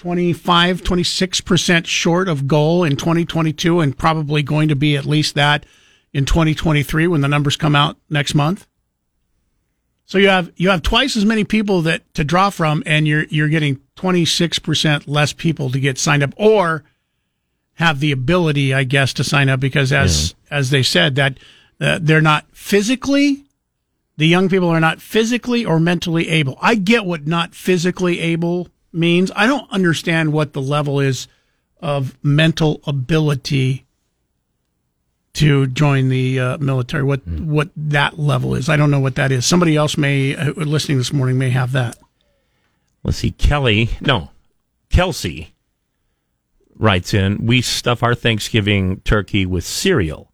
[0.00, 5.66] 25, 26% short of goal in 2022 and probably going to be at least that
[6.14, 8.66] in 2023 when the numbers come out next month.
[10.06, 13.24] So you have you have twice as many people that to draw from and you're
[13.24, 16.82] you're getting 26% less people to get signed up or
[17.74, 21.36] have the ability I guess to sign up because as as they said that
[21.78, 23.44] uh, they're not physically
[24.16, 26.56] the young people are not physically or mentally able.
[26.62, 29.30] I get what not physically able means.
[29.34, 31.28] I don't understand what the level is
[31.80, 33.86] of mental ability
[35.34, 37.02] to join the uh, military.
[37.02, 38.68] What what that level is?
[38.68, 39.46] I don't know what that is.
[39.46, 41.96] Somebody else may uh, listening this morning may have that.
[43.02, 43.30] Let's see.
[43.30, 44.30] Kelly, no,
[44.90, 45.54] Kelsey
[46.74, 50.32] writes in We stuff our Thanksgiving turkey with cereal,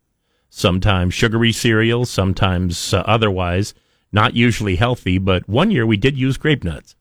[0.49, 3.75] sometimes sugary cereal, sometimes uh, otherwise.
[4.13, 6.96] Not usually healthy, but one year we did use grape nuts.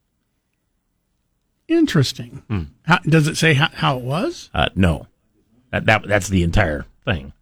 [1.68, 2.70] Interesting.
[2.84, 4.50] How, does it say how, how it was?
[4.54, 5.08] Uh, no,
[5.72, 7.34] that, that that's the entire thing.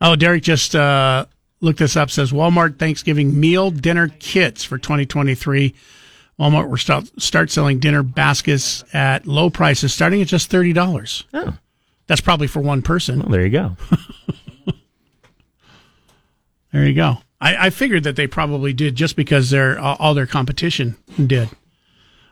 [0.00, 1.26] Oh, Derek just uh,
[1.60, 2.10] looked this up.
[2.10, 5.74] Says Walmart Thanksgiving meal dinner kits for 2023
[6.38, 11.24] Walmart will start, start selling dinner baskets at low prices, starting at just thirty dollars.
[11.32, 11.56] Oh,
[12.06, 13.20] that's probably for one person.
[13.20, 13.76] Well, there you go.
[16.72, 17.18] there you go.
[17.40, 20.96] I, I, figured that they probably did just because their all their competition
[21.26, 21.48] did.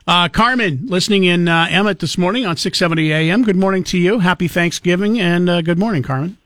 [0.06, 3.42] Uh, Carmen, listening in uh, Emmett this morning on 670 AM.
[3.42, 4.18] Good morning to you.
[4.18, 6.36] Happy Thanksgiving and uh, good morning, Carmen.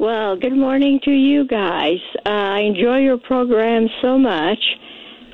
[0.00, 1.98] Well, good morning to you guys.
[2.26, 4.58] Uh, I enjoy your program so much,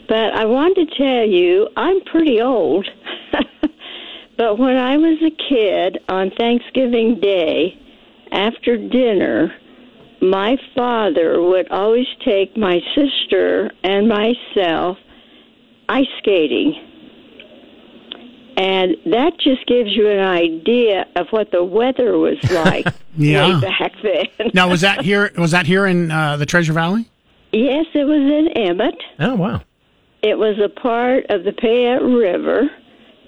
[0.09, 2.87] but I want to tell you I'm pretty old.
[4.37, 7.81] but when I was a kid on Thanksgiving Day,
[8.31, 9.55] after dinner,
[10.21, 14.99] my father would always take my sister and myself
[15.89, 16.91] ice skating.
[18.57, 22.87] And that just gives you an idea of what the weather was like
[23.17, 23.61] yeah.
[23.61, 24.51] way back then.
[24.55, 25.33] now, was that here?
[25.37, 27.11] Was that here in uh, the Treasure Valley?
[27.53, 28.97] Yes, it was in Emmett.
[29.19, 29.63] Oh wow!
[30.23, 32.71] It was a part of the Payette River.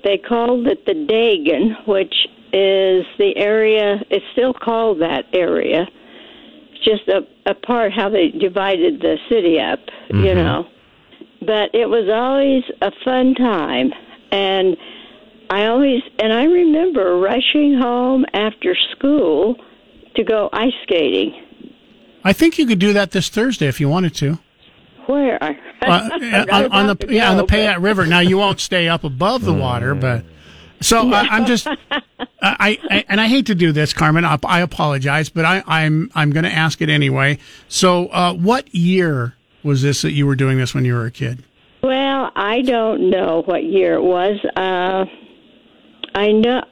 [0.05, 2.15] They called it the Dagon, which
[2.53, 4.03] is the area.
[4.11, 5.86] It's still called that area.
[6.85, 10.24] Just a, a part how they divided the city up, mm-hmm.
[10.24, 10.69] you know.
[11.40, 13.93] But it was always a fun time,
[14.31, 14.77] and
[15.51, 19.56] I always and I remember rushing home after school
[20.14, 21.43] to go ice skating.
[22.24, 24.39] I think you could do that this Thursday if you wanted to.
[25.06, 25.43] Where?
[25.43, 28.06] Uh, on, on, the yeah on the Payette River.
[28.06, 30.24] Now you won't stay up above the water, but
[30.81, 31.66] so uh, I'm just
[32.43, 34.24] I, I, and I hate to do this, Carmen.
[34.24, 37.39] I, I apologize, but I, I'm I'm going to ask it anyway.
[37.68, 41.10] So, uh, what year was this that you were doing this when you were a
[41.10, 41.44] kid?
[41.82, 44.39] Well, I don't know what year it was.
[44.56, 45.06] Uh,
[46.17, 46.65] I know.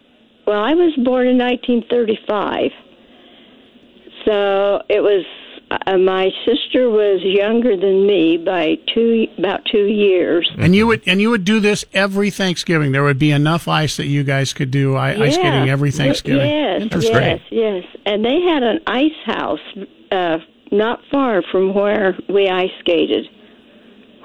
[0.46, 2.70] Well, I was born in 1935,
[4.24, 5.24] so it was.
[5.70, 10.48] Uh, my sister was younger than me by two, about two years.
[10.58, 12.92] And you would and you would do this every Thanksgiving.
[12.92, 15.30] There would be enough ice that you guys could do ice yeah.
[15.30, 16.48] skating every Thanksgiving.
[16.48, 17.84] Yes, yes, yes.
[18.06, 19.58] And they had an ice house
[20.12, 20.38] uh,
[20.70, 23.26] not far from where we ice skated,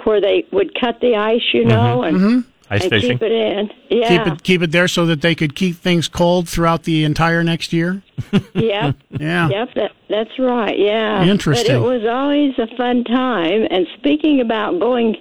[0.04, 2.04] where they would cut the ice, you know, mm-hmm.
[2.04, 2.18] and.
[2.18, 3.12] Mm-hmm Ice and fishing.
[3.14, 3.70] Keep it in.
[3.90, 4.08] Yeah.
[4.26, 7.44] Keep it keep it there so that they could keep things cold throughout the entire
[7.44, 8.02] next year.
[8.54, 8.96] yep.
[9.10, 9.50] Yeah.
[9.50, 9.70] Yep.
[9.76, 10.78] That, that's right.
[10.78, 11.24] Yeah.
[11.26, 11.82] Interesting.
[11.82, 13.66] But it was always a fun time.
[13.72, 15.16] And speaking about going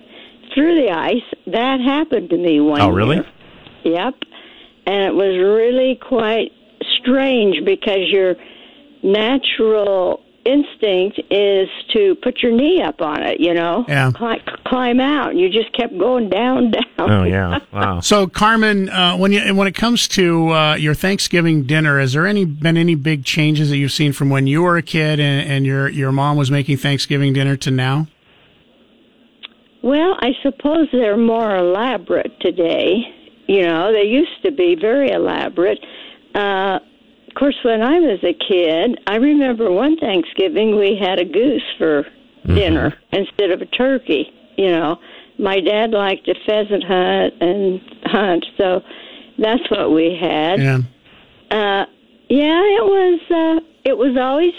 [0.55, 3.17] through the ice, that happened to me one Oh, really?
[3.17, 3.27] year.
[3.85, 4.15] Yep.
[4.87, 6.53] And it was really quite
[7.01, 8.37] strange because your
[9.03, 14.11] natural instinct is to put your knee up on it, you know, Yeah.
[14.15, 15.37] climb, climb out.
[15.37, 16.85] You just kept going down, down.
[16.99, 18.01] Oh yeah, wow.
[18.01, 22.27] So, Carmen, uh, when you when it comes to uh, your Thanksgiving dinner, has there
[22.27, 25.49] any been any big changes that you've seen from when you were a kid and,
[25.51, 28.07] and your your mom was making Thanksgiving dinner to now?
[29.83, 33.15] Well, I suppose they're more elaborate today.
[33.47, 35.79] You know, they used to be very elaborate.
[36.35, 36.83] Uh, of
[37.39, 42.05] course, when I was a kid, I remember one Thanksgiving we had a goose for
[42.45, 42.55] Mm-hmm.
[42.55, 44.33] dinner instead of a turkey.
[44.57, 44.99] You know,
[45.39, 48.81] my dad liked to pheasant hunt and hunt, so
[49.39, 50.61] that's what we had.
[50.61, 50.79] Yeah.
[51.51, 51.85] Uh,
[52.29, 53.21] yeah, it was.
[53.31, 54.55] Uh, it was always.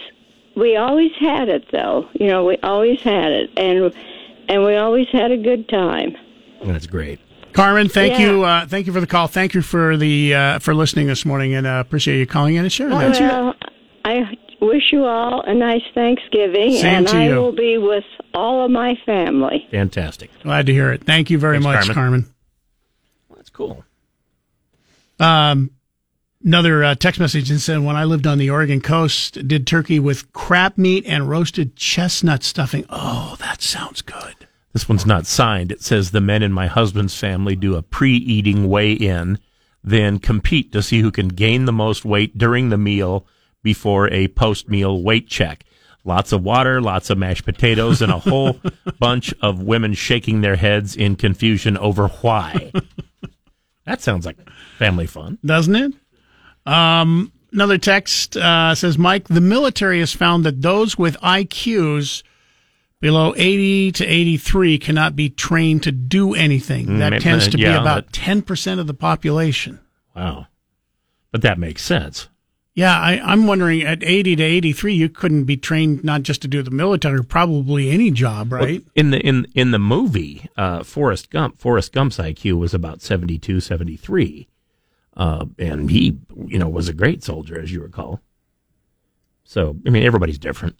[0.56, 2.10] We always had it, though.
[2.14, 3.94] You know, we always had it, and
[4.50, 6.16] and we always had a good time.
[6.66, 7.20] That's great.
[7.54, 8.32] Carmen, thank Yeah.
[8.32, 9.28] you, uh, thank you for the call.
[9.28, 12.64] Thank you for the uh, for listening this morning, and uh, appreciate you calling in
[12.64, 13.20] and sharing that.
[13.20, 13.54] Well,
[14.06, 17.36] I wish you all a nice Thanksgiving, Same and to I you.
[17.36, 18.04] will be with
[18.34, 19.68] all of my family.
[19.72, 20.30] Fantastic.
[20.44, 21.04] Glad to hear it.
[21.04, 22.24] Thank you very Thanks, much, Carmen.
[22.24, 22.34] Carmen.
[23.36, 23.84] That's cool.
[25.20, 25.72] Um,
[26.44, 30.00] another uh, text message and said, when I lived on the Oregon coast, did turkey
[30.00, 32.86] with crab meat and roasted chestnut stuffing.
[32.90, 34.36] Oh, that sounds good.
[34.74, 35.72] This one's not signed.
[35.72, 39.40] It says the men in my husband's family do a pre-eating weigh-in,
[39.84, 43.26] then compete to see who can gain the most weight during the meal
[43.64, 45.66] before a post-meal weight check.
[46.06, 48.60] Lots of water, lots of mashed potatoes, and a whole
[49.00, 52.72] bunch of women shaking their heads in confusion over why.
[53.86, 54.38] that sounds like
[54.78, 55.40] family fun.
[55.44, 55.94] doesn't it?
[56.66, 62.24] Um, another text uh, says, Mike, the military has found that those with IQs
[63.02, 66.88] below 80 to 83 cannot be trained to do anything.
[66.88, 69.80] Mm, That maybe- tends to yeah, be about 10% of the population.
[70.16, 70.48] Wow.
[71.32, 72.28] But that makes sense.
[72.76, 76.48] Yeah, I, I'm wondering at 80 to 83, you couldn't be trained not just to
[76.48, 78.82] do the military, probably any job, right?
[78.82, 83.02] Well, in the in in the movie, uh, Forrest Gump, Forrest Gump's IQ was about
[83.02, 84.48] 72, 73.
[85.18, 86.18] Uh, and he,
[86.48, 88.22] you know, was a great soldier, as you recall.
[89.44, 90.78] So, I mean, everybody's different.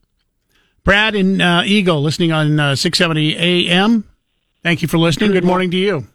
[0.84, 3.38] Brad in uh, Eagle, listening on uh, 670
[3.70, 4.04] AM.
[4.64, 5.32] Thank you for listening.
[5.32, 6.08] Good morning to you.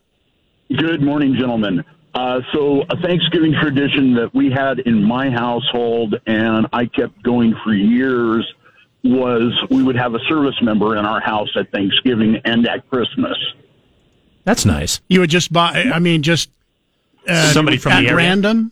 [0.77, 1.85] Good morning, gentlemen.
[2.15, 7.55] Uh, so, a Thanksgiving tradition that we had in my household and I kept going
[7.65, 8.47] for years
[9.03, 13.37] was we would have a service member in our house at Thanksgiving and at Christmas.
[14.45, 15.01] That's nice.
[15.09, 15.91] You would just buy.
[15.93, 16.51] I mean, just
[17.27, 18.17] uh, Somebody from at the area?
[18.17, 18.71] random.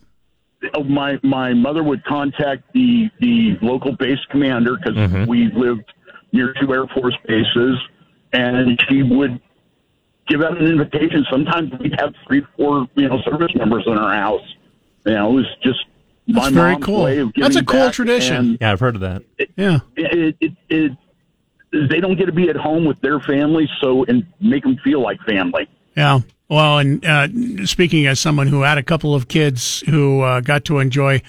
[0.74, 5.26] Oh, My my mother would contact the the local base commander because Mhm.
[5.26, 5.84] we lived
[6.32, 7.78] near two Air Force bases,
[8.32, 9.40] and she would
[10.28, 11.26] give out an invitation.
[11.30, 14.40] Sometimes we'd have three, four, you know, service members in our house.
[15.04, 15.80] You know, it was just
[16.28, 17.02] That's my very mom's cool.
[17.04, 18.36] way of That's a cool back, tradition.
[18.36, 19.22] and Yeah, I've heard of that.
[19.56, 19.80] Yeah.
[19.96, 20.92] It, it, it,
[21.90, 25.00] they don't get to be at home with their family, so and make them feel
[25.02, 25.68] like family.
[25.96, 26.20] Yeah.
[26.52, 27.28] Well, and uh,
[27.64, 31.22] speaking as someone who had a couple of kids who uh, got to enjoy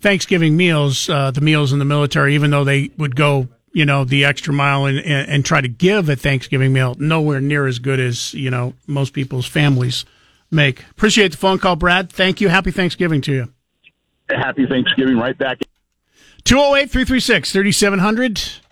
[0.00, 4.04] Thanksgiving meals, uh, the meals in the military, even though they would go, you know,
[4.04, 7.78] the extra mile and, and, and try to give a Thanksgiving meal, nowhere near as
[7.78, 10.04] good as, you know, most people's families
[10.50, 10.84] make.
[10.90, 12.12] Appreciate the phone call, Brad.
[12.12, 12.50] Thank you.
[12.50, 13.52] Happy Thanksgiving to you.
[14.28, 15.60] Happy Thanksgiving, right back.
[16.44, 18.67] 208 336 3700.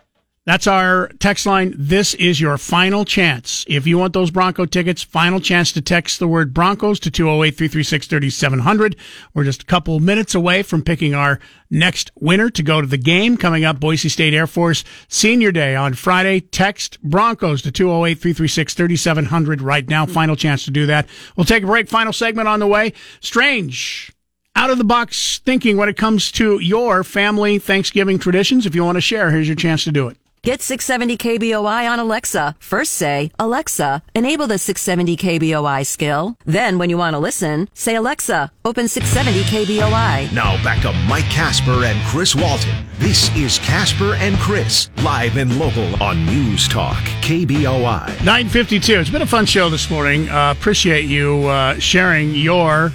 [0.46, 1.74] That's our text line.
[1.76, 3.64] This is your final chance.
[3.66, 7.50] If you want those Bronco tickets, final chance to text the word Broncos to 208
[7.50, 8.94] 336 3700.
[9.34, 12.96] We're just a couple minutes away from picking our next winner to go to the
[12.96, 13.80] game coming up.
[13.80, 16.38] Boise State Air Force Senior Day on Friday.
[16.38, 20.06] Text Broncos to 208 336 3700 right now.
[20.06, 21.08] Final chance to do that.
[21.36, 21.88] We'll take a break.
[21.88, 22.92] Final segment on the way.
[23.18, 24.12] Strange
[24.54, 28.64] out of the box thinking when it comes to your family Thanksgiving traditions.
[28.64, 30.16] If you want to share, here's your chance to do it.
[30.46, 32.54] Get 670 KBOI on Alexa.
[32.60, 36.36] First say, Alexa, enable the 670 KBOI skill.
[36.44, 40.32] Then when you want to listen, say, Alexa, open 670 KBOI.
[40.32, 42.86] Now back to Mike Casper and Chris Walton.
[43.00, 48.06] This is Casper and Chris, live and local on News Talk, KBOI.
[48.24, 49.00] 952.
[49.00, 50.28] It's been a fun show this morning.
[50.28, 52.92] Uh, appreciate you uh, sharing your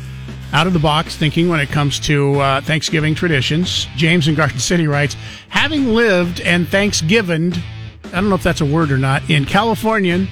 [0.53, 3.87] out of the box thinking when it comes to uh, Thanksgiving traditions.
[3.95, 5.15] James in Garden City writes,
[5.49, 7.53] having lived and Thanksgiving,
[8.05, 10.27] I don't know if that's a word or not, in California,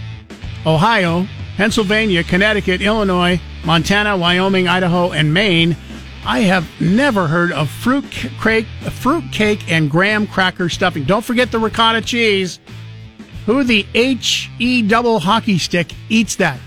[0.66, 1.26] Ohio,
[1.56, 5.76] Pennsylvania, Connecticut, Illinois, Montana, Wyoming, Idaho, and Maine,
[6.26, 11.06] I have never heard of fruit cake, fruit cake and graham cracker stuffing.
[11.06, 12.60] Don't forget the ricotta cheese.
[13.46, 16.60] Who the H E double hockey stick eats that?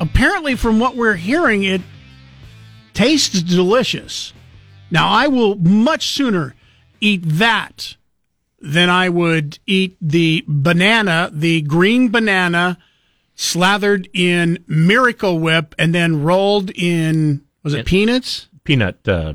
[0.00, 1.80] Apparently, from what we're hearing, it
[2.94, 4.32] tastes delicious.
[4.90, 6.54] Now, I will much sooner
[7.00, 7.96] eat that
[8.60, 12.78] than I would eat the banana, the green banana
[13.34, 18.48] slathered in Miracle Whip and then rolled in, was it peanuts?
[18.62, 19.34] Peanut uh,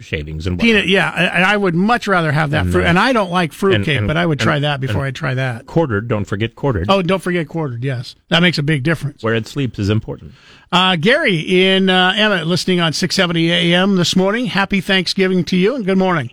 [0.00, 1.10] shavings and Peanut, yeah.
[1.10, 2.84] I, I would much rather have that And, fruit.
[2.84, 5.10] uh, And I don't like and- fruitcake, but I would try and- that before I
[5.12, 5.66] try that.
[5.66, 6.86] Quartered, don't forget quartered.
[6.88, 7.84] Oh, don't forget quartered.
[7.84, 9.22] Yes, that makes a big difference.
[9.22, 10.32] Where it sleeps is important.
[10.72, 14.46] Uh, Gary in uh, Emmett, listening on 670 AM this morning.
[14.46, 16.30] Happy Thanksgiving to you and good morning.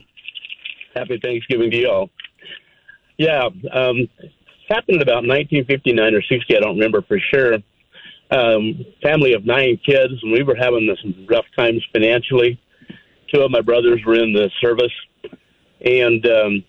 [0.96, 2.10] Happy Thanksgiving to y'all.
[3.18, 4.08] Yeah, um,
[4.70, 6.56] happened about 1959 or 60.
[6.56, 7.58] I don't remember for sure.
[8.30, 12.60] Um, family of nine kids, and we were having some rough times financially.
[13.34, 14.94] Two of my brothers were in the service,
[15.82, 16.64] and um,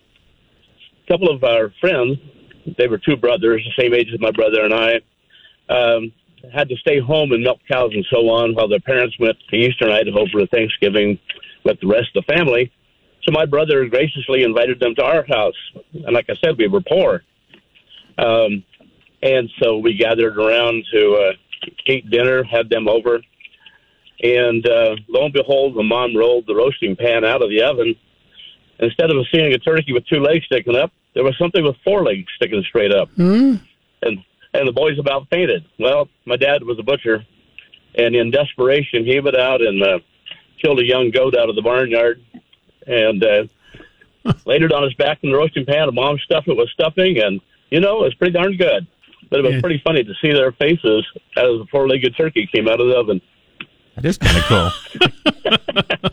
[1.03, 2.17] a couple of our friends,
[2.77, 5.01] they were two brothers, the same age as my brother and I,
[5.69, 6.11] um,
[6.53, 9.55] had to stay home and milk cows and so on while their parents went to
[9.55, 11.19] Eastern Idaho for Thanksgiving
[11.63, 12.71] with the rest of the family.
[13.23, 15.55] So my brother graciously invited them to our house,
[15.93, 17.23] and like I said, we were poor,
[18.17, 18.63] um,
[19.21, 21.31] and so we gathered around to uh,
[21.87, 23.19] eat dinner, had them over,
[24.21, 27.95] and uh, lo and behold, the mom rolled the roasting pan out of the oven.
[28.79, 32.03] Instead of seeing a turkey with two legs sticking up, there was something with four
[32.03, 33.55] legs sticking straight up, Hmm?
[34.01, 34.19] and
[34.53, 35.63] and the boys about fainted.
[35.77, 37.25] Well, my dad was a butcher,
[37.95, 39.99] and in desperation, he went out and uh,
[40.61, 42.21] killed a young goat out of the barnyard,
[42.87, 43.43] and uh,
[44.45, 45.83] laid it on his back in the roasting pan.
[45.89, 48.87] And mom stuffed it with stuffing, and you know it was pretty darn good.
[49.29, 49.61] But it was Yeah.
[49.61, 51.05] pretty funny to see their faces
[51.37, 53.21] as the four-legged turkey came out of the oven.
[54.01, 54.71] That is kind of cool.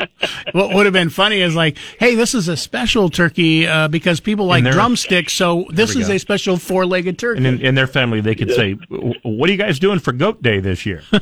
[0.53, 4.21] What would have been funny is like, hey, this is a special turkey uh, because
[4.21, 6.15] people like drumsticks, so this is go.
[6.15, 7.39] a special four legged turkey.
[7.39, 10.43] And in, in their family, they could say, "What are you guys doing for Goat
[10.43, 11.03] Day this year?"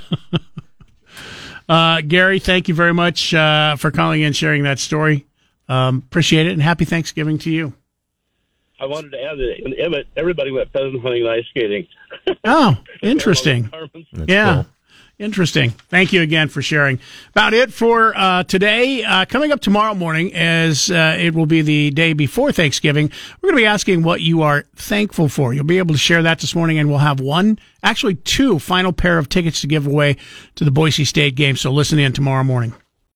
[1.66, 5.24] Uh, Gary, thank you very much uh, for calling in, sharing that story.
[5.66, 7.72] Um, appreciate it, and happy Thanksgiving to you.
[8.78, 11.86] I wanted to add that in Emmett, everybody went pheasant hunting and ice skating.
[12.44, 13.68] Oh, interesting.
[13.68, 14.06] Carmen's.
[14.28, 14.64] yeah,
[15.16, 15.70] Interesting.
[15.70, 16.98] Thank you again for sharing.
[17.30, 19.04] About it for uh, today.
[19.04, 23.50] Uh, coming up tomorrow morning, as uh, it will be the day before Thanksgiving, we're
[23.50, 25.54] going to be asking what you are thankful for.
[25.54, 28.92] You'll be able to share that this morning, and we'll have one, actually two, final
[28.92, 30.16] pair of tickets to give away
[30.56, 31.56] to the Boise State game.
[31.56, 32.74] So listen in tomorrow morning.